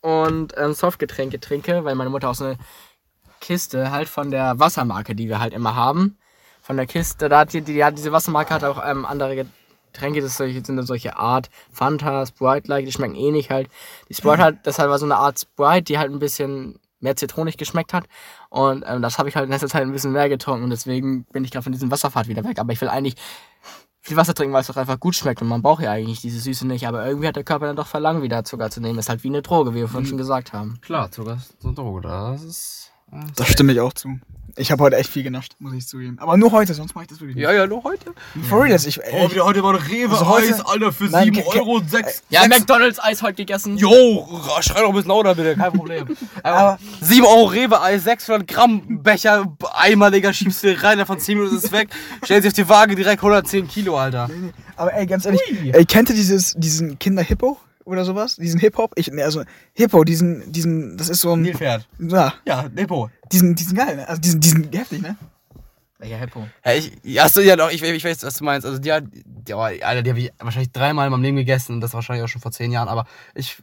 und 0.02 0.54
ähm, 0.58 0.73
Softgetränke 0.73 1.39
trinke, 1.39 1.84
weil 1.84 1.95
meine 1.95 2.10
Mutter 2.10 2.30
auch 2.30 2.36
so 2.36 2.45
eine 2.45 2.58
Kiste 3.41 3.91
halt 3.91 4.10
von 4.10 4.32
der 4.32 4.60
Wassermarke, 4.60 5.15
die 5.15 5.28
wir 5.30 5.39
halt 5.39 5.54
immer 5.54 5.75
haben, 5.75 6.17
von 6.62 6.78
der 6.78 6.86
Kiste, 6.86 7.30
da 7.30 7.39
hat 7.39 7.54
die, 7.54 7.62
die 7.62 7.84
hat 7.84 7.97
diese 7.97 8.12
Wassermarke 8.12 8.54
hat 8.54 8.63
auch 8.63 8.82
ähm, 8.86 9.06
andere 9.06 9.45
Getränke, 9.91 10.21
das 10.21 10.38
sind 10.38 10.67
dann 10.69 10.86
solche 10.86 11.17
Art 11.17 11.49
Fanta, 11.71 12.25
Sprite-like, 12.25 12.86
die 12.86 12.91
schmecken 12.91 13.15
eh 13.15 13.32
nicht 13.32 13.49
halt. 13.49 13.69
Die 14.10 14.13
Sprite 14.13 14.38
halt, 14.43 14.58
das 14.63 14.78
halt 14.78 14.89
war 14.89 14.99
so 14.99 15.06
eine 15.06 15.15
Art 15.15 15.39
Sprite, 15.39 15.84
die 15.84 15.97
halt 15.97 16.12
ein 16.12 16.19
bisschen 16.19 16.80
mehr 17.00 17.16
zitronig 17.16 17.58
geschmeckt 17.58 17.94
hat. 17.94 18.06
Und 18.50 18.84
ähm, 18.88 19.02
das 19.02 19.18
habe 19.18 19.30
ich 19.30 19.36
halt 19.36 19.46
in 19.46 19.52
letzter 19.52 19.68
Zeit 19.68 19.84
ein 19.84 19.92
bisschen 19.92 20.12
mehr 20.12 20.30
getrunken 20.30 20.64
und 20.64 20.70
deswegen 20.70 21.26
bin 21.26 21.44
ich 21.44 21.52
gerade 21.52 21.64
von 21.64 21.72
diesem 21.72 21.92
Wasserfahrt 21.92 22.28
wieder 22.28 22.44
weg. 22.44 22.60
Aber 22.60 22.74
ich 22.74 22.82
will 22.82 22.90
eigentlich 22.90 23.16
viel 24.02 24.18
Wasser 24.18 24.34
trinken, 24.34 24.54
weil 24.54 24.62
es 24.62 24.68
doch 24.68 24.78
einfach 24.78 25.00
gut 25.00 25.16
schmeckt 25.16 25.42
und 25.42 25.48
man 25.48 25.62
braucht 25.62 25.84
ja 25.84 25.92
eigentlich 25.92 26.22
diese 26.22 26.40
Süße 26.40 26.66
nicht. 26.66 26.88
Aber 26.88 27.06
irgendwie 27.06 27.28
hat 27.28 27.36
der 27.36 27.44
Körper 27.44 27.68
dann 27.68 27.76
doch 27.76 27.88
verlangt, 27.88 28.22
wieder 28.22 28.44
Zucker 28.44 28.70
zu 28.70 28.82
nehmen. 28.82 29.00
Ist 29.00 29.10
halt 29.10 29.24
wie 29.24 29.30
eine 29.30 29.42
Droge, 29.42 29.74
wie 29.74 29.80
wir 29.80 29.88
vorhin 29.88 30.08
schon 30.08 30.18
gesagt 30.18 30.54
haben. 30.54 30.80
Klar, 30.82 31.12
Zucker 31.12 31.36
ist 31.36 31.62
so 31.62 31.70
eine 31.70 31.76
Droge. 31.76 32.02
Das 32.02 32.44
ist. 32.44 32.92
Da 33.36 33.46
stimme 33.46 33.74
ich 33.74 33.80
auch 33.80 33.94
zu. 33.94 34.20
Ich 34.58 34.72
habe 34.72 34.84
heute 34.84 34.98
echt 34.98 35.10
viel 35.10 35.24
genascht, 35.24 35.54
muss 35.60 35.74
ich 35.74 35.88
zugeben. 35.88 36.18
Aber 36.20 36.38
nur 36.38 36.52
heute, 36.52 36.74
sonst 36.74 36.96
mache 36.96 37.04
ich 37.06 37.10
das 37.10 37.20
wirklich 37.20 37.36
nicht. 37.36 37.44
Ja, 37.44 37.52
ja, 37.54 37.68
nur 37.68 37.84
heute. 37.84 38.14
For 38.48 38.60
real, 38.62 38.70
das 38.72 38.86
ich, 38.86 39.02
ey, 39.04 39.28
ich 39.28 39.40
heute 39.42 39.62
mal 39.62 39.76
ein 39.76 39.82
Rewe 39.82 40.12
Also 40.12 40.28
heute- 40.28 40.66
Alter, 40.68 40.92
für 40.92 41.06
Nein, 41.06 41.26
7 41.26 41.36
ke- 41.38 41.44
ke- 41.44 41.60
Euro 41.60 41.82
6. 41.86 42.24
Ja, 42.30 42.48
McDonalds 42.48 43.00
Eis 43.02 43.22
heute 43.22 43.36
gegessen. 43.36 43.78
Jo, 43.78 44.28
schrei 44.62 44.82
doch 44.82 44.90
ein 44.90 44.96
bisschen 44.96 45.10
lauter 45.10 45.36
bitte, 45.36 45.56
kein 45.56 45.72
Problem. 45.74 46.08
Aber 46.44 46.78
7 47.02 47.26
Euro 47.26 47.46
Rewe 47.46 47.82
Eis, 47.82 48.04
600 48.04 48.48
Gramm 48.48 49.02
Becher, 49.04 49.46
Eimer, 49.74 50.12
Digga, 50.12 50.34
schiebst 50.34 50.64
du 50.64 50.82
rein, 50.82 50.98
davon 50.98 51.20
10 51.20 51.38
Minuten 51.38 51.56
ist 51.58 51.66
es 51.66 51.72
weg. 51.72 51.90
Stell 52.24 52.42
sich 52.42 52.50
auf 52.50 52.54
die 52.56 52.70
Waage 52.70 52.96
direkt 52.96 53.20
110 53.22 53.68
Kilo, 53.68 53.98
Alter. 53.98 54.30
aber 54.76 54.94
ey, 54.94 55.06
ganz 55.06 55.26
ehrlich, 55.26 55.42
ey, 55.72 55.86
kennt 55.86 56.10
ihr 56.10 56.16
dieses, 56.16 56.54
diesen 56.58 56.98
Kinder-Hippo 57.00 57.58
oder 57.91 58.06
sowas? 58.06 58.36
Diesen 58.38 58.60
Hip-Hop? 58.60 58.93
Ich, 58.95 59.12
ne, 59.12 59.23
also, 59.23 59.43
Hippo, 59.73 60.04
diesen, 60.04 60.52
diesen, 60.52 60.97
das 60.97 61.10
ist 61.10 61.21
so 61.21 61.34
ein, 61.34 61.41
Nilpferd. 61.41 61.88
ja, 61.99 62.34
Ja, 62.45 62.69
Nepo. 62.73 63.10
diesen, 63.32 63.56
diesen 63.56 63.75
geil, 63.78 63.95
ne? 63.97 64.08
Also 64.08 64.21
diesen, 64.21 64.39
diesen 64.39 64.69
heftig, 64.71 65.02
ne? 65.02 65.15
Welcher 65.97 66.17
Hippo? 66.17 66.47
Ja, 66.65 66.73
ich, 66.73 66.91
ja, 67.04 67.25
achso, 67.25 67.41
ja, 67.41 67.56
doch, 67.58 67.69
ich, 67.71 67.84
ich 67.84 68.04
weiß, 68.06 68.23
was 68.23 68.38
du 68.38 68.43
meinst. 68.45 68.65
Also, 68.65 68.80
die, 68.80 68.91
hat- 68.93 69.04
die, 69.13 69.54
oh, 69.54 69.60
Alter, 69.60 70.02
die 70.02 70.10
habe 70.12 70.19
ich 70.19 70.32
wahrscheinlich 70.39 70.71
dreimal 70.71 71.08
in 71.08 71.12
meinem 71.12 71.23
Leben 71.23 71.38
gegessen 71.38 71.73
und 71.75 71.82
das 71.82 71.93
wahrscheinlich 71.93 72.23
auch 72.23 72.30
schon 72.30 72.41
vor 72.41 72.52
10 72.52 72.71
Jahren, 72.71 72.88
aber 72.88 73.06
ich, 73.36 73.58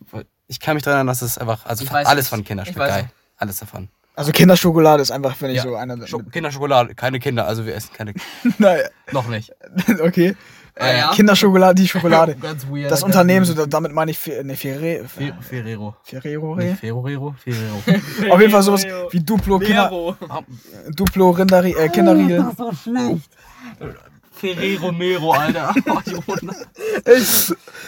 ich 0.47 0.61
kann 0.61 0.75
mich 0.75 0.83
daran 0.83 0.99
erinnern, 0.99 1.07
dass 1.09 1.23
es 1.23 1.39
einfach, 1.39 1.65
also 1.65 1.85
Ich 1.85 1.91
weiß 1.93 2.07
alles 2.07 2.25
es. 2.27 2.29
von 2.29 2.45
weiß 2.77 2.91
geil. 2.91 3.11
Alles 3.39 3.57
davon. 3.59 3.89
Also 4.15 4.33
Kinderschokolade 4.33 5.03
ist 5.03 5.11
einfach, 5.11 5.37
finde 5.37 5.53
ich, 5.53 5.59
Ja. 5.59 5.63
so 5.65 5.77
einer 5.77 5.97
der. 5.97 6.07
Scho 6.07 6.19
Kinderschokolade, 6.21 6.95
keine 6.95 7.21
Kinder, 7.21 7.47
also 7.47 7.67
wir 7.67 7.75
essen 7.75 7.91
keine, 7.93 8.15
naja, 8.59 8.89
noch 9.13 9.29
nicht. 9.29 9.53
okay. 10.03 10.35
Ah, 10.79 10.93
ja? 10.93 11.11
Kinderschokolade, 11.13 11.75
die 11.81 11.89
Schokolade. 11.89 12.35
Ganz 12.41 12.67
weird. 12.69 12.91
Das 12.91 13.03
Unternehmen, 13.03 13.47
so, 13.47 13.55
da- 13.55 13.65
damit 13.65 13.93
meine 13.93 14.11
ich, 14.11 14.19
Fe- 14.19 14.45
ne, 14.45 14.57
Ferre, 14.57 15.05
Fe- 15.09 15.33
Ferrero. 15.41 15.97
Ferrero, 16.03 16.55
Nicht 16.57 16.79
Ferrero, 16.81 17.35
Ferrero. 17.43 17.83
Auf 18.35 18.41
jeden 18.41 18.53
Fall 18.53 18.63
sowas 18.63 18.85
wie 19.11 19.21
Duplo, 19.21 19.59
Kinder. 19.59 19.91
Duplo 20.95 21.31
Rinderi 21.31 21.73
äh, 21.73 21.89
Kinderriegel. 21.89 22.45
so 22.59 22.73
schlecht. 22.73 23.31
Ferrero 24.39 24.93
Mero, 24.93 25.33
Alter. 25.33 25.75
Oh, 26.27 26.37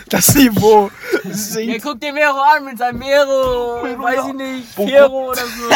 das 0.08 0.34
Niveau 0.34 0.90
Ja, 1.24 1.32
sinkt. 1.34 1.82
guck 1.84 2.00
dir 2.00 2.12
Mero 2.12 2.38
an 2.40 2.64
mit 2.64 2.78
seinem 2.78 2.98
Mero. 2.98 3.82
Weiß 3.82 4.20
ich 4.28 4.34
nicht. 4.34 4.68
Fero 4.74 5.30
oder 5.30 5.42
so. 5.42 5.68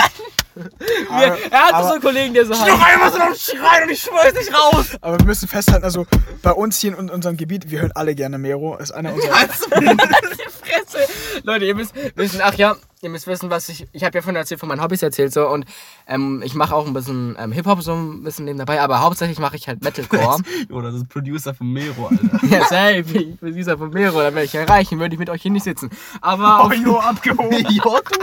Mir, 1.15 1.39
er 1.51 1.63
hat 1.63 1.73
aber- 1.75 1.87
so 1.89 1.93
einen 1.95 2.03
Kollegen, 2.03 2.35
der 2.35 2.45
so 2.47 2.53
heißt. 2.55 2.71
einmal 2.71 3.11
so 3.13 3.19
laut 3.19 3.39
schreien 3.39 3.85
und 3.85 3.91
ich 3.91 4.03
schmeiß 4.03 4.35
dich 4.35 4.53
raus. 4.55 4.87
Aber 5.01 5.19
wir 5.19 5.25
müssen 5.27 5.49
festhalten, 5.49 5.85
also 5.85 6.07
bei 6.43 6.53
uns 6.53 6.79
hier 6.79 6.97
in 6.99 7.09
unserem 7.11 7.37
Gebiet, 7.39 7.71
wir 7.71 7.81
hören 7.81 7.93
alle 7.95 8.15
gerne 8.15 8.37
Mero. 8.39 8.77
Ist 8.77 8.93
einer 8.93 9.15
unserer. 9.15 9.35
Fresse. 9.35 11.09
Leute, 11.45 11.65
ihr 11.65 11.75
müsst 11.75 11.95
wissen, 12.17 12.41
ach 12.43 12.55
ja, 12.55 12.77
ihr 13.03 13.11
müsst 13.11 13.27
wissen, 13.27 13.51
was 13.51 13.69
ich. 13.69 13.87
Ich 13.93 14.05
habe 14.05 14.17
ja 14.17 14.23
von 14.23 14.35
erzählt, 14.37 14.61
von 14.61 14.69
meinen 14.69 14.81
Hobbys 14.81 15.03
erzählt 15.03 15.33
so 15.33 15.49
und 15.49 15.67
ähm, 16.07 16.41
ich 16.45 16.55
mache 16.55 16.75
auch 16.75 16.87
ein 16.87 16.93
bisschen 16.93 17.37
ähm, 17.38 17.53
Hip-Hop 17.53 17.83
so 17.83 17.93
ein 17.93 18.23
bisschen 18.23 18.45
nebenbei, 18.47 18.81
aber 18.81 19.01
hauptsächlich 19.01 19.38
mache 19.38 19.57
ich 19.57 19.69
halt 19.69 19.83
Metalcore. 19.83 20.38
Jonas 20.71 20.95
ist 20.95 21.09
Producer 21.09 21.53
von 21.53 21.67
Mero, 21.73 22.07
Alter. 22.07 22.47
ja, 22.51 22.65
safe. 22.65 23.05
Ich 23.19 23.55
dieser 23.55 23.77
von 23.77 23.91
Mero, 23.91 24.19
da 24.19 24.33
werde 24.33 24.45
ich 24.45 24.55
erreichen, 24.55 24.99
würde 25.01 25.15
ich 25.15 25.19
mit 25.19 25.29
euch 25.31 25.43
hier 25.43 25.51
nicht 25.51 25.65
sitzen. 25.65 25.91
Aber 26.21 26.61
auf, 26.61 26.75
jo, 26.75 26.97
abgehoben. 26.99 27.67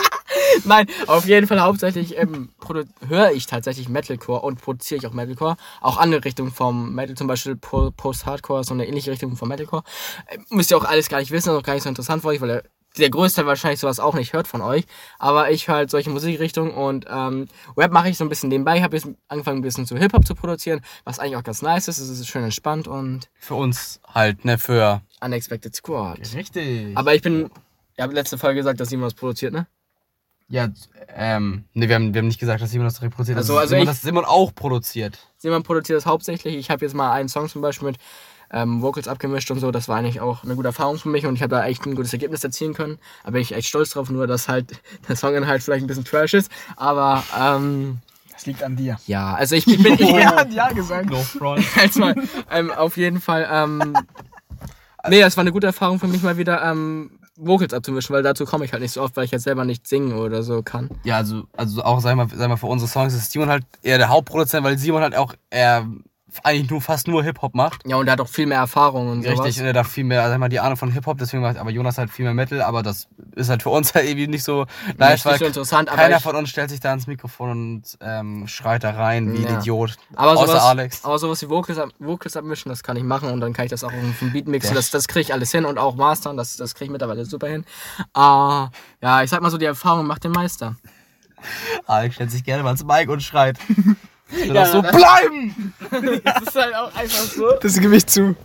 nein, 0.64 0.88
auf 1.08 1.26
jeden 1.26 1.46
Fall 1.48 1.60
hauptsächlich 1.60 2.18
ähm, 2.18 2.50
höre 3.08 3.32
ich 3.32 3.46
tatsächlich 3.48 3.90
Metalcore 3.90 4.42
und 4.42 4.62
produziere 4.62 5.00
ich 5.00 5.08
auch 5.08 5.14
Metalcore. 5.14 5.58
Auch 5.82 5.98
andere 5.98 6.24
Richtungen 6.24 6.52
vom 6.52 6.96
Metal, 6.96 7.16
zum 7.16 7.28
Beispiel 7.28 7.58
Po- 7.58 7.92
Post-Hardcore, 7.92 8.64
so 8.64 8.74
eine 8.74 8.88
ähnliche 8.88 9.12
Richtung 9.12 9.36
vom 9.36 9.50
Metalcore. 9.50 9.84
Äh, 10.28 10.38
müsst 10.50 10.72
ihr 10.72 10.78
auch 10.78 10.86
alles 10.86 11.10
gar 11.10 11.20
nicht 11.20 11.32
wissen, 11.32 11.50
ist 11.50 11.56
auch 11.56 11.64
gar 11.64 11.74
nicht 11.74 11.84
so 11.84 11.90
interessant 11.90 12.22
für 12.22 12.30
euch, 12.30 12.40
weil 12.40 12.64
der, 13.00 13.10
Größte 13.10 13.46
wahrscheinlich 13.46 13.80
sowas 13.80 14.00
auch 14.00 14.14
nicht 14.14 14.34
hört 14.34 14.48
von 14.48 14.62
euch. 14.62 14.86
Aber 15.18 15.50
ich 15.52 15.68
höre 15.68 15.76
halt 15.76 15.90
solche 15.90 16.10
Musikrichtungen 16.10 16.72
und 16.72 17.06
ähm, 17.10 17.48
Rap 17.78 17.92
mache 17.92 18.10
ich 18.10 18.18
so 18.18 18.26
ein 18.26 18.30
bisschen 18.30 18.50
nebenbei. 18.50 18.78
Ich 18.78 18.84
habe 18.84 18.96
jetzt 18.96 19.08
angefangen, 19.28 19.60
ein 19.60 19.62
bisschen 19.64 19.86
zu 19.86 19.98
Hip-Hop 19.98 20.26
zu 20.26 20.36
produzieren, 20.36 20.82
was 21.06 21.20
eigentlich 21.20 21.36
auch 21.38 21.44
ganz 21.44 21.62
nice 21.62 21.88
ist. 21.88 21.98
Es 22.00 22.10
ist 22.10 22.28
schön 22.28 22.44
entspannt 22.44 22.88
und 22.88 23.30
Für 23.40 23.56
uns 23.56 24.00
halt, 24.14 24.46
ne, 24.46 24.58
für. 24.58 25.02
Unexpected 25.22 25.76
Squad. 25.76 26.20
Richtig. 26.34 26.96
Aber 26.98 27.14
ich 27.16 27.22
bin, 27.22 27.50
ihr 27.98 28.04
habt 28.04 28.14
letzte 28.14 28.38
Folge 28.38 28.58
gesagt, 28.60 28.80
dass 28.80 28.90
Simon 28.90 29.06
das 29.06 29.14
produziert, 29.14 29.54
ne? 29.54 29.68
Ja, 30.52 30.68
ähm, 31.16 31.66
ne, 31.74 31.88
wir 31.88 31.94
haben, 31.96 32.12
wir 32.14 32.20
haben 32.22 32.28
nicht 32.28 32.40
gesagt, 32.40 32.60
dass 32.62 32.72
Simon 32.72 32.86
das 32.88 33.02
reproduziert. 33.04 33.38
Also- 33.38 33.56
also 33.58 33.70
Simon, 33.70 33.84
ich- 33.84 33.90
das 33.90 34.02
Simon 34.02 34.26
auch 34.26 34.54
produziert. 34.56 35.20
Simon 35.38 35.62
produziert 35.62 35.98
das 35.98 36.08
hauptsächlich. 36.08 36.56
Ich 36.56 36.72
habe 36.72 36.84
jetzt 36.84 36.96
mal 36.96 37.12
einen 37.12 37.30
Song 37.30 37.48
zum 37.50 37.62
Beispiel 37.62 37.90
mit 37.90 37.98
ähm, 38.52 38.82
Vocals 38.82 39.08
abgemischt 39.08 39.52
und 39.52 39.60
so. 39.60 39.72
Das 39.72 39.88
war 39.88 39.98
eigentlich 39.98 40.22
auch 40.22 40.44
eine 40.44 40.56
gute 40.56 40.68
Erfahrung 40.70 40.98
für 40.98 41.10
mich 41.10 41.26
und 41.26 41.36
ich 41.36 41.42
habe 41.42 41.56
da 41.56 41.66
echt 41.66 41.86
ein 41.86 41.96
gutes 41.96 42.14
Ergebnis 42.14 42.44
erzielen 42.44 42.74
können. 42.74 42.98
Da 43.24 43.32
bin 43.32 43.42
ich 43.42 43.54
echt 43.54 43.68
stolz 43.68 43.92
drauf, 43.92 44.10
nur 44.10 44.28
dass 44.28 44.48
halt 44.48 44.82
der 45.08 45.16
Song 45.16 45.46
halt 45.48 45.64
vielleicht 45.64 45.84
ein 45.84 45.88
bisschen 45.88 46.06
trash 46.06 46.34
ist. 46.34 46.52
Aber 46.76 47.24
ähm, 47.40 48.00
Das 48.34 48.46
liegt 48.46 48.64
an 48.64 48.76
dir. 48.76 48.98
ja, 49.08 49.34
also 49.36 49.56
ich 49.56 49.66
bin. 49.66 49.78
Ich, 50.00 50.10
Er 50.10 50.36
hat 50.36 50.52
ja 50.54 50.70
gesagt. 50.70 51.10
No 51.10 51.18
front. 51.22 51.64
Jetzt 51.76 51.98
mal, 51.98 52.16
ähm, 52.52 52.72
auf 52.72 52.98
jeden 52.98 53.22
Fall. 53.22 53.48
Ähm, 53.52 53.96
nee, 55.08 55.20
das 55.22 55.38
war 55.38 55.42
eine 55.42 55.52
gute 55.52 55.68
Erfahrung 55.68 56.00
für 56.00 56.08
mich 56.08 56.22
mal 56.22 56.38
wieder. 56.38 56.64
Ähm, 56.64 57.12
Vocals 57.42 57.74
abzumischen, 57.74 58.14
weil 58.14 58.22
dazu 58.22 58.44
komme 58.46 58.66
ich 58.66 58.74
halt 58.74 58.82
nicht 58.82 58.92
so 58.92 59.02
oft, 59.02 59.16
weil 59.16 59.24
ich 59.24 59.32
jetzt 59.32 59.44
selber 59.46 59.64
nicht 59.64 59.88
singen 59.88 60.12
oder 60.12 60.44
so 60.44 60.62
kann. 60.62 60.90
Ja, 61.06 61.16
also, 61.16 61.44
also 61.56 61.82
auch, 61.84 62.02
sag 62.02 62.18
mal, 62.18 62.28
sag 62.36 62.50
mal, 62.50 62.58
für 62.58 62.66
unsere 62.66 62.90
Songs 62.92 63.14
ist 63.14 63.32
Simon 63.32 63.48
halt 63.48 63.64
eher 63.82 63.98
der 63.98 64.10
Hauptproduzent, 64.10 64.66
weil 64.66 64.78
Simon 64.78 65.02
halt 65.02 65.16
auch 65.16 65.34
eher 65.50 65.88
eigentlich 66.44 66.70
nur 66.70 66.82
fast 66.82 67.08
nur 67.08 67.24
Hip-Hop 67.24 67.56
macht. 67.56 67.82
Ja, 67.88 67.96
und 67.98 68.08
er 68.08 68.14
hat 68.14 68.22
auch 68.22 68.28
viel 68.28 68.46
mehr 68.46 68.60
Erfahrung 68.60 69.10
und 69.10 69.24
sowas. 69.24 69.40
Richtig, 69.46 69.62
und 69.62 69.68
er 69.74 69.80
hat 69.80 69.88
viel 69.88 70.04
mehr, 70.04 70.28
sag 70.30 70.38
mal, 70.40 70.50
die 70.50 70.60
Ahnung 70.60 70.78
von 70.78 70.92
Hip-Hop, 70.92 71.18
deswegen 71.18 71.42
macht 71.44 71.58
aber 71.58 71.70
Jonas 71.72 71.98
halt 71.98 72.12
viel 72.12 72.26
mehr 72.26 72.34
Metal, 72.34 72.62
aber 72.62 72.84
das 72.84 73.08
ist 73.36 73.50
halt 73.50 73.64
für 73.64 73.70
uns 73.70 73.94
halt 73.96 74.06
irgendwie 74.06 74.28
nicht 74.28 74.44
so 74.44 74.66
nice, 74.98 75.26
weil 75.26 75.40
so 75.40 75.46
interessant, 75.46 75.90
aber 75.90 76.02
keiner 76.02 76.20
von 76.20 76.36
uns 76.36 76.50
stellt 76.50 76.70
sich 76.70 76.80
da 76.80 76.90
ans 76.90 77.08
Mikrofon 77.08 77.50
und 77.52 77.98
ähm, 78.02 78.48
schreit 78.48 78.84
da 78.84 78.92
rein 78.92 79.34
wie 79.34 79.44
Ja. 79.44 79.50
ein 79.50 79.60
Idiot. 79.60 79.96
Aber 80.16 80.34
Außer 80.34 80.48
sowas, 80.48 80.64
Alex. 80.64 81.06
aber 81.06 81.20
sowas 81.20 81.42
wie 81.42 81.50
Vocals, 81.50 81.80
Vocals 82.00 82.38
abmischen, 82.38 82.70
das 82.70 82.84
kann 82.84 82.96
ich 82.98 83.04
machen 83.04 83.30
und 83.32 83.40
dann 83.42 83.54
kann 83.54 83.66
ich 83.66 83.72
das 83.72 83.84
auch 83.84 83.92
auf 83.94 84.20
dem 84.20 84.32
Beat 84.32 84.48
mixen. 84.48 84.76
Das, 84.76 84.92
das 84.92 85.08
kriege 85.08 85.22
ich 85.22 85.34
alles 85.34 85.52
hin 85.52 85.66
und 85.66 85.78
auch 85.78 85.96
mastern, 85.96 86.38
das, 86.38 86.58
das 86.58 86.76
kriege 86.76 86.86
ich 86.86 86.92
mittlerweile 86.92 87.26
super 87.26 87.48
hin. 87.48 87.66
Äh, 88.16 88.20
ja, 89.02 89.24
ich 89.24 89.30
sag 89.30 89.42
mal 89.42 89.50
so, 89.50 89.58
die 89.58 89.66
Erfahrung 89.66 90.06
macht 90.08 90.24
den 90.24 90.32
Meister. 90.32 90.76
Alex 91.88 92.16
stellt 92.16 92.32
sich 92.32 92.44
gerne 92.44 92.64
mal 92.64 92.70
ans 92.70 92.84
Mic 92.84 93.10
und 93.10 93.24
schreit. 93.24 93.58
Ja, 94.32 94.54
Ja, 94.54 94.66
so 94.66 94.82
das- 94.82 94.92
bleiben! 94.96 95.74
Das 96.24 96.42
ist 96.44 96.56
halt 96.56 96.76
auch 96.76 96.94
einfach 96.96 97.24
so. 97.26 97.52
Das 97.62 97.80
gebe 97.80 97.96
ich 97.96 98.06
zu. 98.06 98.36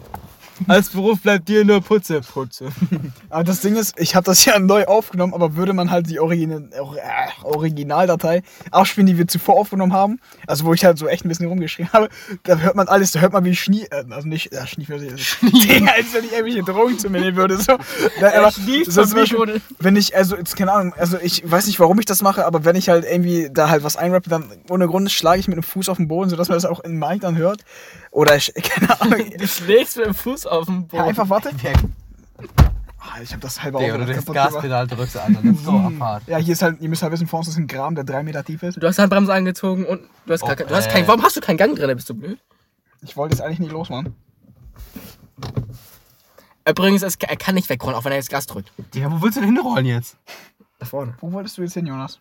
Als 0.68 0.88
Beruf 0.90 1.20
bleibt 1.20 1.48
dir 1.48 1.64
nur 1.64 1.80
Putze, 1.80 2.20
Putze. 2.20 2.68
Aber 3.30 3.44
das 3.44 3.60
Ding 3.60 3.76
ist, 3.76 3.94
ich 3.98 4.14
habe 4.14 4.24
das 4.24 4.44
ja 4.44 4.58
neu 4.60 4.84
aufgenommen, 4.84 5.34
aber 5.34 5.56
würde 5.56 5.72
man 5.72 5.90
halt 5.90 6.08
die 6.08 6.20
Origin 6.20 6.70
Or- 6.80 6.96
äh, 6.96 7.00
Originaldatei 7.44 8.42
abspielen, 8.70 9.06
die 9.06 9.18
wir 9.18 9.26
zuvor 9.26 9.56
aufgenommen 9.56 9.92
haben, 9.92 10.20
also 10.46 10.64
wo 10.64 10.72
ich 10.74 10.84
halt 10.84 10.98
so 10.98 11.06
echt 11.08 11.24
ein 11.24 11.28
bisschen 11.28 11.46
rumgeschrien 11.46 11.92
habe, 11.92 12.08
da 12.44 12.56
hört 12.58 12.76
man 12.76 12.88
alles, 12.88 13.12
da 13.12 13.20
hört 13.20 13.32
man 13.32 13.44
wie 13.44 13.56
Schnie, 13.56 13.86
äh, 13.90 14.04
also 14.10 14.28
nicht, 14.28 14.52
äh, 14.52 14.66
Schnie, 14.66 14.86
Digga, 14.86 15.92
als 15.92 16.12
wenn 16.12 16.24
ich 16.24 16.32
irgendwelche 16.32 16.62
Drogen 16.62 16.98
zu 16.98 17.10
mir 17.10 17.20
nehmen 17.20 17.36
würde, 17.36 17.56
so. 17.56 17.76
Da, 18.20 18.32
aber, 18.38 18.50
so 18.50 19.04
zum 19.04 19.14
Beispiel, 19.14 19.60
wenn 19.78 19.96
ich, 19.96 20.16
also, 20.16 20.36
jetzt, 20.36 20.56
keine 20.56 20.72
Ahnung, 20.72 20.94
also 20.96 21.18
ich 21.20 21.48
weiß 21.50 21.66
nicht, 21.66 21.80
warum 21.80 21.98
ich 21.98 22.06
das 22.06 22.22
mache, 22.22 22.44
aber 22.46 22.64
wenn 22.64 22.76
ich 22.76 22.88
halt 22.88 23.04
irgendwie 23.04 23.48
da 23.52 23.68
halt 23.68 23.82
was 23.82 23.96
einrappe, 23.96 24.30
dann 24.30 24.50
ohne 24.70 24.86
Grund 24.86 25.10
schlage 25.10 25.40
ich 25.40 25.48
mit 25.48 25.56
dem 25.56 25.62
Fuß 25.62 25.88
auf 25.88 25.96
den 25.96 26.08
Boden, 26.08 26.30
sodass 26.30 26.48
man 26.48 26.56
das 26.56 26.64
auch 26.64 26.80
in 26.80 26.98
Mic 26.98 27.20
dann 27.20 27.36
hört. 27.36 27.64
Oder 28.14 28.36
ich, 28.36 28.52
keine 28.62 29.00
Ahnung. 29.00 29.30
Du 29.38 29.46
schlägst 29.48 29.96
mit 29.96 30.06
dem 30.06 30.14
Fuß 30.14 30.46
auf 30.46 30.66
den 30.66 30.86
Boden. 30.86 30.96
Ja, 30.96 31.04
einfach 31.04 31.28
warte. 31.28 31.50
Ja, 31.62 31.72
Ah, 33.06 33.20
ich 33.22 33.34
hab 33.34 33.40
das 33.42 33.62
halbe 33.62 33.76
Auto 33.76 33.86
wenn 33.86 34.06
du 34.06 34.14
das. 34.14 34.24
Gaspedal 34.24 34.86
drückst, 34.86 35.18
Alter. 35.18 35.40
Das 35.42 35.52
ist 35.56 35.64
so 35.64 35.72
abfahrt. 35.72 36.22
Ja, 36.26 36.38
hier 36.38 36.54
ist 36.54 36.62
halt, 36.62 36.80
ihr 36.80 36.88
müsst 36.88 37.02
halt 37.02 37.12
wissen, 37.12 37.26
vor 37.26 37.40
uns 37.40 37.48
ist 37.48 37.58
ein 37.58 37.66
Graben, 37.66 37.94
der 37.96 38.04
drei 38.04 38.22
Meter 38.22 38.42
tief 38.42 38.62
ist. 38.62 38.82
Du 38.82 38.86
hast 38.86 38.98
Handbremse 38.98 39.30
angezogen 39.34 39.84
und 39.84 40.00
du 40.24 40.32
hast, 40.32 40.40
gar, 40.40 40.52
Oh, 40.52 40.54
kein- 40.56 40.66
du 40.68 40.74
hast 40.74 40.88
kein. 40.90 41.06
Warum 41.06 41.22
hast 41.22 41.36
du 41.36 41.40
keinen 41.42 41.58
Gang 41.58 41.76
drin? 41.76 41.94
Bist 41.94 42.08
du 42.08 42.14
blöd? 42.14 42.38
Ich 43.02 43.14
wollte 43.16 43.34
jetzt 43.34 43.42
eigentlich 43.42 43.58
nicht 43.58 43.72
losmachen. 43.72 44.14
Übrigens, 46.66 47.02
es, 47.02 47.16
er 47.16 47.36
kann 47.36 47.54
nicht 47.56 47.68
wegrollen, 47.68 47.94
auch 47.98 48.04
wenn 48.06 48.12
er 48.12 48.18
jetzt 48.18 48.30
Gas 48.30 48.46
drückt. 48.46 48.72
Digga, 48.94 49.10
wo 49.12 49.20
willst 49.20 49.36
du 49.36 49.40
denn 49.42 49.54
hinrollen 49.54 49.84
jetzt? 49.84 50.16
Da 50.78 50.86
vorne. 50.86 51.14
Wo 51.20 51.30
wolltest 51.32 51.58
du 51.58 51.62
jetzt 51.62 51.74
hin, 51.74 51.86
Jonas? 51.86 52.20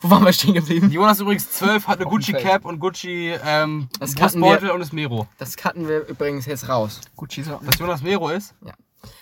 Wo 0.00 0.10
waren 0.10 0.24
wir 0.24 0.32
stehen 0.32 0.54
geblieben? 0.54 0.90
Jonas 0.92 1.18
übrigens 1.18 1.50
12, 1.50 1.88
hat 1.88 2.00
eine 2.00 2.08
Gucci. 2.08 2.32
Cap 2.32 2.64
und 2.64 2.78
Gucci 2.78 3.34
ähm, 3.44 3.88
Das 3.98 4.14
cutten 4.14 4.40
Brustbeutel 4.40 4.70
und 4.70 4.80
ist 4.80 4.92
Mero. 4.92 5.26
Das 5.38 5.56
cutten 5.56 5.88
wir 5.88 6.06
übrigens 6.06 6.46
jetzt 6.46 6.68
raus. 6.68 7.00
Gucci 7.16 7.42
Socken. 7.42 7.66
Dass 7.66 7.78
Jonas 7.80 8.02
Mero 8.02 8.28
ist? 8.28 8.54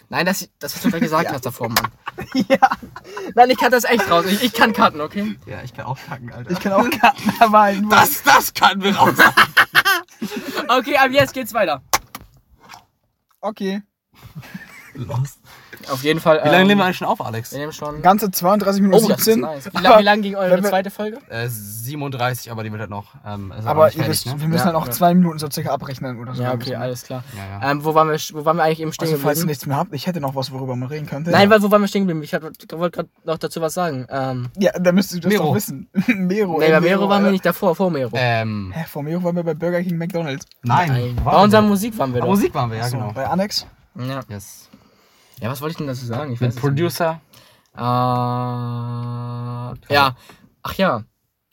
Nein, 0.09 0.27
das, 0.27 0.49
das 0.59 0.75
was 0.75 0.83
du 0.83 0.91
gerade 0.91 1.01
gesagt 1.01 1.25
Ja. 1.29 1.33
hast 1.33 1.47
davor, 1.47 1.69
Mann. 1.71 1.89
Ja, 2.49 2.71
Nein, 3.35 3.51
ich 3.51 3.59
kann 3.59 3.71
das 3.71 3.85
echt 3.85 4.09
raus. 4.11 4.27
Ich, 4.27 4.43
ich 4.43 4.53
kann 4.53 4.73
cutten, 4.75 5.01
okay? 5.01 5.39
Ja, 5.47 5.62
ich 5.62 5.73
kann 5.75 5.87
auch 5.87 5.99
kacken, 5.99 6.31
Alter. 6.33 6.51
ich 6.51 6.61
kann 6.61 6.73
auch 6.73 6.89
Karten, 6.91 7.33
aber 7.41 7.61
halt 7.61 7.81
nur. 7.83 7.91
das, 7.91 8.23
das 8.23 8.53
kann 8.55 8.83
wir 8.83 8.95
raus. 8.97 9.15
Okay, 10.69 10.97
ab 10.97 11.11
jetzt 11.11 11.33
geht's 11.33 11.55
weiter. 11.55 11.83
Okay. 13.41 13.83
Lost. 14.97 15.39
Auf 15.91 16.03
jeden 16.03 16.21
Fall. 16.21 16.41
Wie 16.43 16.49
lange 16.49 16.63
ähm, 16.63 16.67
nehmen 16.69 16.81
wir 16.81 16.85
eigentlich 16.87 16.97
schon 16.97 17.07
auf, 17.09 17.21
Alex? 17.25 17.53
Wir 17.53 17.59
nehmen 17.61 17.73
schon. 17.73 18.01
Ganze 18.03 18.31
32 18.31 18.83
Minuten 18.83 19.05
Oh, 19.05 19.09
das 19.09 19.19
ist 19.19 19.25
17. 19.27 19.41
nice. 19.43 19.67
Wie, 19.67 19.77
Aber- 19.77 19.83
lang, 19.89 19.99
wie 19.99 20.03
lang 20.05 20.23
ging 20.23 20.35
eure 20.37 20.63
zweite 20.63 20.91
Folge? 20.91 21.19
Äh, 21.29 21.49
37, 21.49 22.51
aber 22.51 22.65
die 22.65 22.71
wird 22.73 22.81
halt 22.81 22.91
noch. 22.91 23.15
Ähm, 23.27 23.53
ist 23.57 23.67
Aber 23.67 23.87
nicht 23.87 23.97
ihr 23.97 24.05
fertig, 24.05 24.25
wisst, 24.25 24.27
ne? 24.35 24.41
wir 24.41 24.49
müssen 24.49 24.59
Ja, 24.61 24.65
halt 24.67 24.75
auch 24.77 24.87
ja. 24.87 24.93
zwei 24.93 25.15
Minuten 25.15 25.39
so 25.39 25.49
circa 25.51 25.71
abrechnen 25.73 26.19
oder 26.19 26.35
so. 26.35 26.43
Ja, 26.43 26.55
okay, 26.55 26.75
alles 26.75 27.03
klar. 27.05 27.23
Ja, 27.37 27.61
ja. 27.61 27.71
Ähm, 27.71 27.85
wo, 27.85 27.95
waren 27.95 28.09
wir, 28.09 28.19
wo 28.33 28.45
waren 28.45 28.57
wir 28.57 28.65
eigentlich 28.65 28.81
eben 28.81 28.93
stehen 28.93 29.09
Also, 29.09 29.19
falls 29.19 29.39
ihr 29.39 29.43
geblieben? 29.43 29.49
nichts 29.49 29.67
mehr 29.67 29.77
habt, 29.77 29.93
ich 29.95 30.07
hätte 30.07 30.21
noch 30.21 30.35
was, 30.35 30.51
worüber 30.51 30.75
man 30.77 30.89
reden 30.89 31.07
könnte. 31.07 31.31
Nein, 31.31 31.51
weil 31.51 31.63
wo 31.63 31.71
waren 31.71 31.83
wir 31.83 31.89
stehen 31.89 32.07
geblieben? 32.07 32.23
Ich 32.23 32.33
wollte 32.33 32.67
gerade 32.97 33.09
noch 33.25 33.39
dazu 33.39 33.61
was 33.61 33.75
sagen. 33.75 34.07
Ähm, 34.11 34.49
Ja, 34.59 34.73
da 34.79 34.93
müsstest 34.93 35.19
du 35.25 35.29
das 35.29 35.33
Mero. 35.39 35.49
doch 35.49 35.55
wissen. 35.57 35.89
Mero. 36.07 36.59
nee, 36.59 36.71
bei 36.71 36.81
Mero 36.81 37.09
waren 37.09 37.25
wir 37.25 37.31
nicht 37.31 37.45
davor, 37.47 37.75
vor 37.77 37.91
Mero. 37.91 38.11
Ähm, 38.15 38.73
Hä, 38.75 38.85
vor 38.89 39.03
Mero 39.03 39.23
waren 39.23 39.37
wir 39.37 39.45
bei 39.45 39.55
Burger 39.55 39.83
King 39.83 39.99
McDonalds. 39.99 40.47
nein. 40.63 41.17
Bei 41.25 41.43
unserer 41.43 41.63
Musik 41.63 41.97
waren 41.99 42.13
wir 42.15 42.21
Bei 42.21 42.27
doch. 42.27 42.35
Musik 42.35 42.55
waren 42.55 42.71
wir, 42.71 42.79
ja, 42.79 42.89
genau. 42.89 43.13
Bei 43.13 43.27
Annex. 43.27 43.67
Ja. 43.95 44.21
Yes. 44.29 44.69
Ja, 45.40 45.51
was 45.51 45.61
wollte 45.61 45.72
ich 45.72 45.79
denn 45.79 45.87
dazu 45.87 46.07
sagen? 46.07 46.33
Ich 46.33 46.40
Mit 46.40 46.57
Producer. 46.57 47.20
Äh, 47.77 47.81
ja. 47.81 50.16
Ach 50.62 50.75
ja. 50.75 51.05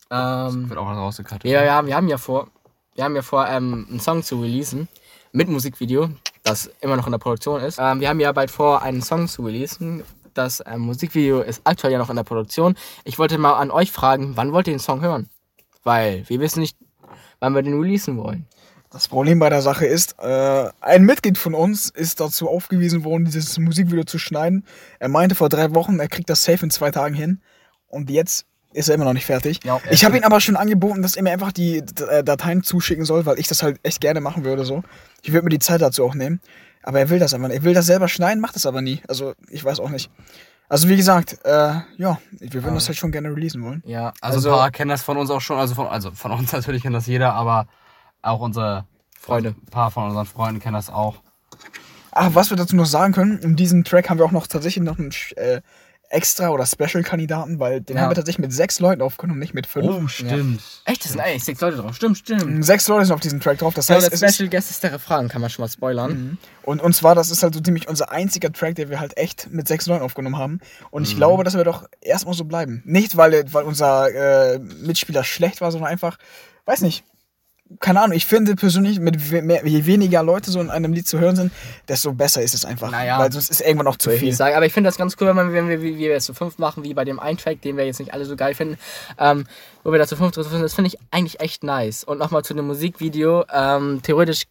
Ähm, 0.09 0.69
Wird 0.69 0.79
auch 0.79 0.85
rausgekattet. 0.85 1.49
Ja, 1.49 1.63
ja, 1.63 1.85
wir 1.85 1.95
haben 1.95 2.07
ja 2.07 2.17
vor, 2.17 2.47
wir 2.95 3.03
haben 3.03 3.15
ja 3.15 3.21
vor, 3.21 3.47
ähm, 3.47 3.87
einen 3.89 3.99
Song 3.99 4.23
zu 4.23 4.41
releasen 4.41 4.87
mit 5.31 5.49
Musikvideo, 5.49 6.09
das 6.43 6.71
immer 6.81 6.95
noch 6.95 7.07
in 7.07 7.11
der 7.11 7.19
Produktion 7.19 7.61
ist. 7.61 7.79
Ähm, 7.79 7.99
wir 7.99 8.09
haben 8.09 8.19
ja 8.19 8.31
bald 8.31 8.51
vor, 8.51 8.81
einen 8.81 9.01
Song 9.01 9.27
zu 9.27 9.43
releasen. 9.43 10.03
Das 10.33 10.63
ähm, 10.65 10.81
Musikvideo 10.81 11.41
ist 11.41 11.61
aktuell 11.63 11.93
ja 11.93 11.99
noch 11.99 12.09
in 12.09 12.15
der 12.15 12.23
Produktion. 12.23 12.75
Ich 13.03 13.19
wollte 13.19 13.37
mal 13.37 13.53
an 13.53 13.71
euch 13.71 13.91
fragen, 13.91 14.37
wann 14.37 14.53
wollt 14.53 14.67
ihr 14.67 14.73
den 14.73 14.79
Song 14.79 15.01
hören? 15.01 15.29
Weil 15.83 16.27
wir 16.29 16.39
wissen 16.39 16.59
nicht, 16.59 16.77
wann 17.39 17.53
wir 17.53 17.61
den 17.61 17.79
releasen 17.79 18.17
wollen. 18.17 18.47
Das 18.93 19.07
Problem 19.07 19.39
bei 19.39 19.49
der 19.49 19.63
Sache 19.63 19.87
ist, 19.87 20.15
äh, 20.19 20.69
ein 20.79 21.03
Mitglied 21.03 21.39
von 21.39 21.55
uns 21.55 21.89
ist 21.89 22.19
dazu 22.19 22.47
aufgewiesen 22.47 23.03
worden, 23.03 23.25
dieses 23.25 23.57
Musikvideo 23.57 24.03
zu 24.03 24.19
schneiden. 24.19 24.65
Er 24.99 25.09
meinte 25.09 25.33
vor 25.33 25.49
drei 25.49 25.73
Wochen, 25.73 25.99
er 25.99 26.07
kriegt 26.07 26.29
das 26.29 26.43
safe 26.43 26.63
in 26.63 26.69
zwei 26.69 26.91
Tagen 26.91 27.15
hin. 27.15 27.41
Und 27.87 28.11
jetzt 28.11 28.45
ist 28.71 28.89
er 28.89 28.95
immer 28.95 29.05
noch 29.05 29.13
nicht 29.13 29.25
fertig. 29.25 29.61
Ja. 29.63 29.79
ich 29.89 30.05
habe 30.05 30.15
ihm 30.15 30.23
aber 30.23 30.39
schon 30.39 30.55
angeboten, 30.55 31.01
dass 31.01 31.15
er 31.15 31.23
mir 31.23 31.31
einfach 31.31 31.51
die 31.51 31.77
äh, 31.77 32.23
Dateien 32.23 32.61
zuschicken 32.61 33.03
soll, 33.03 33.25
weil 33.25 33.39
ich 33.39 33.47
das 33.47 33.63
halt 33.63 33.79
echt 33.81 33.99
gerne 33.99 34.21
machen 34.21 34.45
würde. 34.45 34.63
so. 34.63 34.83
Ich 35.23 35.33
würde 35.33 35.45
mir 35.45 35.49
die 35.49 35.59
Zeit 35.59 35.81
dazu 35.81 36.05
auch 36.05 36.13
nehmen. 36.13 36.39
Aber 36.83 36.99
er 36.99 37.09
will 37.09 37.17
das 37.17 37.33
einfach 37.33 37.47
nicht. 37.47 37.57
Er 37.57 37.63
will 37.63 37.73
das 37.73 37.87
selber 37.87 38.07
schneiden, 38.07 38.41
macht 38.41 38.55
das 38.55 38.67
aber 38.67 38.83
nie. 38.83 39.01
Also 39.07 39.33
ich 39.49 39.63
weiß 39.63 39.79
auch 39.79 39.89
nicht. 39.89 40.11
Also 40.69 40.87
wie 40.87 40.97
gesagt, 40.97 41.39
äh, 41.45 41.73
ja, 41.97 42.19
wir 42.31 42.63
würden 42.63 42.75
das 42.75 42.87
halt 42.87 42.97
schon 42.97 43.11
gerne 43.11 43.29
releasen 43.29 43.63
wollen. 43.63 43.81
Ja, 43.85 44.13
Also, 44.21 44.49
ein 44.49 44.55
paar 44.55 44.71
kennen 44.71 44.89
das 44.89 45.01
von 45.01 45.17
uns 45.17 45.31
auch 45.31 45.41
schon. 45.41 45.57
Also 45.57 45.73
von, 45.73 45.87
also 45.87 46.11
von 46.11 46.31
uns 46.31 46.51
natürlich 46.53 46.83
kennt 46.83 46.95
das 46.95 47.07
jeder, 47.07 47.33
aber 47.33 47.67
auch 48.23 48.39
unsere 48.39 48.85
Freunde. 49.19 49.49
Ein 49.61 49.69
paar 49.71 49.91
von 49.91 50.05
unseren 50.05 50.25
Freunden 50.25 50.59
kennen 50.61 50.73
das 50.75 50.89
auch. 50.89 51.15
Ach, 52.11 52.29
was 52.33 52.49
wir 52.49 52.57
dazu 52.57 52.75
noch 52.75 52.85
sagen 52.85 53.13
können, 53.13 53.39
in 53.39 53.55
diesem 53.55 53.83
Track 53.83 54.09
haben 54.09 54.17
wir 54.19 54.25
auch 54.25 54.31
noch 54.31 54.47
tatsächlich 54.47 54.83
noch 54.83 54.99
einen 54.99 55.11
äh, 55.35 55.61
extra 56.09 56.49
oder 56.49 56.63
Special-Kandidaten, 56.67 57.57
weil 57.59 57.81
den 57.81 57.95
Ja. 57.95 58.03
haben 58.03 58.11
wir 58.11 58.15
tatsächlich 58.15 58.41
mit 58.43 58.53
sechs 58.53 58.79
Leuten 58.79 59.01
aufgenommen, 59.01 59.39
nicht 59.39 59.55
mit 59.55 59.65
fünf. 59.65 59.87
Oh, 59.89 60.07
stimmt. 60.07 60.61
Echt, 60.85 61.03
das 61.05 61.13
sind 61.13 61.21
eigentlich 61.21 61.43
sechs 61.43 61.59
Leute 61.59 61.77
drauf. 61.77 61.95
Stimmt, 61.95 62.19
stimmt. 62.19 62.63
Sechs 62.63 62.87
Leute 62.87 63.05
sind 63.05 63.15
auf 63.15 63.19
diesem 63.19 63.39
Track 63.39 63.57
drauf. 63.57 63.73
Das 63.73 63.87
Ja, 63.87 63.95
heißt, 63.95 64.11
der 64.21 64.29
Special 64.29 64.47
Guest 64.47 64.69
ist 64.69 64.83
der 64.83 64.93
Refrain, 64.93 65.27
kann 65.27 65.41
man 65.41 65.49
schon 65.49 65.63
mal 65.63 65.69
spoilern. 65.69 66.37
und, 66.61 66.81
und 66.83 66.93
zwar, 66.93 67.15
das 67.15 67.31
ist 67.31 67.41
halt 67.41 67.55
so 67.55 67.61
ziemlich 67.61 67.87
unser 67.87 68.11
einziger 68.11 68.51
Track, 68.53 68.75
den 68.75 68.91
wir 68.91 68.99
halt 68.99 69.17
echt 69.17 69.49
mit 69.51 69.67
sechs 69.67 69.87
Leuten 69.87 70.03
aufgenommen 70.03 70.37
haben. 70.37 70.59
Und 70.91 71.01
Mhm. 71.03 71.07
ich 71.07 71.15
glaube, 71.15 71.43
dass 71.43 71.55
wir 71.55 71.63
doch 71.63 71.87
erstmal 71.99 72.35
so 72.35 72.45
bleiben. 72.45 72.83
Nicht, 72.85 73.17
weil, 73.17 73.51
weil 73.51 73.63
unser 73.63 74.07
äh, 74.53 74.59
Mitspieler 74.59 75.23
schlecht 75.23 75.61
war, 75.61 75.71
sondern 75.71 75.89
einfach, 75.89 76.19
weiß 76.65 76.81
nicht. 76.81 77.03
Keine 77.79 78.01
Ahnung, 78.01 78.15
ich 78.15 78.25
finde 78.25 78.55
persönlich, 78.55 78.99
mit 78.99 79.31
we 79.31 79.41
mehr, 79.41 79.65
je 79.65 79.85
weniger 79.85 80.23
Leute 80.23 80.51
so 80.51 80.59
in 80.61 80.69
einem 80.69 80.93
Lied 80.93 81.07
zu 81.07 81.19
hören 81.19 81.35
sind, 81.35 81.51
desto 81.87 82.13
besser 82.13 82.41
ist 82.41 82.53
es 82.53 82.65
einfach. 82.65 82.91
Naja. 82.91 83.19
Weil 83.19 83.31
sonst 83.31 83.49
ist 83.49 83.61
irgendwann 83.61 83.87
auch 83.87 83.97
zu 83.97 84.11
ich 84.11 84.19
viel. 84.19 84.27
nicht 84.29 84.37
sagen. 84.37 84.55
Aber 84.55 84.65
ich 84.65 84.73
finde 84.73 84.87
das 84.89 84.97
ganz 84.97 85.15
cool, 85.19 85.27
wenn, 85.27 85.35
man, 85.35 85.53
wenn 85.53 85.69
wir, 85.69 85.81
wie 85.81 85.97
wir 85.97 86.09
jetzt 86.09 86.25
zu 86.25 86.33
fünf 86.33 86.57
machen, 86.57 86.83
wie 86.83 86.93
bei 86.93 87.05
dem 87.05 87.19
einen 87.19 87.37
Track, 87.37 87.61
den 87.61 87.77
wir 87.77 87.85
jetzt 87.85 87.99
nicht 87.99 88.13
alle 88.13 88.25
so 88.25 88.35
geil 88.35 88.53
finden, 88.55 88.77
ähm, 89.17 89.45
wo 89.83 89.91
wir 89.91 89.99
da 89.99 90.07
zu 90.07 90.15
fünf 90.15 90.31
drin 90.31 90.43
sind. 90.43 90.61
Das 90.61 90.73
finde 90.73 90.89
ich 90.89 90.97
eigentlich 91.11 91.39
echt 91.39 91.63
nice. 91.63 92.03
Und 92.03 92.17
nochmal 92.17 92.43
zu 92.43 92.53
dem 92.53 92.67
Musikvideo. 92.67 93.45
Ähm, 93.53 94.01
theoretisch, 94.03 94.43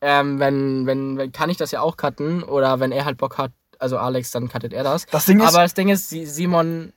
ähm, 0.00 0.38
wenn, 0.38 0.86
wenn, 0.86 1.16
wenn, 1.18 1.32
kann 1.32 1.50
ich 1.50 1.56
das 1.56 1.70
ja 1.70 1.80
auch 1.80 1.96
cutten. 1.96 2.42
Oder 2.42 2.80
wenn 2.80 2.92
er 2.92 3.04
halt 3.04 3.18
Bock 3.18 3.38
hat, 3.38 3.52
also 3.78 3.98
Alex, 3.98 4.30
dann 4.30 4.48
cuttet 4.48 4.72
er 4.72 4.84
das. 4.84 5.06
Das 5.06 5.26
Ding 5.26 5.40
ist, 5.40 5.48
Aber 5.48 5.62
das 5.62 5.74
Ding 5.74 5.88
ist, 5.88 6.08
Si- 6.10 6.26
Simon, 6.26 6.92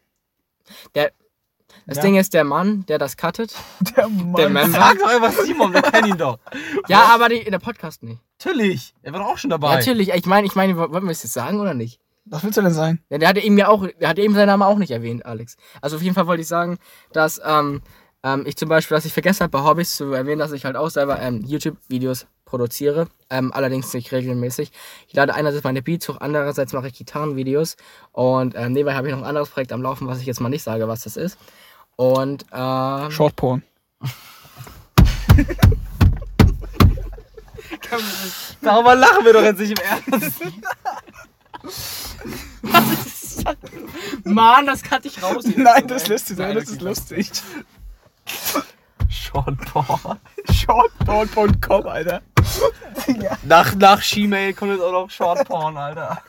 der, 0.95 1.11
das 1.85 1.97
Ja. 1.97 2.03
Ding 2.03 2.15
ist, 2.15 2.33
der 2.33 2.43
Mann, 2.43 2.85
der 2.87 2.97
das 2.97 3.17
cuttet, 3.17 3.55
der 3.97 4.07
Mann, 4.09 4.33
der 4.35 4.49
Member. 4.49 4.79
Sag 4.79 4.99
doch 4.99 5.07
einfach 5.07 5.31
Simon, 5.31 5.73
wir 5.73 5.81
kennen 5.81 6.09
ihn 6.09 6.17
doch. 6.17 6.39
Ja, 6.87 7.09
aber 7.13 7.29
die, 7.29 7.37
in 7.37 7.51
der 7.51 7.59
Podcast 7.59 8.03
nicht. 8.03 8.19
Natürlich. 8.39 8.93
Er 9.01 9.13
war 9.13 9.19
doch 9.21 9.27
auch 9.27 9.37
schon 9.37 9.49
dabei. 9.49 9.69
Ja, 9.71 9.75
natürlich, 9.77 10.09
ich 10.09 10.25
meine, 10.25 10.47
ich 10.47 10.55
meine, 10.55 10.77
wollten 10.77 11.05
wir 11.05 11.11
es 11.11 11.23
jetzt 11.23 11.33
sagen 11.33 11.59
oder 11.59 11.73
nicht? 11.73 11.99
was 12.25 12.43
willst 12.43 12.57
du 12.57 12.61
denn 12.61 12.71
sein? 12.71 12.99
Ja, 13.09 13.17
der 13.17 13.29
hatte 13.29 13.41
eben 13.41 13.57
ja 13.57 13.67
auch, 13.67 13.85
der 13.99 14.09
hatte 14.09 14.21
eben 14.21 14.33
seinen 14.33 14.47
Namen 14.47 14.63
auch 14.63 14.77
nicht 14.77 14.91
erwähnt, 14.91 15.25
Alex. 15.25 15.57
Also 15.81 15.97
auf 15.97 16.01
jeden 16.01 16.15
Fall 16.15 16.27
wollte 16.27 16.41
ich 16.41 16.47
sagen, 16.47 16.77
dass 17.11 17.41
ähm, 17.45 17.81
ähm, 18.23 18.43
ich 18.45 18.55
zum 18.55 18.69
Beispiel, 18.69 18.95
dass 18.95 19.05
ich 19.05 19.13
vergessen 19.13 19.41
habe, 19.41 19.49
bei 19.49 19.61
Hobbys 19.63 19.95
zu 19.97 20.13
erwähnen, 20.13 20.39
dass 20.39 20.53
ich 20.53 20.63
halt 20.65 20.77
auch 20.77 20.89
selber 20.89 21.19
ähm, 21.19 21.43
YouTube-Videos 21.45 22.27
produziere. 22.45 23.07
Ähm, 23.29 23.51
allerdings 23.53 23.93
nicht 23.93 24.11
regelmäßig. 24.11 24.71
Ich 25.07 25.13
lade 25.15 25.33
einerseits 25.33 25.63
meine 25.63 25.81
Beats 25.81 26.07
hoch, 26.07 26.17
andererseits 26.19 26.71
mache 26.71 26.87
ich 26.87 26.93
Gitarrenvideos. 26.93 27.75
Und 28.11 28.55
ähm, 28.55 28.71
nebenbei 28.73 28.95
habe 28.95 29.07
ich 29.07 29.13
noch 29.13 29.21
ein 29.21 29.27
anderes 29.27 29.49
Projekt 29.49 29.73
am 29.73 29.81
Laufen, 29.81 30.07
was 30.07 30.19
ich 30.19 30.25
jetzt 30.25 30.39
mal 30.39 30.49
nicht 30.49 30.63
sage, 30.63 30.87
was 30.87 31.03
das 31.03 31.17
ist. 31.17 31.37
Und 31.95 32.45
ähm, 32.51 33.11
Short 33.11 33.35
Porn. 33.35 33.63
Darüber 38.61 38.95
lachen 38.95 39.25
wir 39.25 39.33
doch 39.33 39.43
jetzt 39.43 39.59
nicht 39.59 39.77
im 39.77 39.85
Ernst. 39.85 40.41
Mann, 44.23 44.65
das 44.65 44.81
kann 44.83 45.01
ich 45.03 45.21
raus. 45.21 45.43
Nein, 45.55 45.87
das 45.87 46.07
lässt 46.07 46.27
sich 46.27 46.37
sein, 46.37 46.49
Nein, 46.49 46.57
das 46.57 46.69
ist 46.69 46.81
lustig. 46.81 47.29
Short 49.09 49.57
Porn. 49.65 50.19
Shortporn.com, 50.51 51.87
Alter. 51.87 52.21
Nach, 53.43 53.75
nach 53.75 54.01
Gmail 54.01 54.53
kommt 54.53 54.71
jetzt 54.71 54.81
auch 54.81 54.91
noch 54.91 55.09
Short 55.09 55.45
Porn, 55.47 55.75
Alter. 55.77 56.21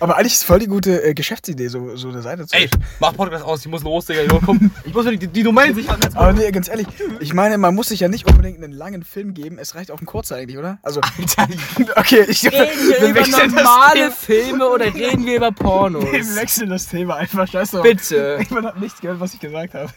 Aber 0.00 0.16
eigentlich 0.16 0.32
ist 0.32 0.44
voll 0.44 0.58
die 0.58 0.66
gute 0.66 1.02
äh, 1.04 1.14
Geschäftsidee, 1.14 1.68
so, 1.68 1.96
so 1.96 2.08
eine 2.08 2.22
Seite 2.22 2.46
zu 2.46 2.56
Ey, 2.56 2.68
mach 2.98 3.14
Podcast 3.14 3.44
aus, 3.44 3.64
ich 3.64 3.70
muss 3.70 3.82
los, 3.82 4.06
Digga. 4.06 4.22
Jo, 4.22 4.40
komm, 4.44 4.70
ich 4.84 4.92
muss 4.92 5.04
mir 5.04 5.16
die, 5.16 5.28
die 5.28 5.42
Domain 5.42 5.74
sichern. 5.74 6.00
Jetzt 6.02 6.16
Aber 6.16 6.32
nee, 6.32 6.50
ganz 6.50 6.68
ehrlich, 6.68 6.86
ich 7.20 7.34
meine, 7.34 7.58
man 7.58 7.74
muss 7.74 7.88
sich 7.88 8.00
ja 8.00 8.08
nicht 8.08 8.26
unbedingt 8.26 8.62
einen 8.62 8.72
langen 8.72 9.04
Film 9.04 9.34
geben, 9.34 9.58
es 9.58 9.74
reicht 9.74 9.90
auch 9.90 10.00
ein 10.00 10.06
kurzer 10.06 10.36
eigentlich, 10.36 10.58
oder? 10.58 10.78
Also, 10.82 11.00
okay, 11.96 12.24
ich 12.28 12.44
Reden 12.44 13.14
wir 13.14 13.24
über 13.24 13.48
normale. 13.48 14.10
Filme 14.10 14.68
oder 14.68 14.86
reden 14.86 15.26
wir 15.26 15.36
über 15.36 15.52
Pornos? 15.52 16.04
Wir 16.04 16.36
wechseln 16.36 16.70
das 16.70 16.86
Thema 16.88 17.16
einfach, 17.16 17.46
scheiße. 17.46 17.82
Bitte. 17.82 18.38
Ich 18.40 18.50
habe 18.50 18.78
nichts 18.80 19.00
gehört, 19.00 19.20
was 19.20 19.34
ich 19.34 19.40
gesagt 19.40 19.74
habe. 19.74 19.90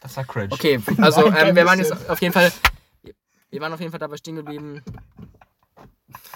Das 0.00 0.16
war 0.16 0.24
cringe. 0.24 0.48
Okay, 0.50 0.80
also 0.98 1.26
ähm, 1.32 1.56
wir 1.56 1.66
waren 1.66 1.78
jetzt 1.78 1.92
auf 2.08 2.20
jeden 2.20 2.32
Fall. 2.32 2.52
Wir 3.50 3.60
waren 3.60 3.72
auf 3.72 3.80
jeden 3.80 3.90
Fall 3.92 4.00
dabei 4.00 4.16
stehen 4.16 4.36
geblieben. 4.36 4.82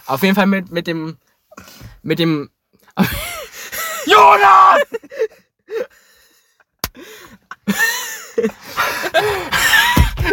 Auf 0.06 0.22
jeden 0.22 0.34
Fall 0.34 0.46
mit, 0.46 0.70
mit 0.70 0.86
dem. 0.86 1.18
Mit 2.02 2.18
dem. 2.18 2.50
Jonas! 4.06 4.82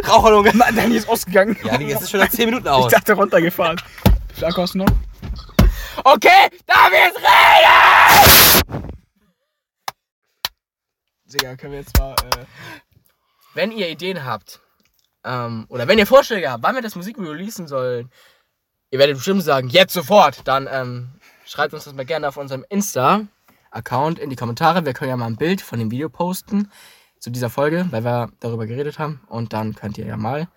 Raucherlunge. 0.08 0.52
Nein, 0.56 0.76
Danny 0.76 0.96
ist 0.96 1.08
ausgegangen. 1.10 1.58
Ja, 1.64 1.78
Digga, 1.78 1.96
es 1.96 2.02
ist 2.04 2.12
schon 2.12 2.20
nach 2.20 2.30
10 2.30 2.46
Minuten 2.46 2.66
Ich 2.66 2.72
aus. 2.72 2.92
dachte 2.92 3.14
runtergefahren. 3.14 3.80
Wie 4.36 4.46
Akku 4.46 4.62
hast 4.62 4.74
du 4.74 4.80
noch? 4.80 4.88
Okay, 6.04 6.50
ich 6.52 6.64
jetzt 6.68 7.18
reden? 7.18 8.84
Digga, 11.26 11.56
können 11.56 11.74
wir 11.74 11.80
jetzt 11.80 11.98
mal. 12.00 12.12
Äh, 12.14 12.46
Wenn 13.54 13.72
ihr 13.72 13.90
Ideen 13.90 14.24
habt, 14.26 14.62
ähm, 15.24 15.66
oder 15.70 15.88
wenn 15.88 16.00
ihr 16.00 16.08
Vorschläge 16.08 16.52
habt, 16.52 16.64
wann 16.64 16.76
wir 16.76 16.82
das 16.82 16.96
Musikvideo 16.96 17.32
releasen 17.32 17.68
sollen, 17.68 18.10
ihr 18.92 19.00
werdet 19.00 19.18
bestimmt 19.18 19.44
sagen, 19.44 19.70
jetzt 19.70 19.94
sofort, 19.94 20.48
dann 20.48 20.68
ähm, 20.72 21.10
schreibt 21.46 21.74
uns 21.74 21.84
das 21.86 21.94
mal 21.94 22.06
gerne 22.06 22.28
auf 22.28 22.38
unserem 22.38 22.66
Insta-Account 22.70 24.20
in 24.20 24.30
die 24.30 24.36
Kommentare. 24.36 24.86
Wir 24.86 24.94
können 24.94 25.10
ja 25.10 25.18
mal 25.18 25.28
ein 25.28 25.36
Bild 25.36 25.62
von 25.62 25.80
dem 25.80 25.92
Video 25.92 26.10
posten 26.10 26.72
zu 27.20 27.30
dieser 27.30 27.50
Folge, 27.50 27.88
weil 27.92 28.04
wir 28.04 28.32
darüber 28.40 28.66
geredet 28.66 28.98
haben. 28.98 29.22
Und 29.28 29.54
dann 29.54 29.76
könnt 29.76 29.98
ihr 29.98 30.06
ja 30.06 30.18
mal 30.18 30.48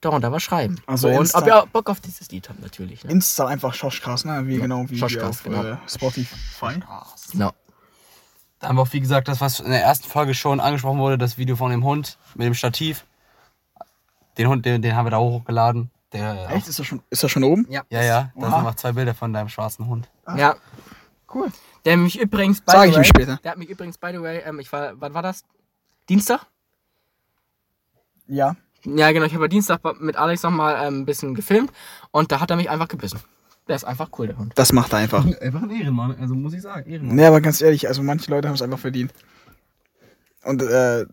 darunter 0.00 0.32
was 0.32 0.42
schreiben. 0.42 0.82
Also 0.86 1.08
und 1.08 1.14
Insta- 1.14 1.38
ob 1.38 1.46
ihr 1.46 1.56
auch 1.62 1.66
Bock 1.66 1.88
auf 1.88 2.00
dieses 2.00 2.30
Lied 2.30 2.48
habt, 2.48 2.60
natürlich. 2.60 3.04
Ne? 3.04 3.12
Insta 3.12 3.46
einfach 3.46 3.72
Schoschcast, 3.72 4.26
ne? 4.26 4.46
Wie 4.46 4.58
genau 4.58 4.84
wie 4.88 4.98
Schoschcast, 4.98 5.24
auf 5.24 5.42
genau. 5.44 5.64
äh, 5.64 5.76
Spotify. 5.88 6.80
Genau. 7.32 7.52
Da 8.60 8.68
haben 8.68 8.76
wir 8.76 8.82
auch, 8.82 8.92
wie 8.92 9.00
gesagt, 9.00 9.28
das, 9.28 9.40
was 9.40 9.60
in 9.60 9.70
der 9.70 9.82
ersten 9.82 10.08
Folge 10.08 10.34
schon 10.34 10.60
angesprochen 10.60 10.98
wurde, 10.98 11.16
das 11.16 11.38
Video 11.38 11.56
von 11.56 11.70
dem 11.70 11.84
Hund 11.84 12.18
mit 12.34 12.46
dem 12.46 12.54
Stativ. 12.54 13.04
Den 14.38 14.48
Hund, 14.48 14.64
den, 14.66 14.82
den 14.82 14.94
haben 14.96 15.06
wir 15.06 15.10
da 15.10 15.18
hochgeladen. 15.18 15.90
Der, 16.12 16.48
Echt? 16.50 16.68
Ist 16.68 16.78
das 16.78 16.86
schon, 16.86 17.02
ist 17.10 17.28
schon 17.28 17.44
oben? 17.44 17.66
Ja. 17.68 17.82
Ja, 17.90 18.02
ja, 18.02 18.32
da 18.36 18.46
Oha. 18.46 18.54
sind 18.56 18.64
noch 18.64 18.74
zwei 18.76 18.92
Bilder 18.92 19.14
von 19.14 19.32
deinem 19.32 19.48
schwarzen 19.48 19.86
Hund. 19.88 20.08
Ja. 20.36 20.56
Cool. 21.32 21.50
Der 21.84 21.96
mich 21.96 22.18
übrigens, 22.18 22.60
by 22.60 22.72
Sag 22.72 22.82
the 22.84 22.88
ich 22.88 22.94
ihm 22.94 22.98
way, 22.98 23.04
später. 23.04 23.40
der 23.42 23.50
hat 23.50 23.58
mich 23.58 23.68
übrigens, 23.68 23.98
by 23.98 24.10
the 24.12 24.20
way, 24.20 24.42
ähm, 24.46 24.60
ich 24.60 24.72
war, 24.72 24.92
wann 25.00 25.12
war 25.12 25.22
das? 25.22 25.44
Dienstag? 26.08 26.46
Ja. 28.26 28.56
Ja, 28.84 29.12
genau, 29.12 29.26
ich 29.26 29.34
habe 29.34 29.48
Dienstag 29.48 29.80
mit 30.00 30.16
Alex 30.16 30.42
nochmal 30.42 30.86
ähm, 30.86 31.00
ein 31.00 31.06
bisschen 31.06 31.34
gefilmt 31.34 31.72
und 32.10 32.30
da 32.30 32.40
hat 32.40 32.50
er 32.50 32.56
mich 32.56 32.70
einfach 32.70 32.88
gebissen. 32.88 33.20
Der 33.66 33.76
ist 33.76 33.84
einfach 33.84 34.10
cool, 34.18 34.26
der 34.26 34.36
Hund. 34.36 34.52
Das 34.56 34.72
macht 34.72 34.92
er 34.92 34.98
einfach. 34.98 35.24
Einfach 35.24 35.62
ein 35.62 35.70
Ehrenmann, 35.70 36.14
also 36.20 36.34
muss 36.34 36.52
ich 36.52 36.60
sagen, 36.62 36.90
Ehrenmann. 36.90 37.16
Ne, 37.16 37.26
aber 37.26 37.40
ganz 37.40 37.60
ehrlich, 37.62 37.88
also 37.88 38.02
manche 38.02 38.30
Leute 38.30 38.48
haben 38.48 38.54
es 38.54 38.62
einfach 38.62 38.78
verdient. 38.78 39.12
Und 40.44 40.62
äh, 40.62 41.04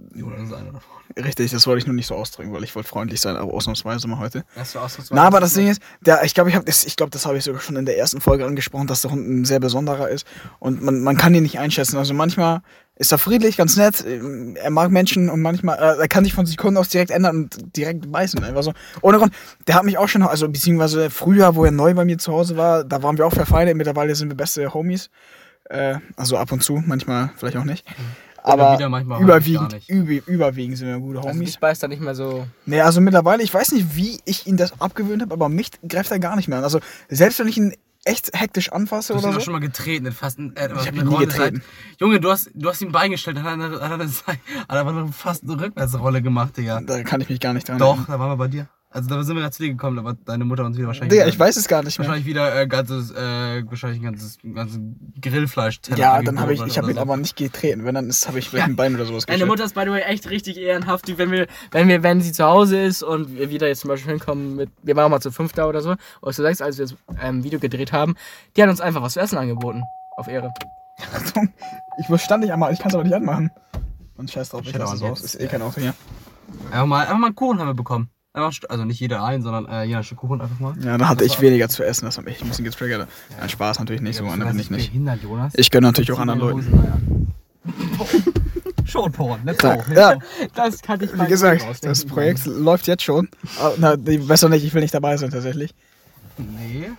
richtig, 1.18 1.52
das 1.52 1.68
wollte 1.68 1.80
ich 1.80 1.86
nur 1.88 1.96
nicht 1.96 2.08
so 2.08 2.16
ausdrücken, 2.16 2.52
weil 2.54 2.64
ich 2.64 2.76
wollte 2.76 2.88
freundlich 2.90 3.22
sein, 3.22 3.36
aber 3.36 3.54
ausnahmsweise 3.54 4.08
mal 4.08 4.20
heute. 4.20 4.44
Du 4.74 4.80
ausnahmsweise- 4.80 5.10
Na, 5.12 5.24
aber 5.24 5.40
das 5.40 5.54
Ding 5.54 5.68
ist, 5.70 5.82
der, 6.02 6.24
ich 6.24 6.34
glaube, 6.34 6.50
ich 6.50 6.56
habe 6.56 6.66
das, 6.66 6.84
ich 6.86 6.96
glaube, 6.96 7.12
das 7.12 7.26
habe 7.26 7.38
ich 7.38 7.44
sogar 7.44 7.62
schon 7.62 7.76
in 7.76 7.86
der 7.86 7.98
ersten 7.98 8.22
Folge 8.22 8.46
angesprochen, 8.46 8.88
dass 8.88 9.02
der 9.02 9.12
Hund 9.12 9.28
ein 9.28 9.46
sehr 9.46 9.60
besonderer 9.60 10.10
ist 10.10 10.26
und 10.60 10.82
man, 10.82 11.02
man 11.02 11.18
kann 11.18 11.34
ihn 11.34 11.44
nicht 11.44 11.60
einschätzen. 11.60 11.98
Also 11.98 12.14
manchmal 12.14 12.62
ist 12.96 13.12
er 13.12 13.18
friedlich, 13.18 13.58
ganz 13.58 13.78
nett, 13.78 14.06
ähm, 14.06 14.56
er 14.62 14.70
mag 14.70 14.92
Menschen 14.92 15.30
und 15.30 15.42
manchmal, 15.42 15.78
äh, 15.80 16.02
er 16.02 16.08
kann 16.08 16.24
sich 16.24 16.34
von 16.34 16.46
Sekunden 16.46 16.78
aus 16.78 16.90
direkt 16.90 17.12
ändern 17.12 17.36
und 17.44 17.76
direkt 17.78 18.12
beißen, 18.12 18.44
einfach 18.44 18.64
so. 18.64 18.74
Ohne 19.02 19.18
Grund. 19.18 19.34
Der 19.68 19.76
hat 19.76 19.86
mich 19.86 19.98
auch 19.98 20.08
schon, 20.08 20.22
also 20.24 20.48
beziehungsweise 20.50 21.10
früher, 21.10 21.56
wo 21.56 21.66
er 21.66 21.72
neu 21.72 21.94
bei 21.94 22.06
mir 22.06 22.18
zu 22.20 22.32
Hause 22.32 22.58
war, 22.58 22.84
da 22.84 23.02
waren 23.02 23.18
wir 23.18 23.26
auch 23.26 23.34
verfeindet. 23.34 23.76
Mittlerweile 23.76 24.14
sind 24.16 24.30
wir 24.30 24.38
beste 24.38 24.74
Homies. 24.74 25.10
Äh, 25.70 25.96
also 26.18 26.38
ab 26.38 26.52
und 26.52 26.62
zu, 26.64 26.84
manchmal 26.86 27.32
vielleicht 27.38 27.58
auch 27.58 27.64
nicht. 27.64 27.86
Aber 28.44 28.78
überwiegend, 29.20 29.74
nicht. 29.74 29.90
übe, 29.90 30.16
überwiegend 30.26 30.78
sind 30.78 30.88
wir 30.88 30.98
gute 31.00 31.20
Also 31.20 31.30
Homies. 31.30 31.42
mich 31.50 31.60
beißt 31.60 31.84
er 31.84 31.90
nicht 31.90 32.02
mehr 32.02 32.16
so. 32.16 32.48
Nee, 32.66 32.82
also 32.82 33.02
mittlerweile, 33.02 33.44
ich 33.44 33.54
weiß 33.54 33.72
nicht, 33.74 33.96
wie 33.96 34.20
ich 34.26 34.48
ihn 34.48 34.58
das 34.58 34.80
abgewöhnt 34.82 35.22
habe, 35.22 35.34
aber 35.34 35.50
mich 35.50 35.70
greift 35.88 36.12
er 36.12 36.20
gar 36.20 36.36
nicht 36.36 36.48
mehr 36.48 36.58
an. 36.58 36.64
Also 36.64 36.80
selbst 37.10 37.40
wenn 37.40 37.48
ich 37.48 37.58
ihn 37.58 37.76
echt 38.04 38.32
hektisch 38.34 38.72
anfasse 38.72 39.14
Du 39.14 39.18
hast 39.18 39.24
ihn 39.24 39.28
oder 39.30 39.34
doch 39.36 39.42
so. 39.42 39.46
schon 39.46 39.54
mal 39.54 39.60
getreten, 39.60 40.12
fast 40.12 40.40
ein, 40.40 40.56
äh, 40.56 40.70
hab 40.70 40.88
eine 40.88 40.98
ihn 41.02 41.08
nie 41.08 41.14
Rolle 41.14 41.28
getreten. 41.28 41.62
halt. 41.62 42.00
Junge, 42.02 42.20
du 42.20 42.32
hast, 42.32 42.50
du 42.56 42.68
hast 42.70 42.82
ihn 42.82 42.92
beigestellt, 42.92 43.38
dann 43.38 43.46
hat 43.46 43.60
er, 43.80 43.90
hat 43.90 44.00
er, 44.00 44.08
hat 44.68 44.96
er 44.96 45.08
fast 45.14 45.44
eine 45.44 45.62
Rückwärtsrolle 45.62 46.22
gemacht, 46.24 46.58
Digga. 46.58 46.82
Da 46.82 47.04
kann 47.04 47.22
ich 47.22 47.30
mich 47.30 47.40
gar 47.40 47.54
nicht 47.54 47.70
dran 47.70 47.78
Doch, 47.78 48.08
da 48.08 48.20
waren 48.20 48.30
wir 48.32 48.38
bei 48.38 48.48
dir. 48.48 48.68
Also 48.94 49.08
da 49.08 49.24
sind 49.24 49.36
wir 49.38 49.42
gerade 49.42 49.56
zu 49.56 49.64
dir 49.64 49.70
gekommen, 49.70 49.96
da 49.96 50.04
war 50.04 50.16
deine 50.26 50.44
Mutter 50.44 50.66
uns 50.66 50.78
wieder 50.78 50.88
wahrscheinlich. 50.88 51.14
Wieder- 51.18 51.26
ich 51.28 51.40
weiß 51.40 51.56
es 51.56 51.70
gar 51.70 51.82
nicht 51.82 51.98
mehr. 51.98 52.08
Wahrscheinlich 52.10 52.28
wieder 52.28 52.60
äh, 52.60 52.68
ganzes, 52.68 53.10
äh, 53.12 53.64
wahrscheinlich 53.66 54.02
ein 54.02 54.04
ganzes, 54.04 54.38
ganzes 54.54 54.80
Grillfleisch. 55.22 55.80
Ja, 55.96 56.22
dann 56.22 56.38
habe 56.42 56.54
ich, 56.54 56.62
ich 56.66 56.78
habe 56.78 56.92
ihn 56.92 56.98
aber 56.98 57.16
nicht 57.16 57.38
getreten. 57.38 57.86
Wenn, 57.86 57.96
dann 57.96 58.10
ist, 58.10 58.28
habe 58.28 58.40
ich 58.40 58.50
vielleicht 58.50 58.68
ein 58.68 58.76
Bein 58.76 58.94
oder 58.96 59.06
sowas 59.06 59.26
Meine 59.28 59.38
geschüttelt. 59.38 59.48
Mutter 59.50 59.64
ist 59.64 59.76
by 59.76 59.84
the 59.86 59.92
way 59.92 60.02
echt 60.02 60.30
richtig 60.30 60.58
ehrenhaft, 60.58 61.08
die, 61.08 61.18
wenn 61.18 61.32
wir, 61.32 61.48
wenn 61.72 61.88
wir, 61.88 62.04
wenn 62.04 62.20
sie 62.20 62.34
zu 62.34 62.44
Hause 62.44 62.82
ist 62.82 63.02
und 63.02 63.34
wir 63.38 63.50
wieder 63.50 63.68
jetzt 63.70 63.80
zum 63.80 63.88
Beispiel 63.88 64.12
hinkommen 64.12 64.58
mit, 64.58 64.70
wir 64.84 64.96
waren 64.98 65.10
mal 65.10 65.22
zu 65.22 65.32
fünf 65.32 65.54
da 65.54 65.68
oder 65.68 65.80
so, 65.82 65.96
oder 66.22 66.34
zu 66.34 66.42
sechs, 66.42 66.60
als 66.62 66.78
wir 66.78 66.86
das 66.88 66.96
ähm, 67.22 67.46
Video 67.46 67.60
gedreht 67.60 67.94
haben, 67.94 68.16
die 68.58 68.62
hat 68.64 68.70
uns 68.70 68.82
einfach 68.82 69.02
was 69.02 69.14
zu 69.14 69.22
essen 69.22 69.38
angeboten. 69.38 69.84
Auf 70.18 70.28
Ehre. 70.28 70.52
Achtung, 71.16 71.48
ich 71.98 72.10
muss 72.10 72.22
stand 72.24 72.44
nicht 72.44 72.52
einmal, 72.52 72.74
ich 72.74 72.80
kann 72.80 72.90
es 72.90 72.96
aber 72.96 73.06
nicht 73.06 73.16
anmachen. 73.16 73.52
Und 74.18 74.30
scheiß 74.30 74.50
drauf, 74.50 74.62
ich 74.64 74.70
Shit 74.72 74.80
lasse 74.80 74.96
es 74.98 75.02
on 75.02 75.12
aus. 75.12 75.22
jetzt. 75.22 75.36
Ist 75.36 75.42
eh 75.42 75.48
kein 75.48 75.62
Auto 75.62 75.80
hier. 75.80 75.94
Einfach 76.72 76.86
mal, 76.86 77.02
einfach 77.04 77.18
mal 77.18 77.28
einen 77.28 77.36
Kuchen 77.36 77.60
haben 77.60 77.68
wir 77.68 77.74
bekommen. 77.74 78.10
Also 78.34 78.86
nicht 78.86 79.00
jeder 79.02 79.24
ein, 79.24 79.42
sondern 79.42 79.66
äh, 79.66 79.84
jeder 79.84 79.98
ein 80.00 80.04
Stück 80.06 80.20
Kuchen 80.20 80.40
einfach 80.42 80.60
mal. 80.60 80.74
Ja, 80.80 80.98
dann 80.98 81.10
hatte 81.10 81.26
ich 81.26 81.42
weniger 81.42 81.68
zu 81.68 81.84
essen, 81.84 82.06
das 82.06 82.18
hat 82.18 82.24
mich 82.26 82.42
ein 82.42 82.48
bisschen 82.48 82.64
getriggert. 82.64 83.08
Ein 83.42 83.50
Spaß 83.50 83.80
natürlich 83.80 84.02
nicht, 84.02 84.16
so 84.18 84.24
Ja, 84.26 84.32
einer 84.32 84.46
bin 84.46 84.60
ich 84.60 84.72
nicht. 84.72 84.88
Behindert, 84.92 85.22
Jonas. 85.22 85.54
Ich 85.58 85.70
gönne 85.70 85.88
natürlich 85.88 86.12
auch 86.14 86.20
anderen 86.20 86.40
Leuten. 86.40 87.34
Showporn, 88.86 89.42
let's 89.46 89.58
Da, 89.60 89.76
go. 89.76 89.94
ja, 89.94 90.18
Das 90.56 90.82
kann 90.82 91.02
ich 91.02 91.10
wie 91.14 91.28
gesagt, 91.28 91.66
das 91.84 92.06
Projekt 92.06 92.46
läuft 92.46 92.88
jetzt 92.88 93.04
schon. 93.04 93.30
Ah, 93.60 93.72
Na, 93.78 93.96
besser 93.98 94.48
nicht, 94.50 94.64
ich 94.64 94.74
will 94.74 94.82
nicht 94.82 94.94
dabei 94.94 95.18
sein 95.18 95.30
tatsächlich. 95.30 95.74
Nee. 96.38 96.90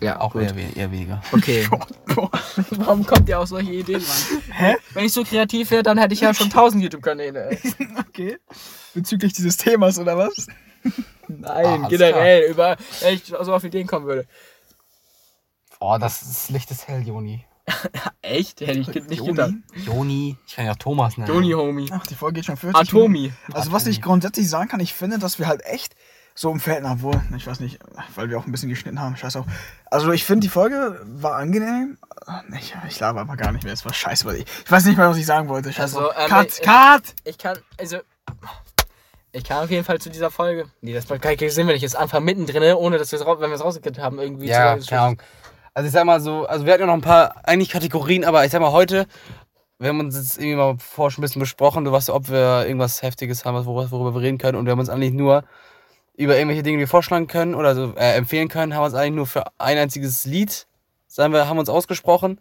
Ja, 0.00 0.20
Auch 0.20 0.34
eher, 0.36 0.54
we- 0.54 0.72
eher 0.76 0.90
weniger. 0.92 1.22
Okay. 1.32 1.66
Warum 2.70 3.04
kommt 3.04 3.28
ihr 3.28 3.38
auf 3.40 3.48
solche 3.48 3.72
Ideen, 3.72 4.00
Mann? 4.02 4.42
Hä? 4.52 4.76
Wenn 4.94 5.04
ich 5.04 5.12
so 5.12 5.24
kreativ 5.24 5.70
wäre, 5.70 5.82
dann 5.82 5.98
hätte 5.98 6.14
ich 6.14 6.20
ja 6.20 6.32
schon 6.34 6.46
1000 6.46 6.82
YouTube-Kanäle. 6.84 7.50
ey. 7.50 7.58
Okay. 8.08 8.38
Bezüglich 8.94 9.32
dieses 9.32 9.56
Themas 9.56 9.98
oder 9.98 10.16
was? 10.18 10.46
Nein, 11.28 11.84
Ah, 11.84 11.88
generell, 11.88 12.50
über, 12.50 12.76
wenn 13.00 13.14
ich 13.14 13.24
so 13.26 13.36
auf 13.54 13.62
Ideen 13.64 13.86
kommen 13.86 14.06
würde. 14.06 14.26
Oh, 15.80 15.96
das, 16.00 16.20
das 16.20 16.50
Licht 16.50 16.70
ist 16.70 16.88
hell, 16.88 17.02
Joni. 17.06 17.44
Echt? 18.22 18.60
Hätte 18.62 18.78
ich 18.80 18.88
nicht 18.88 19.10
Joni? 19.12 19.26
gedacht. 19.32 19.52
Joni. 19.84 20.36
Ich 20.46 20.56
kann 20.56 20.64
ja 20.66 20.72
auch 20.72 20.76
Thomas 20.76 21.16
nennen. 21.18 21.28
Joni, 21.32 21.52
Homie. 21.52 21.88
Ach, 21.92 22.06
die 22.06 22.14
Folge 22.14 22.36
geht 22.36 22.46
schon 22.46 22.56
40 22.56 22.92
Minuten. 22.92 22.96
Atomi. 23.12 23.32
Also 23.52 23.72
was 23.72 23.86
ich 23.86 24.00
grundsätzlich 24.02 24.48
sagen 24.48 24.68
kann, 24.68 24.80
ich 24.80 24.94
finde, 24.94 25.18
dass 25.18 25.38
wir 25.38 25.46
halt 25.46 25.64
echt 25.64 25.94
so 26.40 26.52
im 26.52 26.60
Verhältnis, 26.60 26.92
obwohl, 26.92 27.20
ich 27.36 27.46
weiß 27.48 27.58
nicht, 27.58 27.80
weil 28.14 28.30
wir 28.30 28.38
auch 28.38 28.46
ein 28.46 28.52
bisschen 28.52 28.68
geschnitten 28.68 29.00
haben, 29.00 29.16
scheiß 29.16 29.34
auf. 29.36 29.46
Also 29.86 30.12
ich 30.12 30.24
finde, 30.24 30.44
die 30.46 30.48
Folge 30.48 31.00
war 31.04 31.34
angenehm. 31.34 31.98
Ich, 32.56 32.76
ich 32.86 33.00
laber 33.00 33.22
aber 33.22 33.36
gar 33.36 33.50
nicht 33.50 33.64
mehr, 33.64 33.72
es 33.72 33.84
war 33.84 33.92
scheiße, 33.92 34.24
weil 34.24 34.36
ich, 34.36 34.46
ich 34.64 34.70
weiß 34.70 34.84
nicht 34.84 34.96
mehr, 34.96 35.08
was 35.08 35.16
ich 35.16 35.26
sagen 35.26 35.48
wollte. 35.48 35.72
Scheiß 35.72 35.96
Also, 35.96 36.00
drauf. 36.00 36.14
ähm, 36.16 36.28
Cut, 36.28 36.46
ich- 36.48 36.62
cut! 36.62 37.02
Ich 37.24 37.38
kann, 37.38 37.58
also. 37.78 37.98
Ich 39.32 39.42
kann 39.44 39.64
auf 39.64 39.70
jeden 39.70 39.84
Fall 39.84 39.98
zu 39.98 40.10
dieser 40.10 40.30
Folge. 40.30 40.66
Nee, 40.80 40.94
das 40.94 41.08
macht 41.08 41.22
gar 41.22 41.34
keinen 41.34 41.50
Sinn, 41.50 41.66
wenn 41.66 41.74
ich 41.76 41.82
jetzt 41.82 41.96
anfange 41.96 42.24
mittendrin, 42.24 42.62
ohne 42.74 42.98
dass 42.98 43.10
wir 43.12 43.18
es 43.18 43.26
raus, 43.26 43.38
wenn 43.40 43.50
wir 43.50 43.56
es 43.56 43.64
rausgekriegt 43.64 43.98
haben, 43.98 44.18
irgendwie 44.20 44.46
Ja, 44.46 44.78
zu 44.78 44.86
keine 44.86 45.00
Ahnung. 45.02 45.22
Also 45.74 45.86
ich 45.88 45.92
sag 45.92 46.04
mal 46.04 46.20
so, 46.20 46.46
also 46.46 46.64
wir 46.66 46.72
hatten 46.72 46.82
ja 46.82 46.86
noch 46.86 46.94
ein 46.94 47.00
paar 47.00 47.34
eigentlich 47.44 47.68
Kategorien, 47.70 48.24
aber 48.24 48.44
ich 48.44 48.52
sag 48.52 48.60
mal 48.60 48.72
heute, 48.72 49.06
wir 49.78 49.88
haben 49.90 50.00
uns 50.00 50.16
jetzt 50.16 50.38
irgendwie 50.38 50.56
mal 50.56 50.76
vorher 50.78 51.10
schon 51.10 51.22
ein 51.22 51.26
bisschen 51.26 51.40
besprochen, 51.40 51.84
du 51.84 51.92
weißt, 51.92 52.10
ob 52.10 52.28
wir 52.30 52.64
irgendwas 52.66 53.02
Heftiges 53.02 53.44
haben, 53.44 53.64
worüber 53.66 54.14
wir 54.14 54.20
reden 54.22 54.38
können 54.38 54.56
und 54.56 54.64
wir 54.66 54.72
haben 54.72 54.80
uns 54.80 54.88
eigentlich 54.88 55.12
nur 55.12 55.44
über 56.18 56.36
irgendwelche 56.36 56.64
Dinge, 56.64 56.78
die 56.78 56.80
wir 56.80 56.88
vorschlagen 56.88 57.28
können 57.28 57.54
oder 57.54 57.74
so 57.74 57.94
äh, 57.94 58.16
empfehlen 58.16 58.48
können, 58.48 58.74
haben 58.74 58.82
wir 58.82 58.86
uns 58.86 58.94
eigentlich 58.94 59.14
nur 59.14 59.26
für 59.26 59.44
ein 59.58 59.78
einziges 59.78 60.24
Lied, 60.24 60.66
sagen 61.06 61.32
wir, 61.32 61.48
haben 61.48 61.58
uns 61.58 61.68
ausgesprochen. 61.68 62.40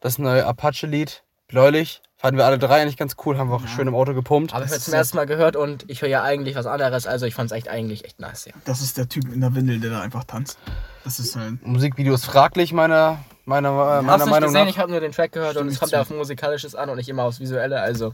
Das 0.00 0.18
neue 0.18 0.44
Apache-Lied, 0.44 1.22
Bläulich, 1.48 2.02
fanden 2.16 2.36
wir 2.36 2.44
alle 2.44 2.58
drei 2.58 2.82
eigentlich 2.82 2.98
ganz 2.98 3.16
cool, 3.24 3.38
haben 3.38 3.48
wir 3.48 3.56
auch 3.56 3.66
schön 3.66 3.88
im 3.88 3.94
Auto 3.94 4.12
gepumpt. 4.12 4.52
Aber 4.52 4.64
ich 4.64 4.70
habe 4.70 4.76
Das 4.76 4.84
zum 4.84 4.92
ersten 4.92 5.16
Mal 5.16 5.24
gehört 5.24 5.56
und 5.56 5.86
ich 5.88 6.02
höre 6.02 6.10
ja 6.10 6.22
eigentlich 6.22 6.54
was 6.54 6.66
anderes, 6.66 7.06
also 7.06 7.24
ich 7.24 7.34
fand 7.34 7.50
es 7.50 7.56
echt 7.56 7.68
eigentlich 7.68 8.04
echt 8.04 8.20
nice, 8.20 8.44
ja. 8.44 8.52
Das 8.66 8.82
ist 8.82 8.98
der 8.98 9.08
Typ 9.08 9.32
in 9.32 9.40
der 9.40 9.54
Windel, 9.54 9.80
der 9.80 9.90
da 9.90 10.00
einfach 10.02 10.24
tanzt. 10.24 10.58
Das 11.04 11.18
ist 11.18 11.34
halt. 11.34 11.66
Musikvideo 11.66 12.12
ist 12.12 12.26
fraglich, 12.26 12.74
meiner, 12.74 13.24
meiner, 13.46 14.00
Ich 14.00 14.06
meiner 14.06 14.26
Meinung 14.26 14.48
gesehen, 14.48 14.64
nach. 14.64 14.70
ich 14.70 14.78
habe 14.78 14.90
nur 14.90 15.00
den 15.00 15.12
Track 15.12 15.32
gehört 15.32 15.52
Stimme 15.52 15.62
und 15.62 15.68
es 15.68 15.74
ich 15.74 15.80
kommt 15.80 15.92
ja 15.92 16.02
auf 16.02 16.10
Musikalisches 16.10 16.74
an 16.74 16.90
und 16.90 16.96
nicht 16.96 17.08
immer 17.08 17.24
aufs 17.24 17.40
Visuelle, 17.40 17.80
also. 17.80 18.12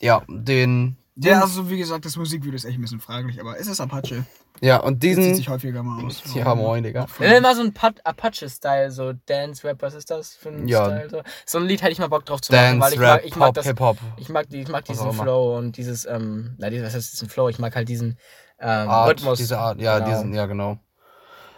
Ja, 0.00 0.22
den. 0.28 0.98
Ja, 1.18 1.40
also 1.40 1.68
wie 1.70 1.78
gesagt, 1.78 2.04
das 2.04 2.16
Musikvideo 2.16 2.54
ist 2.56 2.64
echt 2.66 2.78
ein 2.78 2.82
bisschen 2.82 3.00
fraglich, 3.00 3.40
aber 3.40 3.58
es 3.58 3.66
ist 3.68 3.80
Apache. 3.80 4.26
Ja, 4.60 4.78
und 4.78 5.02
Das 5.02 5.08
zieht 5.08 5.18
diesen. 5.18 5.34
sich 5.34 5.48
häufiger 5.48 5.82
mal 5.82 6.04
aus. 6.04 6.22
Ja, 6.34 6.54
moin, 6.54 6.82
Digga. 6.82 7.06
Wenn 7.18 7.30
wir 7.32 7.40
mal 7.40 7.54
so 7.56 7.62
ein 7.62 7.72
Apache-Style, 8.04 8.90
so 8.90 9.12
Dance-Rap, 9.26 9.80
was 9.82 9.94
ist 9.94 10.10
das 10.10 10.34
für 10.34 10.50
ein 10.50 10.68
Ja. 10.68 10.84
Style? 10.84 11.10
So? 11.10 11.22
so 11.46 11.58
ein 11.58 11.64
Lied 11.64 11.80
hätte 11.82 11.92
ich 11.92 11.98
mal 11.98 12.08
Bock 12.08 12.24
drauf 12.26 12.40
zu 12.42 12.52
machen, 12.52 12.80
weil 12.80 12.90
Dance, 12.90 12.94
ich 12.94 13.00
Rap, 13.00 13.08
mag, 13.16 13.24
ich 13.24 13.36
mag 13.36 13.46
Pop, 13.48 13.54
das. 13.54 13.66
Hip-Hop. 13.66 13.98
Ich 14.18 14.28
mag, 14.28 14.48
die, 14.50 14.60
ich 14.60 14.68
mag 14.68 14.84
diesen 14.84 15.10
immer. 15.10 15.22
Flow 15.22 15.56
und 15.56 15.76
dieses, 15.76 16.04
ähm, 16.06 16.54
na, 16.58 16.68
dieses, 16.70 16.86
was 16.86 16.94
heißt 16.94 17.12
diesen 17.14 17.28
Flow? 17.30 17.48
Ich 17.48 17.58
mag 17.58 17.74
halt 17.74 17.88
diesen 17.88 18.18
ähm, 18.58 18.88
Art, 18.88 19.10
Rhythmus. 19.10 19.38
diese 19.38 19.58
Art, 19.58 19.80
ja, 19.80 19.98
Genau. 19.98 20.10
diesen, 20.10 20.34
ja, 20.34 20.46
genau. 20.46 20.78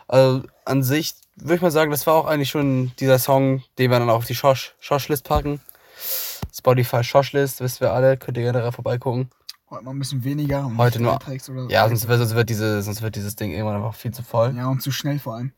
Also 0.06 0.42
an 0.64 0.82
sich 0.82 1.14
würde 1.36 1.56
ich 1.56 1.62
mal 1.62 1.70
sagen, 1.70 1.90
das 1.90 2.06
war 2.06 2.14
auch 2.14 2.26
eigentlich 2.26 2.50
schon 2.50 2.92
dieser 2.98 3.18
Song, 3.18 3.62
den 3.78 3.90
wir 3.90 3.98
dann 3.98 4.10
auf 4.10 4.24
die 4.24 4.34
Shosh, 4.34 4.74
Shosh-List 4.80 5.24
packen. 5.24 5.60
Spotify 6.56 7.04
Shosh-List, 7.04 7.60
wisst 7.60 7.80
wir 7.80 7.92
alle, 7.92 8.16
könnt 8.16 8.36
ihr 8.36 8.42
gerne 8.44 8.60
da 8.60 8.72
vorbeigucken. 8.72 9.30
Heute 9.70 9.84
mal 9.84 9.90
ein 9.90 9.98
bisschen 9.98 10.24
weniger. 10.24 10.64
und 10.66 10.78
Heute 10.78 10.98
nicht 11.02 11.48
nur- 11.48 11.64
Oder 11.64 11.70
Ja, 11.70 11.86
sonst 11.88 12.08
wird, 12.08 12.18
sonst, 12.18 12.34
wird 12.34 12.48
diese, 12.48 12.82
sonst 12.82 13.02
wird 13.02 13.16
dieses 13.16 13.36
Ding 13.36 13.50
irgendwann 13.52 13.76
einfach 13.76 13.94
viel 13.94 14.12
zu 14.12 14.22
voll. 14.22 14.54
Ja, 14.56 14.68
und 14.68 14.82
zu 14.82 14.90
schnell 14.90 15.18
vor 15.18 15.34
allem. 15.36 15.52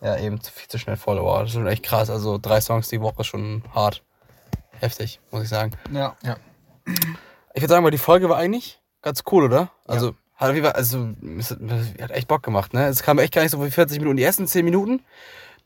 Ja, 0.00 0.16
eben 0.18 0.40
zu, 0.40 0.52
viel 0.52 0.68
zu 0.68 0.78
schnell 0.78 0.96
voll. 0.96 1.18
Aber 1.18 1.40
das 1.40 1.48
ist 1.48 1.54
schon 1.54 1.66
echt 1.66 1.82
krass. 1.82 2.10
Also 2.10 2.38
drei 2.38 2.60
Songs 2.60 2.88
die 2.88 3.00
Woche 3.00 3.22
ist 3.22 3.26
schon 3.26 3.62
hart. 3.74 4.02
Heftig, 4.80 5.20
muss 5.30 5.42
ich 5.42 5.48
sagen. 5.48 5.72
Ja. 5.90 6.16
Ich 7.54 7.62
würde 7.62 7.68
sagen, 7.72 7.84
aber 7.84 7.90
die 7.90 7.98
Folge 7.98 8.28
war 8.28 8.36
eigentlich 8.36 8.80
ganz 9.02 9.22
cool, 9.32 9.44
oder? 9.44 9.70
Also, 9.86 10.14
hat, 10.34 10.50
auf 10.50 10.54
jeden 10.54 10.66
Fall- 10.66 10.74
also 10.76 11.08
es 11.38 11.50
hat, 11.50 11.58
es 11.62 12.02
hat 12.02 12.10
echt 12.10 12.28
Bock 12.28 12.42
gemacht, 12.42 12.74
ne? 12.74 12.86
Es 12.86 13.02
kam 13.02 13.18
echt 13.18 13.32
gar 13.34 13.42
nicht 13.42 13.52
so 13.52 13.64
wie 13.64 13.70
40 13.70 13.98
Minuten. 13.98 14.18
Die 14.18 14.22
ersten 14.22 14.46
10 14.46 14.64
Minuten, 14.66 15.00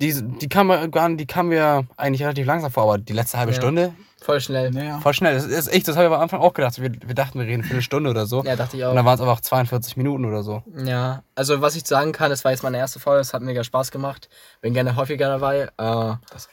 die, 0.00 0.14
die 0.38 0.48
kamen 0.48 0.90
gar 0.92 1.10
die 1.10 1.26
kamen 1.26 1.48
mir 1.48 1.86
eigentlich 1.96 2.22
relativ 2.22 2.46
langsam 2.46 2.70
vor, 2.70 2.84
aber 2.84 2.98
die 2.98 3.12
letzte 3.12 3.36
halbe 3.38 3.52
Ja. 3.52 3.58
Stunde, 3.58 3.92
Voll 4.22 4.40
schnell. 4.40 4.70
Naja. 4.70 4.98
Voll 5.00 5.14
schnell. 5.14 5.34
Das 5.34 5.46
ist 5.46 5.68
echt, 5.72 5.88
das 5.88 5.96
habe 5.96 6.06
ich 6.08 6.12
am 6.12 6.20
Anfang 6.20 6.40
auch 6.40 6.52
gedacht. 6.52 6.80
Wir, 6.80 6.90
wir 6.92 7.14
dachten, 7.14 7.38
wir 7.38 7.46
reden 7.46 7.62
für 7.64 7.72
eine 7.72 7.82
Stunde 7.82 8.10
oder 8.10 8.26
so. 8.26 8.42
Ja, 8.44 8.54
dachte 8.56 8.76
ich 8.76 8.82
Und 8.82 8.90
auch. 8.90 8.94
dann 8.94 9.04
waren 9.04 9.14
es 9.14 9.20
einfach 9.20 9.40
42 9.40 9.96
Minuten 9.96 10.24
oder 10.24 10.42
so. 10.42 10.62
Ja, 10.84 11.22
also 11.34 11.62
was 11.62 11.74
ich 11.76 11.86
sagen 11.86 12.12
kann, 12.12 12.30
das 12.30 12.44
war 12.44 12.52
jetzt 12.52 12.62
meine 12.62 12.76
erste 12.78 13.00
Folge, 13.00 13.20
es 13.20 13.32
hat 13.32 13.42
mega 13.42 13.64
Spaß 13.64 13.90
gemacht. 13.90 14.28
Bin 14.60 14.74
gerne 14.74 14.94
häufiger 14.96 15.28
dabei. 15.28 15.68
Äh, 15.78 15.82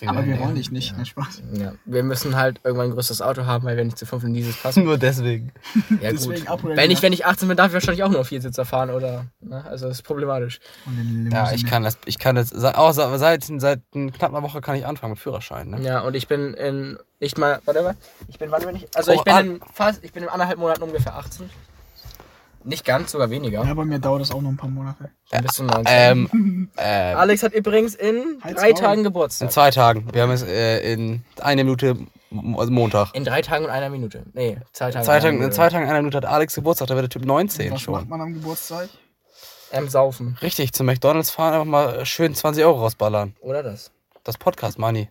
Aber 0.07 0.25
wir 0.25 0.39
wollen 0.39 0.55
dich 0.55 0.71
nicht. 0.71 0.97
Ne, 0.97 1.05
Spaß. 1.05 1.41
ja. 1.53 1.73
Wir 1.85 2.03
müssen 2.03 2.35
halt 2.37 2.61
irgendwann 2.63 2.87
ein 2.89 2.93
größeres 2.93 3.21
Auto 3.21 3.45
haben, 3.45 3.65
weil 3.65 3.75
wir 3.77 3.83
nicht 3.83 3.97
zu 3.97 4.05
fünf 4.05 4.23
in 4.23 4.33
dieses 4.33 4.55
passen. 4.61 4.85
Nur 4.85 4.97
deswegen. 4.97 5.51
Ja 6.01 6.11
Deswegen 6.11 6.45
gut. 6.45 6.63
Wenn 6.63 6.89
ich, 6.91 6.99
ja. 6.99 7.03
wenn 7.03 7.13
ich 7.13 7.25
18 7.25 7.47
bin, 7.47 7.57
darf 7.57 7.67
ich 7.67 7.73
wahrscheinlich 7.73 8.03
auch 8.03 8.09
nur 8.09 8.23
Viersitzer 8.23 8.65
fahren, 8.65 8.89
oder? 8.89 9.25
Ne? 9.41 9.63
Also 9.65 9.87
das 9.87 9.97
ist 9.97 10.03
problematisch. 10.03 10.59
Und 10.85 11.29
Ja, 11.31 11.51
ich 11.51 11.65
kann 11.65 11.83
das, 11.83 11.97
ich 12.05 12.17
kann 12.19 12.35
das, 12.35 12.49
seit- 12.49 12.75
auch 12.75 12.91
seit, 12.93 13.19
seit, 13.19 13.43
seit 13.59 13.81
knapp 13.91 14.31
einer 14.33 14.43
Woche 14.43 14.61
kann 14.61 14.75
ich 14.75 14.85
anfangen 14.85 15.11
mit 15.11 15.19
Führerschein. 15.19 15.69
Ne? 15.71 15.81
Ja, 15.81 16.01
und 16.01 16.15
ich 16.15 16.27
bin 16.27 16.53
in 16.53 16.97
nicht 17.19 17.37
mal, 17.39 17.56
warte 17.65 17.81
mal, 17.81 17.95
ich 18.27 18.37
bin, 18.39 18.51
wann 18.51 18.65
bin 18.65 18.75
ich? 18.75 18.87
Also 18.95 19.11
Oh, 19.11 19.15
ich 19.15 19.23
bin 19.23 19.33
an- 19.33 19.45
in 19.55 19.61
fast, 19.73 20.03
ich 20.03 20.11
bin 20.13 20.23
in 20.23 20.29
anderthalb 20.29 20.59
Monaten 20.59 20.83
ungefähr 20.83 21.15
18. 21.15 21.49
Nicht 22.63 22.83
ganz, 22.83 23.11
sogar 23.11 23.29
weniger. 23.29 23.63
Ja, 23.63 23.73
bei 23.73 23.85
mir 23.85 23.97
dauert 23.99 24.19
das 24.21 24.31
auch 24.31 24.41
noch 24.41 24.49
ein 24.49 24.57
paar 24.57 24.69
Monate. 24.69 25.09
Dann 25.29 25.43
bist 25.43 25.57
du 25.59 25.63
19. 25.63 25.85
Ähm, 25.87 26.69
äh, 26.75 26.83
Alex 27.13 27.43
hat 27.43 27.53
übrigens 27.53 27.95
in 27.95 28.39
Halt's 28.43 28.59
drei. 28.61 28.73
Tagen 28.73 28.97
in 28.99 29.03
Geburtstag. 29.05 29.51
zwei 29.53 29.71
Tagen. 29.71 30.07
Wir 30.13 30.23
haben 30.23 30.31
es 30.31 30.43
äh, 30.43 30.79
in 30.93 31.23
einer 31.39 31.63
Minute, 31.63 31.95
also 32.57 32.71
Montag. 32.71 33.15
In 33.15 33.23
drei 33.23 33.41
Tagen 33.41 33.63
und 33.65 33.71
einer 33.71 33.89
Minute. 33.89 34.23
Nee, 34.33 34.57
zwei 34.73 34.91
Tagen. 34.91 35.05
Zwei 35.05 35.13
und 35.13 35.15
einer 35.15 35.21
Tagen, 35.21 35.33
in 35.35 35.39
Minute. 35.39 35.55
zwei 35.55 35.69
Tagen, 35.69 35.85
einer 35.85 35.99
Minute 35.99 36.17
hat 36.17 36.25
Alex 36.25 36.55
Geburtstag, 36.55 36.89
da 36.89 36.95
wird 36.95 37.03
der 37.03 37.09
Typ 37.09 37.25
19 37.25 37.67
Was 37.67 37.71
macht 37.73 37.81
schon. 37.83 38.09
man 38.09 38.19
am 38.21 38.33
Geburtstag? 38.33 38.89
Ähm, 39.71 39.87
saufen. 39.87 40.37
Richtig, 40.41 40.73
zum 40.73 40.87
McDonalds 40.87 41.29
fahren, 41.29 41.53
einfach 41.53 41.65
mal 41.65 42.05
schön 42.05 42.33
20 42.35 42.65
Euro 42.65 42.79
rausballern. 42.79 43.33
Oder 43.39 43.63
das? 43.63 43.91
Das 44.25 44.37
Podcast 44.37 44.77
Money. 44.77 45.09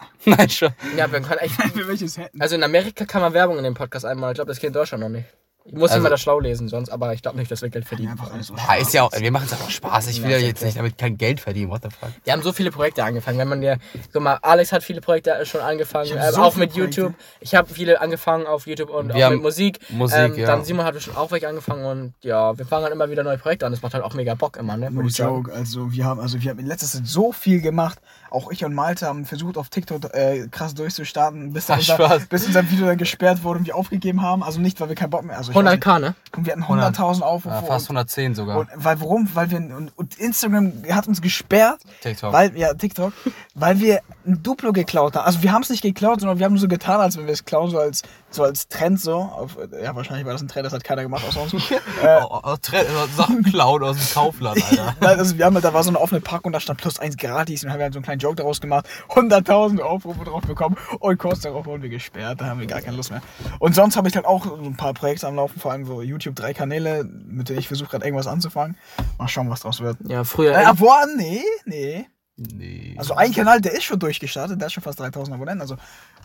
Nein, 0.24 0.50
schon. 0.50 0.70
Ja, 0.96 1.10
wir 1.10 1.20
können 1.20 1.38
echt. 1.38 1.58
Wenn 1.62 1.74
wir 1.74 1.88
welches 1.88 2.18
hätten. 2.18 2.40
Also 2.40 2.54
in 2.54 2.62
Amerika 2.62 3.04
kann 3.04 3.22
man 3.22 3.32
Werbung 3.32 3.58
in 3.58 3.64
dem 3.64 3.74
Podcast 3.74 4.04
einmal. 4.04 4.32
Ich 4.32 4.36
glaube, 4.36 4.48
das 4.48 4.60
geht 4.60 4.68
in 4.68 4.74
Deutschland 4.74 5.02
noch 5.02 5.08
nicht. 5.08 5.26
Ich 5.70 5.74
muss 5.74 5.90
Also- 5.90 6.00
immer 6.00 6.08
das 6.08 6.22
schlau 6.22 6.40
lesen, 6.40 6.68
sonst, 6.68 6.88
aber 6.88 7.12
ich 7.12 7.20
glaube 7.20 7.36
nicht, 7.36 7.50
dass 7.50 7.60
wir 7.60 7.68
Geld 7.68 7.84
verdienen. 7.84 8.12
Einfach 8.12 8.32
alles 8.32 8.46
so. 8.46 8.54
Ja, 8.56 8.74
ist 8.76 8.94
ja 8.94 9.02
auch, 9.02 9.12
wir 9.12 9.30
machen 9.30 9.44
es 9.46 9.52
einfach 9.52 9.68
Spaß. 9.68 10.08
Ich 10.08 10.22
will 10.22 10.30
Ja, 10.30 10.38
ja 10.38 10.46
jetzt 10.46 10.58
okay. 10.58 10.64
nicht 10.66 10.78
damit 10.78 10.96
kein 10.96 11.18
Geld 11.18 11.40
verdienen. 11.40 11.70
What 11.70 11.82
the 11.82 11.90
fuck? 11.90 12.08
Wir 12.24 12.32
haben 12.32 12.40
so 12.42 12.52
viele 12.54 12.70
Projekte 12.70 13.04
angefangen. 13.04 13.36
Wenn 13.38 13.48
man 13.48 13.60
dir, 13.60 13.76
guck 14.12 14.22
mal, 14.22 14.38
Alex 14.40 14.72
hat 14.72 14.82
viele 14.82 15.02
Projekte 15.02 15.44
schon 15.44 15.60
angefangen, 15.60 16.10
ähm, 16.12 16.32
so 16.32 16.40
auch 16.42 16.56
mit 16.56 16.72
Projekte. 16.72 17.00
YouTube. 17.02 17.14
Ich 17.40 17.54
habe 17.54 17.68
viele 17.72 18.00
angefangen 18.00 18.46
auf 18.46 18.66
YouTube 18.66 18.88
und 18.88 19.12
Wir 19.12 19.26
auch 19.26 19.30
mit 19.32 19.42
Musik. 19.42 19.78
Musik, 19.90 20.18
ähm, 20.18 20.36
ja. 20.38 20.46
Dann 20.46 20.64
Simon 20.64 20.86
hat 20.86 21.00
schon 21.02 21.14
auch 21.16 21.30
welche 21.32 21.46
angefangen 21.48 21.84
und 21.84 22.14
ja, 22.22 22.56
wir 22.56 22.64
fangen 22.64 22.84
halt 22.84 22.94
immer 22.94 23.10
wieder 23.10 23.22
neue 23.22 23.36
Projekte 23.36 23.66
an. 23.66 23.72
Das 23.72 23.82
macht 23.82 23.92
halt 23.92 24.04
auch 24.04 24.14
mega 24.14 24.34
Bock 24.34 24.56
immer, 24.56 24.78
ne? 24.78 24.90
No 24.90 25.02
joke, 25.02 25.52
also 25.52 25.92
wir 25.92 26.04
haben, 26.06 26.18
also 26.18 26.40
wir 26.42 26.50
haben 26.50 26.58
in 26.60 26.66
letzter 26.66 26.86
Zeit 26.86 27.06
so 27.06 27.30
viel 27.32 27.60
gemacht. 27.60 27.98
Auch 28.30 28.50
ich 28.50 28.64
und 28.64 28.74
Malte 28.74 29.06
haben 29.06 29.24
versucht 29.26 29.56
auf 29.58 29.68
TikTok 29.68 30.14
äh, 30.14 30.48
krass 30.50 30.74
durchzustarten, 30.74 31.52
bis, 31.52 31.66
dann 31.66 31.80
Ach, 31.82 31.98
unser, 31.98 32.18
bis 32.20 32.46
unser 32.46 32.70
Video 32.70 32.86
dann 32.86 32.98
gesperrt 32.98 33.42
wurde 33.42 33.60
und 33.60 33.66
wir 33.66 33.74
aufgegeben 33.76 34.22
haben. 34.22 34.42
Also 34.42 34.60
nicht, 34.60 34.80
weil 34.80 34.88
wir 34.88 34.96
keinen 34.96 35.10
Bock 35.10 35.24
mehr. 35.24 35.36
Also 35.36 35.50
ich. 35.50 35.57
100k, 35.66 35.98
ne? 35.98 36.14
Und 36.36 36.46
wir 36.46 36.52
hatten 36.52 36.64
100.000 36.64 37.22
Aufrufe. 37.22 37.54
Ja, 37.54 37.62
fast 37.62 37.86
110 37.86 38.34
sogar. 38.34 38.58
und, 38.58 38.72
und 38.72 38.84
weil 38.84 39.00
warum? 39.00 39.28
Weil 39.34 39.50
wir 39.50 39.58
und, 39.58 39.90
und 39.96 40.14
Instagram 40.16 40.72
hat 40.90 41.08
uns 41.08 41.22
gesperrt, 41.22 41.80
TikTok. 42.02 42.32
weil 42.32 42.56
ja 42.56 42.74
TikTok, 42.74 43.12
weil 43.54 43.80
wir 43.80 44.00
ein 44.26 44.42
Duplo 44.42 44.72
geklaut 44.72 45.16
haben. 45.16 45.24
Also 45.24 45.42
wir 45.42 45.52
haben 45.52 45.62
es 45.62 45.70
nicht 45.70 45.82
geklaut, 45.82 46.20
sondern 46.20 46.38
wir 46.38 46.44
haben 46.44 46.52
nur 46.52 46.60
so 46.60 46.68
getan, 46.68 47.00
als 47.00 47.16
wenn 47.16 47.26
wir 47.26 47.32
es 47.32 47.44
klauen, 47.44 47.70
so 47.70 47.78
als 47.78 48.02
so 48.30 48.42
als 48.44 48.68
Trend 48.68 49.00
so. 49.00 49.16
Auf, 49.16 49.56
ja, 49.82 49.94
wahrscheinlich 49.96 50.26
war 50.26 50.32
das 50.32 50.42
ein 50.42 50.48
Trend, 50.48 50.66
das 50.66 50.72
hat 50.72 50.84
keiner 50.84 51.02
gemacht 51.02 51.24
außer 51.28 51.42
uns. 51.42 51.52
äh, 51.70 51.78
Oh, 52.22 52.40
oh, 52.42 52.56
Tre- 52.60 52.84
Sachen 53.16 53.42
klauen 53.42 53.82
aus 53.82 53.96
dem 53.96 54.14
Kaufland, 54.14 54.62
Alter. 54.70 54.94
Nein, 55.00 55.18
also 55.18 55.38
wir 55.38 55.44
haben 55.44 55.54
halt, 55.54 55.64
da 55.64 55.72
war 55.72 55.82
so 55.82 55.90
eine 55.90 56.00
offene 56.00 56.20
Packung, 56.20 56.52
da 56.52 56.60
stand 56.60 56.80
plus 56.80 56.98
eins 56.98 57.16
gratis 57.16 57.64
und 57.64 57.70
haben 57.70 57.78
wir 57.78 57.84
halt 57.84 57.94
so 57.94 57.98
einen 57.98 58.04
kleinen 58.04 58.20
Joke 58.20 58.36
daraus 58.36 58.60
gemacht, 58.60 58.86
100.000 59.10 59.80
Aufrufe 59.80 60.24
drauf 60.24 60.42
bekommen 60.42 60.76
und 61.00 61.18
kurz 61.18 61.40
darauf 61.40 61.66
wurden 61.66 61.82
wir 61.82 61.88
gesperrt, 61.90 62.40
da 62.40 62.46
haben 62.46 62.60
wir 62.60 62.66
gar 62.66 62.80
keine 62.80 62.96
Lust 62.96 63.10
mehr. 63.10 63.22
Und 63.58 63.74
sonst 63.74 63.96
habe 63.96 64.08
ich 64.08 64.14
halt 64.16 64.26
auch 64.26 64.44
so 64.44 64.54
ein 64.56 64.76
paar 64.76 64.94
Projekte 64.94 65.26
am 65.26 65.36
Laufen, 65.36 65.58
vor 65.60 65.72
allem 65.72 65.86
so 65.86 66.02
YouTube, 66.02 66.34
drei 66.36 66.52
Kanäle, 66.54 67.04
mit 67.04 67.48
denen 67.48 67.58
ich 67.58 67.68
versuche 67.68 67.90
gerade 67.90 68.04
irgendwas 68.04 68.26
anzufangen. 68.26 68.76
Mal 69.18 69.28
schauen, 69.28 69.50
was 69.50 69.60
draus 69.60 69.80
wird. 69.80 69.96
Ja, 70.06 70.24
früher. 70.24 70.56
Äh, 70.56 70.72
boah, 70.74 71.04
nee, 71.16 71.42
nee. 71.64 72.06
Nee. 72.38 72.94
Also 72.96 73.14
ein 73.14 73.32
Kanal, 73.32 73.60
der 73.60 73.72
ist 73.72 73.82
schon 73.82 73.98
durchgestartet, 73.98 74.60
der 74.60 74.66
hat 74.66 74.72
schon 74.72 74.82
fast 74.82 75.00
3000 75.00 75.34
Abonnenten, 75.34 75.60
also 75.60 75.76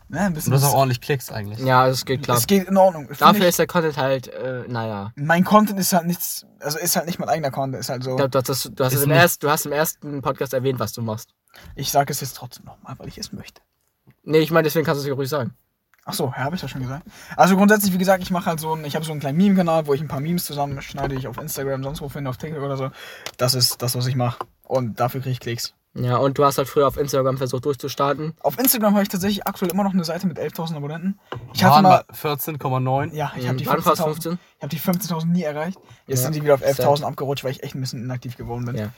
ne, 0.10 0.20
ein 0.22 0.34
bisschen. 0.34 0.52
du 0.52 0.58
hast 0.58 0.64
auch 0.64 0.76
ordentlich 0.76 1.02
Klicks 1.02 1.32
eigentlich. 1.32 1.58
ja, 1.60 1.88
es 1.88 2.06
geht 2.06 2.22
klar. 2.22 2.38
es 2.38 2.46
geht 2.46 2.68
in 2.68 2.78
Ordnung. 2.78 3.08
Find 3.08 3.22
Dafür 3.22 3.42
ich, 3.42 3.48
ist 3.48 3.58
der 3.60 3.66
Content 3.66 3.98
halt, 3.98 4.28
äh, 4.28 4.64
naja. 4.68 5.12
mein 5.16 5.44
Content 5.44 5.80
ist 5.80 5.92
halt 5.92 6.06
nichts, 6.06 6.46
also 6.60 6.78
ist 6.78 6.96
halt 6.96 7.08
nicht 7.08 7.18
mein 7.18 7.30
eigener 7.30 7.50
Content, 7.50 7.80
ist 7.82 7.90
halt 7.90 8.04
so. 8.04 8.16
Du, 8.16 8.24
hast, 8.32 8.48
das- 8.50 8.70
du, 8.72 8.86
hast 8.86 8.94
im 8.94 9.10
erst, 9.10 9.42
du 9.42 9.50
hast 9.50 9.66
im 9.66 9.72
ersten 9.72 10.22
Podcast 10.22 10.54
erwähnt, 10.54 10.80
was 10.80 10.94
du 10.94 11.02
machst. 11.02 11.34
Ich 11.76 11.90
sage 11.92 12.12
es 12.14 12.22
jetzt 12.22 12.38
trotzdem 12.38 12.66
nochmal, 12.66 12.94
weil 13.00 13.08
ich 13.08 13.18
es 13.18 13.34
möchte. 13.34 13.62
Nee, 14.24 14.40
ich 14.40 14.52
meine, 14.52 14.66
deswegen 14.66 14.86
kannst 14.86 15.00
du 15.00 15.02
es 15.02 15.06
dir 15.06 15.14
ruhig 15.14 15.30
sagen. 15.30 15.56
Ach 16.06 16.14
so, 16.14 16.26
ja, 16.26 16.44
habe 16.44 16.56
ich 16.56 16.62
ja 16.62 16.68
schon 16.68 16.82
gesagt. 16.82 17.08
Also 17.38 17.56
grundsätzlich, 17.56 17.94
wie 17.94 17.98
gesagt, 17.98 18.22
ich 18.22 18.30
mache 18.30 18.48
halt 18.48 18.60
so 18.60 18.76
ein, 18.76 18.84
ich 18.86 18.96
habe 18.96 19.06
so 19.06 19.12
einen 19.12 19.22
kleinen 19.22 19.38
Meme-Kanal, 19.38 19.88
wo 19.88 19.94
ich 19.94 20.02
ein 20.02 20.10
paar 20.10 20.20
Memes 20.20 20.46
zusammenschneide, 20.46 21.16
die 21.16 21.20
ich 21.22 21.28
auf 21.28 21.38
Instagram 21.38 21.82
sonst 21.84 22.02
wo 22.02 22.10
finde, 22.10 22.30
auf 22.30 22.38
TikTok 22.38 22.62
oder 22.62 22.78
so. 22.78 22.92
Das 23.38 23.54
ist 23.56 23.82
das, 23.82 23.96
was 23.96 24.06
ich 24.06 24.16
mache. 24.16 24.46
Und 24.64 25.00
dafür 25.00 25.22
kriege 25.22 25.32
ich 25.32 25.40
Klicks. 25.40 25.74
Ja, 25.96 26.18
und 26.18 26.40
du 26.40 26.44
hast 26.44 26.58
halt 26.58 26.68
früher 26.68 26.88
auf 26.88 26.98
Instagram 26.98 27.38
versucht 27.38 27.66
durchzustarten. 27.66 28.34
Auf 28.40 28.58
Instagram 28.58 28.94
habe 28.94 29.04
ich 29.04 29.10
tatsächlich 29.10 29.46
aktuell 29.46 29.72
immer 29.72 29.84
noch 29.84 29.94
eine 29.94 30.04
Seite 30.04 30.26
mit 30.26 30.40
11.000 30.40 30.76
Abonnenten. 30.76 31.20
Ich 31.54 31.64
hatte 31.64 31.84
mal, 31.84 32.04
mal 32.08 32.16
14,9. 32.16 33.14
ja, 33.14 33.32
ich 33.38 33.48
habe 33.48 33.58
die 33.58 33.68
Wann 33.68 33.82
fast 33.84 34.02
15.000 34.02 34.04
15? 34.06 34.40
ich 34.58 34.64
hab 34.64 34.70
die 34.72 34.80
15.000 34.80 35.26
nie 35.28 35.44
erreicht. 35.44 35.78
Jetzt 36.08 36.20
Ja, 36.20 36.26
sind 36.26 36.36
die 36.36 36.42
wieder 36.44 36.56
auf 36.56 36.62
sad. 36.62 36.80
11.000 36.80 37.04
abgerutscht, 37.04 37.44
weil 37.44 37.52
ich 37.52 37.62
echt 37.62 37.76
ein 37.76 37.82
bisschen 37.82 38.04
inaktiv 38.04 38.38
geworden 38.38 38.66
bin. 38.66 38.76
Ja. 38.76 38.90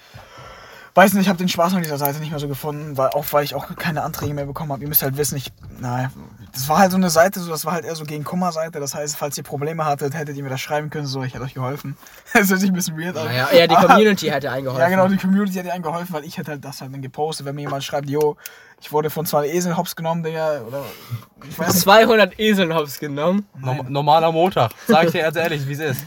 Weiß 0.96 1.14
nicht, 1.14 1.24
ich 1.24 1.28
habe 1.28 1.38
den 1.38 1.50
Spaß 1.50 1.74
an 1.74 1.84
dieser 1.84 1.98
Seite 1.98 2.20
nicht 2.20 2.30
mehr 2.30 2.40
so 2.40 2.48
gefunden, 2.48 2.96
weil 2.96 3.10
auch 3.10 3.26
weil 3.32 3.44
ich 3.44 3.54
auch 3.54 3.76
keine 3.76 4.02
Anträge 4.02 4.34
mehr 4.34 4.46
bekommen 4.46 4.72
habe. 4.72 4.82
Ihr 4.82 4.88
müsst 4.88 5.04
halt 5.04 5.18
wissen, 5.18 5.36
ich, 5.36 5.52
naja, 5.78 6.10
das 6.54 6.70
war 6.70 6.78
halt 6.78 6.92
so 6.92 6.98
eine 6.98 7.10
Seite, 7.10 7.42
so, 7.42 7.52
das 7.52 7.66
war 7.66 7.74
halt 7.74 7.84
eher 7.84 7.96
so 7.96 8.06
gegen 8.06 8.24
Kummer-Seite. 8.24 8.80
Das 8.80 8.96
heißt, 8.96 9.18
falls 9.18 9.38
ihr 9.38 9.44
Probleme 9.44 9.84
hattet, 9.84 10.14
hättet 10.14 10.38
ihr 10.38 10.44
mir 10.44 10.50
das 10.50 10.62
schreiben 10.62 10.90
können, 10.90 11.06
so, 11.06 11.22
ich 11.24 11.34
hätte 11.34 11.44
euch 11.44 11.54
geholfen. 11.54 11.98
Das 12.34 12.50
hört 12.50 12.62
sich 12.62 12.70
ein 12.70 12.74
bisschen 12.74 12.98
weird 12.98 13.18
an. 13.18 13.26
Naja, 13.26 13.50
eher 13.50 13.68
die 13.68 13.76
Community 13.88 14.28
hätte 14.28 14.50
eingeholfen. 14.50 14.82
Ja, 14.82 14.90
genau, 14.90 15.10
die 15.10 15.18
Community 15.18 15.58
hat 15.58 15.66
dir 15.66 15.74
einen 15.74 15.84
geholfen, 15.84 16.14
weil 16.14 16.24
ich 16.24 16.38
hätte 16.38 16.52
halt 16.52 16.64
das 16.64 16.80
halt 16.80 16.94
dann 16.94 17.02
gepostet, 17.02 17.46
wenn 17.46 17.56
mir 17.56 17.64
jemand 17.64 17.84
schreibt, 17.84 18.10
yo, 18.10 18.38
ich 18.82 18.94
wurde 18.94 19.10
von 19.10 19.26
zwei 19.26 19.50
Eseln 19.50 19.76
hops 19.76 19.98
genommen, 19.98 20.24
Digga, 20.24 20.62
oder 20.62 20.82
ich 21.46 21.60
weiß 21.60 21.74
nicht. 21.74 21.84
200 21.84 22.40
Eseln 22.40 22.74
hops 22.74 23.00
genommen. 23.00 23.46
Norm 23.58 23.86
normaler 23.90 24.32
Montag. 24.32 24.72
Sag 24.88 25.06
ich 25.06 25.12
dir 25.12 25.24
ganz 25.24 25.36
ehrlich, 25.36 25.68
wie 25.68 25.74
es 25.74 25.80
ist. 25.80 26.06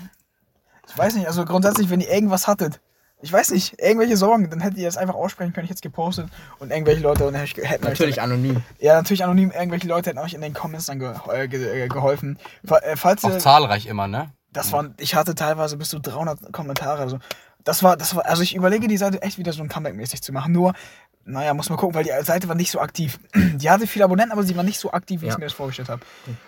Ich 0.89 0.97
weiß 0.97 1.15
nicht, 1.15 1.27
also 1.27 1.45
grundsätzlich, 1.45 1.91
wenn 1.91 2.01
ihr 2.01 2.11
irgendwas 2.11 2.47
hattet, 2.47 2.81
ich 3.21 3.33
weiß 3.33 3.51
nicht, 3.51 3.81
irgendwelche 3.81 4.17
Sorgen, 4.17 4.49
dann 4.51 4.61
hättet 4.61 4.79
ihr 4.79 4.87
das 4.87 4.97
einfach 4.97 5.15
aussprechen 5.15 5.53
können, 5.53 5.65
ich 5.65 5.71
hätte 5.71 5.79
es 5.79 5.83
gepostet 5.83 6.29
und 6.59 6.71
irgendwelche 6.71 7.03
Leute 7.03 7.27
und 7.27 7.35
hätten 7.35 7.61
euch 7.61 7.81
Natürlich 7.81 8.17
dann, 8.17 8.31
anonym. 8.31 8.63
Ja, 8.79 8.95
natürlich 8.95 9.25
anonym, 9.25 9.51
irgendwelche 9.51 9.89
Leute 9.89 10.11
hätten 10.11 10.21
euch 10.21 10.35
in 10.35 10.41
den 10.41 10.55
Comments 10.55 10.87
dann 10.87 10.99
ge 10.99 11.13
äh, 11.33 11.49
ge 11.49 11.85
äh, 11.85 11.89
geholfen. 11.89 12.39
Äh, 12.69 12.97
Falls 12.97 13.25
Auch 13.25 13.31
ihr, 13.31 13.39
zahlreich 13.39 13.87
immer, 13.87 14.07
ne? 14.07 14.33
das 14.53 14.73
waren, 14.73 14.95
ich 14.99 15.15
hatte 15.15 15.35
teilweise 15.35 15.77
bis 15.77 15.91
zu 15.91 15.99
300 15.99 16.53
Kommentare, 16.53 17.03
also 17.03 17.19
das 17.65 17.83
war, 17.83 17.97
das 17.97 18.15
war, 18.15 18.25
also 18.27 18.43
ich 18.43 18.55
überlege 18.55 18.89
die 18.89 18.97
Seite 18.97 19.21
echt 19.23 19.39
wieder 19.39 19.53
so 19.53 19.63
ein 19.63 19.69
Comeback-mäßig 19.69 20.23
zu 20.23 20.33
machen, 20.33 20.53
nur, 20.53 20.73
naja, 21.29 21.55
muss 21.55 21.69
man 21.69 21.79
gucken, 21.79 21.95
weil 21.95 22.05
die 22.05 22.11
Seite 22.25 22.49
war 22.49 22.55
nicht 22.55 22.71
so 22.71 22.81
aktiv. 22.81 23.19
Die 23.35 23.69
hatte 23.71 23.87
viele 23.87 24.05
Abonnenten, 24.05 24.33
aber 24.33 24.43
sie 24.45 24.57
war 24.57 24.63
nicht 24.65 24.79
so 24.79 24.91
aktiv, 24.93 25.21
wie 25.21 25.27
Ja. 25.27 25.33
ich 25.33 25.39
mir 25.39 25.45
das 25.47 25.53
vorgestellt 25.53 25.89
habe. 25.89 26.01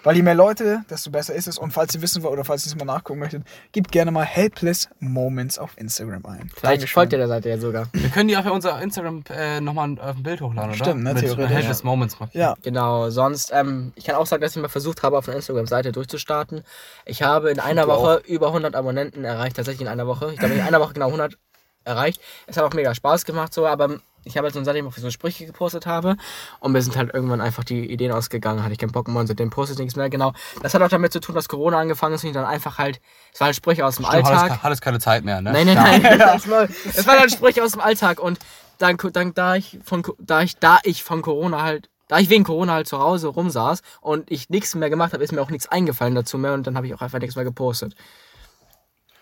Weil 0.03 0.17
je 0.17 0.23
mehr 0.23 0.35
Leute, 0.35 0.83
desto 0.89 1.11
besser 1.11 1.35
ist 1.35 1.47
es. 1.49 1.59
Und 1.59 1.73
falls 1.73 1.95
ihr 1.95 2.03
wissen 2.03 2.23
wollt 2.23 2.33
oder 2.35 2.45
falls 2.45 2.65
ihr 2.67 2.71
es 2.73 2.77
mal 2.77 2.85
nachgucken 2.85 3.19
möchtet, 3.21 3.43
gebt 3.73 3.93
gerne 3.93 4.11
mal 4.11 4.25
Helpless 4.25 4.89
Moments 5.01 5.59
auf 5.59 5.77
Instagram 5.77 6.25
ein. 6.27 6.49
Vielleicht 6.49 6.65
Dankeschön. 6.65 6.89
folgt 6.95 7.13
ihr 7.13 7.19
der 7.19 7.29
Seite 7.29 7.49
ja 7.51 7.59
sogar. 7.59 7.89
Wir 7.93 8.09
können 8.11 8.29
die 8.29 8.37
auf 8.37 8.47
unser 8.47 8.81
Instagram 8.81 9.23
äh, 9.31 9.61
nochmal 9.61 9.99
auf 10.01 10.17
ein 10.17 10.23
Bild 10.23 10.41
hochladen, 10.41 10.71
oder? 10.71 10.79
Stimmt, 10.85 11.03
ne, 11.03 11.15
Mit 11.15 11.23
theoretisch. 11.25 11.51
Helpless 11.51 11.83
Moments 11.85 12.19
markieren. 12.21 12.41
Ja, 12.41 12.55
Genau, 12.63 13.11
sonst, 13.11 13.51
ähm, 13.53 13.93
ich 13.97 14.05
kann 14.05 14.15
auch 14.15 14.27
sagen, 14.27 14.41
dass 14.43 14.55
ich 14.57 14.63
mal 14.63 14.69
versucht 14.69 15.03
habe, 15.03 15.19
auf 15.19 15.27
einer 15.29 15.37
Instagram-Seite 15.37 15.93
durchzustarten. 15.93 16.63
Ich 17.05 17.23
habe 17.23 17.51
in 17.51 17.61
einer 17.61 17.83
Du 17.83 17.89
Woche 17.89 18.23
über 18.27 18.49
100 18.49 18.75
Abonnenten 18.75 19.25
erreicht, 19.25 19.57
tatsächlich 19.57 19.83
in 19.83 19.89
einer 19.89 20.07
Woche. 20.07 20.33
Ich 20.33 20.39
glaube, 20.39 20.55
in 20.55 20.61
einer 20.61 20.81
Woche 20.81 20.95
genau 20.95 21.07
100 21.07 21.37
erreicht. 21.85 22.21
Es 22.47 22.57
hat 22.57 22.65
auch 22.65 22.75
mega 22.75 22.95
Spaß 22.95 23.25
gemacht, 23.25 23.53
so, 23.53 23.67
aber 23.67 24.01
ich 24.25 24.37
habe 24.37 24.47
jetzt 24.47 24.57
halt 24.57 24.67
seitdem 24.67 24.87
auch 24.87 24.93
so 24.93 25.11
Sprüche 25.11 25.47
gepostet 25.47 25.87
habe 25.87 26.17
und 26.61 26.73
mir 26.73 26.83
sind 26.83 26.97
halt 26.97 27.15
irgendwann 27.15 27.41
einfach 27.41 27.65
die 27.65 27.91
Ideen 27.91 28.13
ausgegangen, 28.13 28.63
hatte 28.63 28.73
ich 28.73 28.79
keinen 28.79 28.93
Bock 28.93 29.09
mehr 29.09 29.21
und 29.21 29.27
seitdem 29.27 29.51
postet 29.51 29.79
nichts 29.79 29.97
mehr, 29.97 30.11
genau. 30.11 30.33
Das 30.63 30.75
hat 30.75 30.83
auch 30.83 30.89
damit 30.89 31.13
zu 31.13 31.21
tun, 31.21 31.35
dass 31.35 31.49
Corona 31.49 31.79
angefangen 31.79 32.15
ist 32.15 32.23
und 32.23 32.31
ich 32.31 32.35
dann 32.35 32.45
einfach 32.45 32.79
halt, 32.79 33.01
es 33.33 33.41
waren 33.41 33.47
halt 33.47 33.57
Sprüche 33.57 33.85
aus 33.85 33.97
dem 33.97 34.05
Stimmt, 34.05 34.27
Alltag. 34.27 34.43
hattest, 34.43 34.63
hattest 34.63 34.83
keine 34.83 34.99
Zeit 34.99 35.25
mehr, 35.25 35.41
ne? 35.41 35.53
Nein, 35.53 35.67
nein, 35.67 36.03
nein. 36.03 36.03
Es 36.95 37.07
waren 37.07 37.19
halt 37.19 37.33
Sprüche 37.33 37.65
aus 37.65 37.73
dem 37.73 37.81
Alltag 37.81 38.21
und 38.21 38.39
dann, 38.79 38.97
dann 39.13 39.35
da 39.35 39.57
ich 39.57 39.79
von 39.85 40.03
da 40.19 40.43
ich 40.43 40.57
da 40.59 40.79
ich 40.85 41.05
von 41.05 41.23
Corona 41.23 41.63
halt 41.63 41.89
da 42.09 42.19
ich 42.19 42.29
wegen 42.29 42.45
Corona 42.45 42.73
halt 42.73 42.89
zu 42.89 42.99
Hause 42.99 43.29
rumsaß 43.29 43.83
und 44.01 44.31
ich 44.31 44.51
nichts 44.51 44.75
mehr 44.75 44.91
gemacht 44.91 45.13
habe, 45.13 45.23
ist 45.23 45.33
mir 45.33 45.41
auch 45.41 45.51
nichts 45.51 45.69
eingefallen 45.69 46.15
dazu 46.15 46.39
mehr 46.39 46.55
und 46.55 46.67
dann 46.67 46.77
habe 46.77 46.87
ich 46.87 46.95
auch 46.95 47.03
einfach 47.03 47.21
nichts 47.21 47.37
mehr 47.37 47.45
gepostet. 47.45 47.95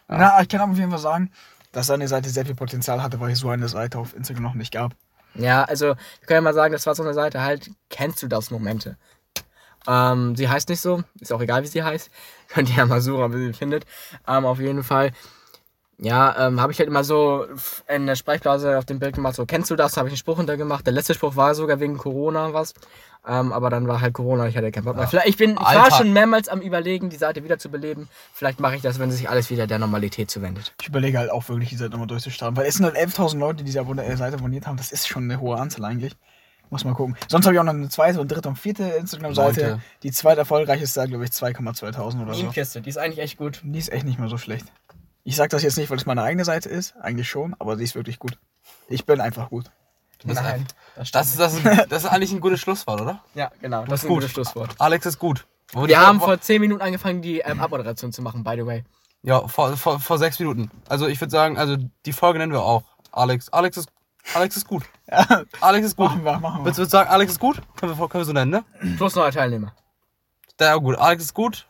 Na, 0.09 0.41
ich 0.41 0.49
kann 0.49 0.63
auf 0.63 0.77
jeden 0.79 0.91
Fall 0.91 0.99
sagen, 0.99 1.31
dass 1.73 1.87
seine 1.87 2.09
Seite 2.09 2.29
sehr 2.29 2.47
viel 2.47 2.55
Potenzial 2.55 3.03
hatte, 3.03 3.21
weil 3.21 3.33
es 3.33 3.41
so 3.41 3.49
eine 3.49 3.69
Seite 3.69 3.99
auf 3.99 4.15
Instagram 4.15 4.43
noch 4.43 4.55
nicht 4.55 4.73
gab. 4.73 4.95
Ja, 5.35 5.65
also 5.65 5.87
wir 5.87 6.27
können 6.27 6.39
ja 6.39 6.41
mal 6.41 6.55
sagen, 6.55 6.73
das 6.73 6.87
war 6.87 6.95
so 6.95 7.03
eine 7.03 7.15
Seite 7.15 7.43
halt, 7.43 7.71
kennst 7.91 8.23
du 8.23 8.29
das 8.29 8.51
Momente? 8.51 8.97
Ähm, 9.87 10.37
sie 10.37 10.49
heißt 10.49 10.69
nicht 10.69 10.81
so, 10.81 11.03
ist 11.21 11.33
auch 11.33 11.41
egal 11.41 11.63
wie 11.63 11.69
sie 11.69 11.83
heißt. 11.83 12.11
Könnt 12.49 12.71
ihr 12.71 12.77
ja 12.77 12.87
mal 12.87 13.01
suchen, 13.01 13.33
wie 13.33 13.47
sie 13.47 13.53
findet. 13.53 13.85
Ähm, 14.27 14.45
auf 14.45 14.59
jeden 14.59 14.83
Fall. 14.83 15.13
Ja, 16.01 16.47
ähm, 16.47 16.61
habe 16.61 16.71
ich 16.71 16.79
halt 16.79 16.89
immer 16.89 17.03
so 17.03 17.45
in 17.89 18.07
der 18.07 18.15
Sprechblase 18.15 18.79
auf 18.79 18.85
dem 18.85 19.01
Bild 19.01 19.17
gemacht, 19.17 19.35
so, 19.35 19.47
kennst 19.47 19.69
du 19.71 19.75
das? 19.75 19.97
Habe 19.97 20.09
ich 20.09 20.13
einen 20.13 20.19
Spruch 20.19 20.39
untergemacht. 20.39 20.87
Der 20.87 20.93
letzte 20.93 21.13
Spruch 21.15 21.35
war 21.35 21.57
sogar 21.57 21.81
wegen 21.81 21.99
Corona 21.99 22.53
was. 22.53 22.75
Ähm, 23.27 23.53
aber 23.53 23.69
dann 23.69 23.89
war 23.89 24.01
halt 24.01 24.15
Corona, 24.15 24.47
ich 24.47 24.57
hatte 24.57 24.71
keinen 24.71 24.85
Bock 24.85 24.97
mehr. 24.97 25.09
Vielleicht, 25.09 25.29
ich 25.29 25.37
bin, 25.37 25.51
ich 25.51 25.59
war 25.59 25.91
schon 25.91 26.13
mehrmals 26.13 26.49
am 26.49 26.61
überlegen, 26.61 27.11
die 27.11 27.17
Seite 27.17 27.43
wieder 27.43 27.59
zu 27.59 27.69
beleben. 27.69 28.09
Vielleicht 28.33 28.61
mache 28.61 28.77
ich 28.77 28.83
das, 28.83 29.01
wenn 29.01 29.11
sich 29.11 29.29
alles 29.29 29.51
wieder 29.51 29.67
der 29.67 29.81
Normalität 29.81 30.31
zuwendet. 30.31 30.73
Ich 30.81 30.89
überlege 30.89 31.19
halt 31.19 31.31
auch 31.31 31.49
wirklich, 31.49 31.71
die 31.71 31.77
Seite 31.77 31.91
nochmal 31.91 32.07
durchzustarten. 32.07 32.57
Weil 32.57 32.67
es 32.67 32.77
sind 32.77 32.87
halt 32.87 32.97
11.000 32.97 33.39
Leute, 33.39 33.57
die 33.59 33.65
diese 33.65 33.81
äh, 33.81 34.17
Seite 34.17 34.37
abonniert 34.37 34.69
haben. 34.69 34.77
Das 34.77 34.93
ist 34.93 35.09
schon 35.09 35.25
eine 35.25 35.41
hohe 35.41 35.59
Anzahl 35.59 35.85
eigentlich. 35.85 36.15
Muss 36.71 36.85
mal 36.85 36.95
gucken. 36.95 37.17
Sonst 37.29 37.47
habe 37.47 37.55
ich 37.55 37.61
auch 37.61 37.65
noch 37.65 37.73
eine 37.73 37.89
zweite 37.89 38.21
und 38.21 38.31
dritte 38.31 38.49
und 38.49 38.57
vierte 38.57 38.85
Instagram-Seite. 38.85 39.81
Die 40.03 40.13
zweite 40.13 40.41
erfolgreichste 40.41 40.85
ist 40.85 40.97
da, 40.97 41.07
glaube 41.07 41.25
ich, 41.25 41.31
2,2000 41.31 42.23
oder 42.23 42.35
so. 42.35 42.81
Die 42.81 42.89
ist 42.89 42.99
eigentlich 42.99 43.19
echt 43.19 43.39
gut. 43.39 43.63
Die 43.65 43.79
ist 43.79 43.91
echt 43.91 44.05
nicht 44.05 44.19
mehr 44.19 44.29
so 44.29 44.39
schlecht. 44.39 44.67
Ich 45.29 45.37
sage 45.37 45.51
das 45.51 45.63
jetzt 45.63 45.77
nicht, 45.77 45.91
weil 45.91 45.99
es 45.99 46.07
meine 46.07 46.23
eigene 46.23 46.45
Seite 46.47 46.71
ist. 46.71 46.97
Eigentlich 47.03 47.29
schon, 47.29 47.55
aber 47.59 47.77
sie 47.77 47.85
ist 47.85 47.95
wirklich 47.95 48.19
gut. 48.19 48.39
Ich 48.89 49.05
bin 49.05 49.21
einfach 49.21 49.51
gut. 49.51 49.67
Du 50.21 50.29
bist 50.29 50.41
Nein, 50.43 50.67
Das, 50.97 51.09
ist- 51.09 51.15
das, 51.39 51.55
ist, 51.55 51.67
das 51.91 52.05
ist 52.05 52.09
eigentlich 52.11 52.33
ein 52.33 52.41
gutes 52.41 52.61
Schlusswort, 52.61 53.01
oder? 53.03 53.23
Ja, 53.35 53.51
genau. 53.61 53.85
Das 53.85 54.01
ist 54.01 54.05
ein 54.07 54.09
gut. 54.09 54.17
gutes 54.21 54.31
Schlusswort. 54.31 54.75
Alex 54.79 55.05
ist 55.05 55.19
gut. 55.19 55.47
Die- 55.75 55.89
Wir 55.89 56.01
haben 56.01 56.19
vor 56.19 56.41
10 56.41 56.63
Minuten 56.63 56.81
angefangen, 56.81 57.21
die 57.21 57.41
ähm, 57.41 57.61
Abmoderation 57.61 58.11
zu 58.11 58.23
machen, 58.23 58.43
by 58.43 58.55
the 58.57 58.65
way. 58.65 58.85
Ja, 59.23 59.47
vor, 59.49 59.77
vor, 59.77 60.01
vor 60.01 60.17
sechs 60.17 60.39
Minuten. 60.39 60.71
Also 60.89 61.07
ich 61.09 61.21
würde 61.21 61.31
sagen, 61.31 61.59
also 61.59 61.77
die 62.07 62.13
Folge 62.15 62.39
nennen 62.39 62.53
wir 62.53 62.63
auch. 62.63 62.85
Alex. 63.13 63.51
Alex 63.51 63.77
ist, 63.77 63.91
Alex 64.35 64.57
ist 64.57 64.67
gut. 64.67 64.85
Ja, 65.11 65.43
Alex 65.61 65.89
ist 65.89 65.97
gut. 65.97 66.07
machen 66.11 66.25
wir, 66.25 66.39
machen 66.39 66.61
wir. 66.61 66.65
Willst 66.67 66.79
du 66.79 66.85
sagen, 66.87 67.11
Alex 67.11 67.33
ist 67.33 67.39
gut? 67.41 67.61
Können 67.77 67.99
wir, 67.99 68.09
können 68.09 68.21
wir 68.23 68.25
so 68.27 68.33
nennen, 68.33 68.51
ne? 68.51 68.65
Plus 68.97 69.15
neuer 69.15 69.31
Teilnehmer. 69.31 69.75
Der 70.59 70.75
auch 70.77 70.81
gut. 70.81 70.97
Alex 70.97 71.25
ist 71.25 71.35
gut. 71.35 71.67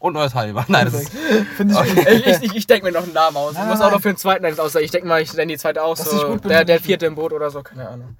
Und 0.00 0.14
Teilnehmer. 0.14 0.64
Nein, 0.68 0.84
das 0.86 0.94
ist. 1.02 1.12
Finde 1.56 1.74
ich 1.74 1.94
gut. 1.94 2.06
ich 2.08 2.26
ich, 2.26 2.42
ich, 2.42 2.54
ich 2.56 2.66
denke 2.66 2.86
mir 2.86 2.92
noch 2.92 3.02
einen 3.02 3.12
Namen 3.12 3.36
aus. 3.36 3.52
Ich 3.54 3.58
muss 3.58 3.80
auch 3.80 3.86
noch 3.86 3.90
nein. 3.92 4.00
für 4.00 4.08
den 4.10 4.16
zweiten 4.16 4.44
eins 4.44 4.58
aus. 4.60 4.74
Ich 4.76 4.90
denke 4.90 5.08
mal, 5.08 5.20
ich 5.20 5.32
nenne 5.34 5.52
die 5.52 5.58
zweite 5.58 5.82
aus. 5.82 5.98
Das 5.98 6.12
ist 6.12 6.20
So, 6.20 6.28
gut, 6.28 6.44
der, 6.44 6.64
der 6.64 6.80
vierte 6.80 7.06
im 7.06 7.14
Boot 7.16 7.32
oder 7.32 7.50
so, 7.50 7.62
keine 7.62 7.88
Ahnung. 7.88 8.16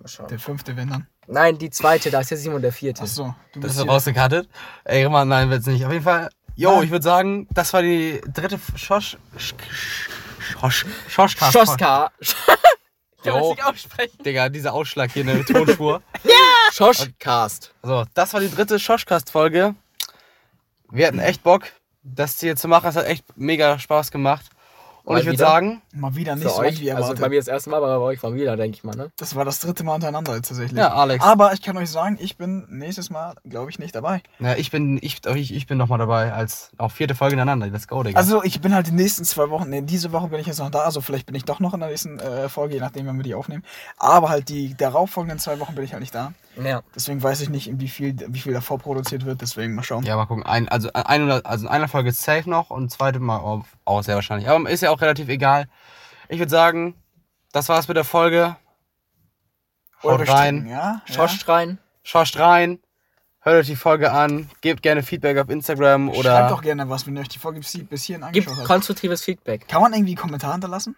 Mal 0.00 0.08
schauen. 0.08 0.28
Der 0.28 0.38
fünfte, 0.38 0.76
wenn 0.76 0.88
dann. 0.90 1.06
Nein, 1.26 1.56
die 1.56 1.70
zweite, 1.70 2.10
da 2.10 2.20
ist 2.20 2.30
der 2.30 2.38
Simon 2.38 2.60
der 2.62 2.72
vierte. 2.72 3.02
Achso, 3.02 3.34
du 3.52 3.60
Das 3.60 3.68
bist 3.68 3.76
ist 3.76 3.82
hier. 3.82 3.90
rausgekattet. 3.90 4.48
Ey, 4.84 5.08
Mann, 5.08 5.28
nein, 5.28 5.48
wird's 5.50 5.66
nicht. 5.66 5.84
Auf 5.86 5.92
jeden 5.92 6.04
Fall. 6.04 6.28
Jo, 6.56 6.72
Nein. 6.76 6.84
ich 6.84 6.90
würde 6.90 7.02
sagen, 7.04 7.46
das 7.50 7.72
war 7.72 7.82
die 7.82 8.20
dritte 8.32 8.58
Schosch. 8.76 9.16
Schosch. 10.60 10.86
Schoschcast. 11.08 11.52
Schoska. 11.52 12.10
Ich 12.20 12.34
kann 13.24 13.34
das 13.40 13.48
nicht 13.50 13.64
aussprechen. 13.64 14.22
Digga, 14.22 14.48
dieser 14.48 14.72
Ausschlag 14.74 15.10
hier 15.12 15.22
in 15.22 15.28
der 15.28 15.44
Tonspur. 15.44 16.02
Schoschcast. 16.72 17.72
So, 17.82 18.04
das 18.14 18.34
war 18.34 18.40
die 18.40 18.50
dritte 18.50 18.78
Schoschcast-Folge. 18.78 19.74
Wir 20.90 21.06
hatten 21.06 21.18
echt 21.18 21.42
Bock, 21.42 21.64
das 22.02 22.40
hier 22.40 22.56
zu 22.56 22.68
machen. 22.68 22.88
Es 22.88 22.96
hat 22.96 23.06
echt 23.06 23.24
mega 23.36 23.78
Spaß 23.78 24.10
gemacht. 24.10 24.46
Und 25.04 25.12
Mal 25.12 25.20
ich 25.20 25.26
würde 25.26 25.38
sagen, 25.38 25.82
Mal 25.92 26.16
wieder 26.16 26.34
nicht 26.34 26.48
so 26.48 26.56
euch, 26.56 26.80
wie 26.80 26.90
also 26.90 27.02
erwartet. 27.02 27.20
bei 27.20 27.28
mir 27.28 27.38
das 27.38 27.46
erste 27.46 27.68
Mal, 27.68 27.76
aber 27.76 27.98
bei 27.98 28.04
euch 28.06 28.22
war 28.22 28.32
wieder, 28.32 28.56
denke 28.56 28.78
ich 28.78 28.84
mal, 28.84 28.96
ne? 28.96 29.10
das 29.18 29.34
war 29.34 29.44
das 29.44 29.60
dritte 29.60 29.84
Mal 29.84 29.92
hintereinander 29.92 30.34
jetzt 30.34 30.48
tatsächlich. 30.48 30.78
ja, 30.78 30.94
Alex. 30.94 31.22
Aber 31.22 31.52
ich 31.52 31.60
kann 31.60 31.76
euch 31.76 31.90
sagen, 31.90 32.16
ich 32.18 32.38
bin 32.38 32.66
nächstes 32.70 33.10
Mal, 33.10 33.34
glaube 33.44 33.70
ich, 33.70 33.78
nicht 33.78 33.94
dabei. 33.94 34.22
Ja, 34.38 34.54
ich 34.54 34.70
bin, 34.70 34.98
ich, 35.02 35.20
ich, 35.26 35.54
ich 35.54 35.66
bin 35.66 35.76
nochmal 35.76 35.98
dabei 35.98 36.32
als 36.32 36.70
auch 36.78 36.90
vierte 36.90 37.14
Folge 37.14 37.34
ineinander. 37.34 37.66
Let's 37.66 37.86
go, 37.86 38.02
Digga. 38.02 38.18
Also 38.18 38.42
ich 38.44 38.62
bin 38.62 38.74
halt 38.74 38.86
die 38.86 38.92
nächsten 38.92 39.24
zwei 39.24 39.50
Wochen, 39.50 39.68
nee, 39.68 39.82
diese 39.82 40.10
Woche 40.12 40.28
bin 40.28 40.40
ich 40.40 40.46
jetzt 40.46 40.58
noch 40.58 40.70
da, 40.70 40.80
also 40.80 41.02
vielleicht 41.02 41.26
bin 41.26 41.34
ich 41.34 41.44
doch 41.44 41.60
noch 41.60 41.74
in 41.74 41.80
der 41.80 41.90
nächsten 41.90 42.18
äh, 42.18 42.48
Folge, 42.48 42.74
je 42.74 42.80
nachdem, 42.80 43.06
wenn 43.06 43.16
wir 43.16 43.24
die 43.24 43.34
aufnehmen. 43.34 43.62
Aber 43.98 44.30
halt 44.30 44.48
die 44.48 44.74
darauffolgenden 44.74 45.38
zwei 45.38 45.60
Wochen 45.60 45.74
bin 45.74 45.84
ich 45.84 45.92
halt 45.92 46.00
nicht 46.00 46.14
da. 46.14 46.32
Ja. 46.62 46.82
Deswegen 46.94 47.22
weiß 47.22 47.40
ich 47.40 47.48
nicht, 47.48 47.80
wie 47.80 47.88
viel, 47.88 48.16
wie 48.28 48.38
viel 48.38 48.52
davor 48.52 48.78
produziert 48.78 49.24
wird, 49.24 49.40
deswegen 49.40 49.74
mal 49.74 49.82
schauen. 49.82 50.04
ja, 50.04 50.16
mal 50.16 50.26
gucken. 50.26 50.44
Ein, 50.44 50.68
also, 50.68 50.90
ein, 50.92 51.30
also 51.30 51.66
in 51.66 51.72
einer 51.72 51.88
Folge 51.88 52.10
ist 52.10 52.22
safe 52.22 52.48
noch 52.48 52.70
und 52.70 52.90
zweite 52.90 53.18
Mal 53.20 53.38
auch, 53.38 53.64
auch 53.84 54.02
sehr 54.02 54.14
wahrscheinlich. 54.14 54.48
Aber 54.48 54.68
ist 54.70 54.82
ja 54.82 54.90
auch 54.90 55.00
relativ 55.00 55.28
egal. 55.28 55.66
Ich 56.28 56.38
würde 56.38 56.50
sagen, 56.50 56.94
das 57.52 57.68
war's 57.68 57.88
mit 57.88 57.96
der 57.96 58.04
Folge. 58.04 58.56
Oder 60.02 60.12
Haut 60.12 60.26
wir 60.26 60.34
rein. 60.34 60.66
Ja, 60.66 61.02
Schoscht 61.06 61.48
rein. 61.48 61.78
Schaut 62.02 62.38
rein. 62.38 62.78
Hört 63.40 63.56
euch 63.56 63.66
die 63.66 63.76
Folge 63.76 64.10
an. 64.12 64.50
Gebt 64.60 64.82
gerne 64.82 65.02
Feedback 65.02 65.38
auf 65.38 65.50
Instagram 65.50 66.08
ja. 66.08 66.14
oder. 66.14 66.30
Schreibt 66.30 66.50
doch 66.50 66.62
gerne 66.62 66.88
was, 66.88 67.06
wenn 67.06 67.16
ihr 67.16 67.20
euch 67.20 67.28
die 67.28 67.38
Folge 67.38 67.60
bis 67.60 68.04
hierhin 68.04 68.22
angeschaut 68.22 68.56
habt. 68.56 68.66
konstruktives 68.66 69.22
Feedback. 69.22 69.68
Kann 69.68 69.82
man 69.82 69.92
irgendwie 69.92 70.12
einen 70.12 70.18
Kommentar 70.18 70.52
hinterlassen? 70.52 70.96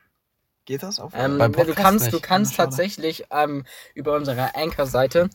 Geht 0.67 0.83
das? 0.83 0.99
Auf, 0.99 1.13
Ähm, 1.15 1.39
Beim 1.39 1.53
du 1.53 1.75
kannst, 1.75 2.13
du 2.13 2.21
kannst 2.21 2.57
tatsächlich 2.57 3.27
ähm, 3.31 3.65
über 3.95 4.15
unsere 4.17 4.57
Anchor-Seite, 4.57 5.31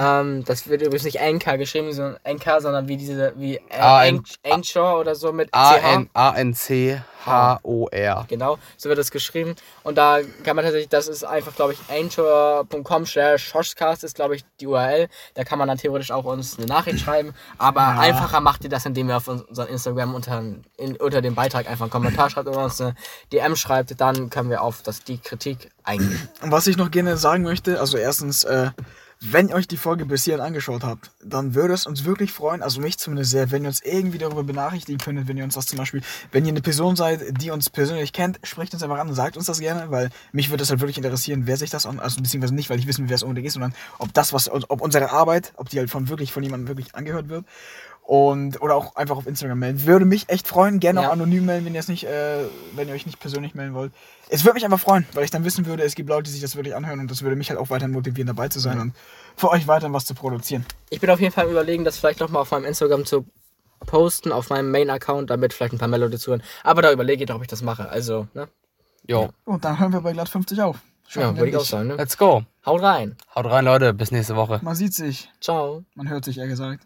ähm, 0.00 0.44
das 0.44 0.68
wird 0.68 0.82
übrigens 0.82 1.04
nicht 1.04 1.20
Anchor 1.20 1.56
geschrieben, 1.58 1.92
sondern 1.92 2.18
Anchor, 2.24 2.60
sondern 2.60 2.88
wie 2.88 2.96
diese, 2.96 3.32
wie 3.36 3.60
Anchor 3.70 4.98
oder 5.00 5.14
so 5.14 5.32
mit 5.32 5.48
A-N- 5.52 6.06
CH. 6.06 6.10
A-N-C-H-O-R. 7.26 8.24
Genau, 8.28 8.58
so 8.76 8.88
wird 8.88 8.98
es 8.98 9.10
geschrieben. 9.10 9.54
Und 9.82 9.96
da 9.98 10.18
kann 10.44 10.56
man 10.56 10.64
tatsächlich, 10.64 10.88
das 10.88 11.08
ist 11.08 11.24
einfach, 11.24 11.54
glaube 11.54 11.72
ich, 11.74 11.78
anchor.com 11.90 13.06
slash 13.06 13.44
Shoshcast 13.48 14.04
ist, 14.04 14.14
glaube 14.16 14.36
ich, 14.36 14.44
die 14.60 14.66
URL. 14.66 15.08
Da 15.34 15.44
kann 15.44 15.58
man 15.58 15.68
dann 15.68 15.78
theoretisch 15.78 16.10
auch 16.10 16.24
uns 16.24 16.56
eine 16.58 16.66
Nachricht 16.66 17.00
schreiben. 17.00 17.34
Aber 17.58 17.80
Ja. 17.80 17.98
einfacher 17.98 18.40
macht 18.40 18.64
ihr 18.64 18.70
das, 18.70 18.86
indem 18.86 19.08
ihr 19.08 19.16
auf 19.16 19.28
unserem 19.28 19.68
Instagram 19.68 20.14
unter, 20.14 20.42
in, 20.76 20.96
unter 20.96 21.20
dem 21.22 21.34
Beitrag 21.34 21.68
einfach 21.68 21.84
einen 21.84 21.90
Kommentar 21.90 22.30
schreibt 22.30 22.48
oder 22.48 22.64
uns 22.64 22.80
eine 22.80 22.94
DM 23.32 23.56
schreibt. 23.56 24.00
Dann 24.00 24.30
können 24.30 24.50
wir 24.50 24.62
auf 24.62 24.82
das, 24.82 25.02
die 25.04 25.18
Kritik 25.18 25.70
eingehen. 25.84 26.28
Und 26.42 26.52
was 26.52 26.66
ich 26.66 26.76
noch 26.76 26.90
gerne 26.90 27.16
sagen 27.16 27.42
möchte, 27.42 27.80
also 27.80 27.96
erstens, 27.96 28.44
äh, 28.44 28.70
wenn 29.20 29.48
ihr 29.48 29.54
euch 29.54 29.66
die 29.66 29.78
Folge 29.78 30.04
bis 30.04 30.24
hierhin 30.24 30.42
angeschaut 30.42 30.84
habt, 30.84 31.10
dann 31.24 31.54
würde 31.54 31.72
es 31.72 31.86
uns 31.86 32.04
wirklich 32.04 32.32
freuen, 32.32 32.62
also 32.62 32.80
mich 32.80 32.98
zumindest 32.98 33.30
sehr, 33.30 33.50
wenn 33.50 33.62
ihr 33.62 33.68
uns 33.68 33.80
irgendwie 33.80 34.18
darüber 34.18 34.44
benachrichtigen 34.44 34.98
könntet, 34.98 35.26
wenn 35.26 35.38
ihr 35.38 35.44
uns 35.44 35.54
das 35.54 35.66
zum 35.66 35.78
Beispiel, 35.78 36.02
wenn 36.32 36.44
ihr 36.44 36.50
eine 36.50 36.60
Person 36.60 36.96
seid, 36.96 37.40
die 37.40 37.50
uns 37.50 37.70
persönlich 37.70 38.12
kennt, 38.12 38.38
sprecht 38.42 38.74
uns 38.74 38.82
einfach 38.82 38.98
an 38.98 39.08
und 39.08 39.14
sagt 39.14 39.36
uns 39.36 39.46
das 39.46 39.58
gerne, 39.58 39.90
weil 39.90 40.10
mich 40.32 40.50
würde 40.50 40.62
es 40.62 40.70
halt 40.70 40.80
wirklich 40.80 40.98
interessieren, 40.98 41.46
wer 41.46 41.56
sich 41.56 41.70
das 41.70 41.86
an, 41.86 41.98
also 41.98 42.20
beziehungsweise 42.20 42.54
nicht, 42.54 42.68
weil 42.68 42.78
ich 42.78 42.86
wissen 42.86 43.08
wer 43.08 43.16
es 43.16 43.22
unbedingt 43.22 43.46
ist, 43.46 43.54
sondern 43.54 43.74
ob 43.98 44.12
das, 44.12 44.32
was, 44.34 44.50
ob 44.50 44.80
unsere 44.82 45.10
Arbeit, 45.10 45.52
ob 45.56 45.70
die 45.70 45.78
halt 45.78 45.90
von 45.90 46.08
wirklich 46.08 46.32
von 46.32 46.42
jemandem 46.42 46.68
wirklich 46.68 46.94
angehört 46.94 47.28
wird. 47.30 47.46
Und, 48.06 48.62
oder 48.62 48.76
auch 48.76 48.94
einfach 48.94 49.16
auf 49.16 49.26
Instagram 49.26 49.58
melden. 49.58 49.84
Würde 49.84 50.04
mich 50.04 50.28
echt 50.28 50.46
freuen. 50.46 50.78
Gerne 50.78 51.00
Ja. 51.02 51.08
auch 51.08 51.12
anonym 51.12 51.44
melden, 51.44 51.66
wenn 51.66 51.74
ihr 51.74 51.80
es 51.80 51.88
nicht, 51.88 52.04
äh, 52.04 52.44
wenn 52.76 52.86
ihr 52.86 52.94
euch 52.94 53.04
nicht 53.04 53.18
persönlich 53.18 53.56
melden 53.56 53.74
wollt. 53.74 53.92
Es 54.28 54.44
würde 54.44 54.54
mich 54.54 54.64
einfach 54.64 54.78
freuen, 54.78 55.04
weil 55.12 55.24
ich 55.24 55.32
dann 55.32 55.44
wissen 55.44 55.66
würde, 55.66 55.82
es 55.82 55.96
gibt 55.96 56.08
Leute, 56.08 56.22
die 56.24 56.30
sich 56.30 56.40
das 56.40 56.54
wirklich 56.54 56.76
anhören 56.76 57.00
und 57.00 57.10
das 57.10 57.22
würde 57.22 57.34
mich 57.34 57.50
halt 57.50 57.58
auch 57.58 57.68
weiterhin 57.68 57.90
motivieren, 57.92 58.28
dabei 58.28 58.46
zu 58.48 58.60
sein 58.60 58.78
und 58.80 58.92
für 59.36 59.50
euch 59.50 59.66
weiterhin 59.66 59.92
was 59.92 60.04
zu 60.04 60.14
produzieren. 60.14 60.64
Ich 60.90 61.00
bin 61.00 61.10
auf 61.10 61.18
jeden 61.18 61.32
Fall 61.32 61.46
am 61.46 61.50
überlegen, 61.50 61.82
das 61.84 61.98
vielleicht 61.98 62.20
nochmal 62.20 62.42
auf 62.42 62.50
meinem 62.52 62.64
Instagram 62.66 63.04
zu 63.06 63.26
posten, 63.86 64.30
auf 64.30 64.50
meinem 64.50 64.70
Main-Account, 64.70 65.28
damit 65.30 65.52
vielleicht 65.52 65.72
ein 65.74 65.78
paar 65.78 65.88
mehr 65.88 65.98
Leute 65.98 66.18
zuhören. 66.20 66.44
Aber 66.62 66.82
da 66.82 66.92
überlege 66.92 67.24
ich, 67.24 67.32
ob 67.32 67.42
ich 67.42 67.48
das 67.48 67.62
mache. 67.62 67.88
Also, 67.88 68.28
ne? 68.34 68.46
Jo, 69.08 69.30
Und 69.44 69.64
dann 69.64 69.80
hören 69.80 69.92
wir 69.92 70.00
bei 70.00 70.12
glatt 70.12 70.28
50 70.28 70.60
auf. 70.62 70.76
Ja, 70.76 71.10
Schaffen 71.10 71.36
wir 71.36 71.40
würde 71.42 71.50
ich 71.50 71.56
auch 71.56 71.64
sagen, 71.64 71.88
ne? 71.88 71.96
let's 71.96 72.16
go. 72.16 72.44
Haut 72.64 72.82
rein. 72.82 73.16
Haut 73.34 73.46
rein, 73.46 73.64
Leute. 73.64 73.92
Bis 73.94 74.10
nächste 74.12 74.36
Woche. 74.36 74.60
Man 74.62 74.74
sieht 74.76 74.94
sich, 74.94 75.28
Ciao. 75.40 75.84
man 75.96 76.08
hört 76.08 76.24
sich, 76.24 76.38
eher 76.38 76.46
gesagt. 76.48 76.84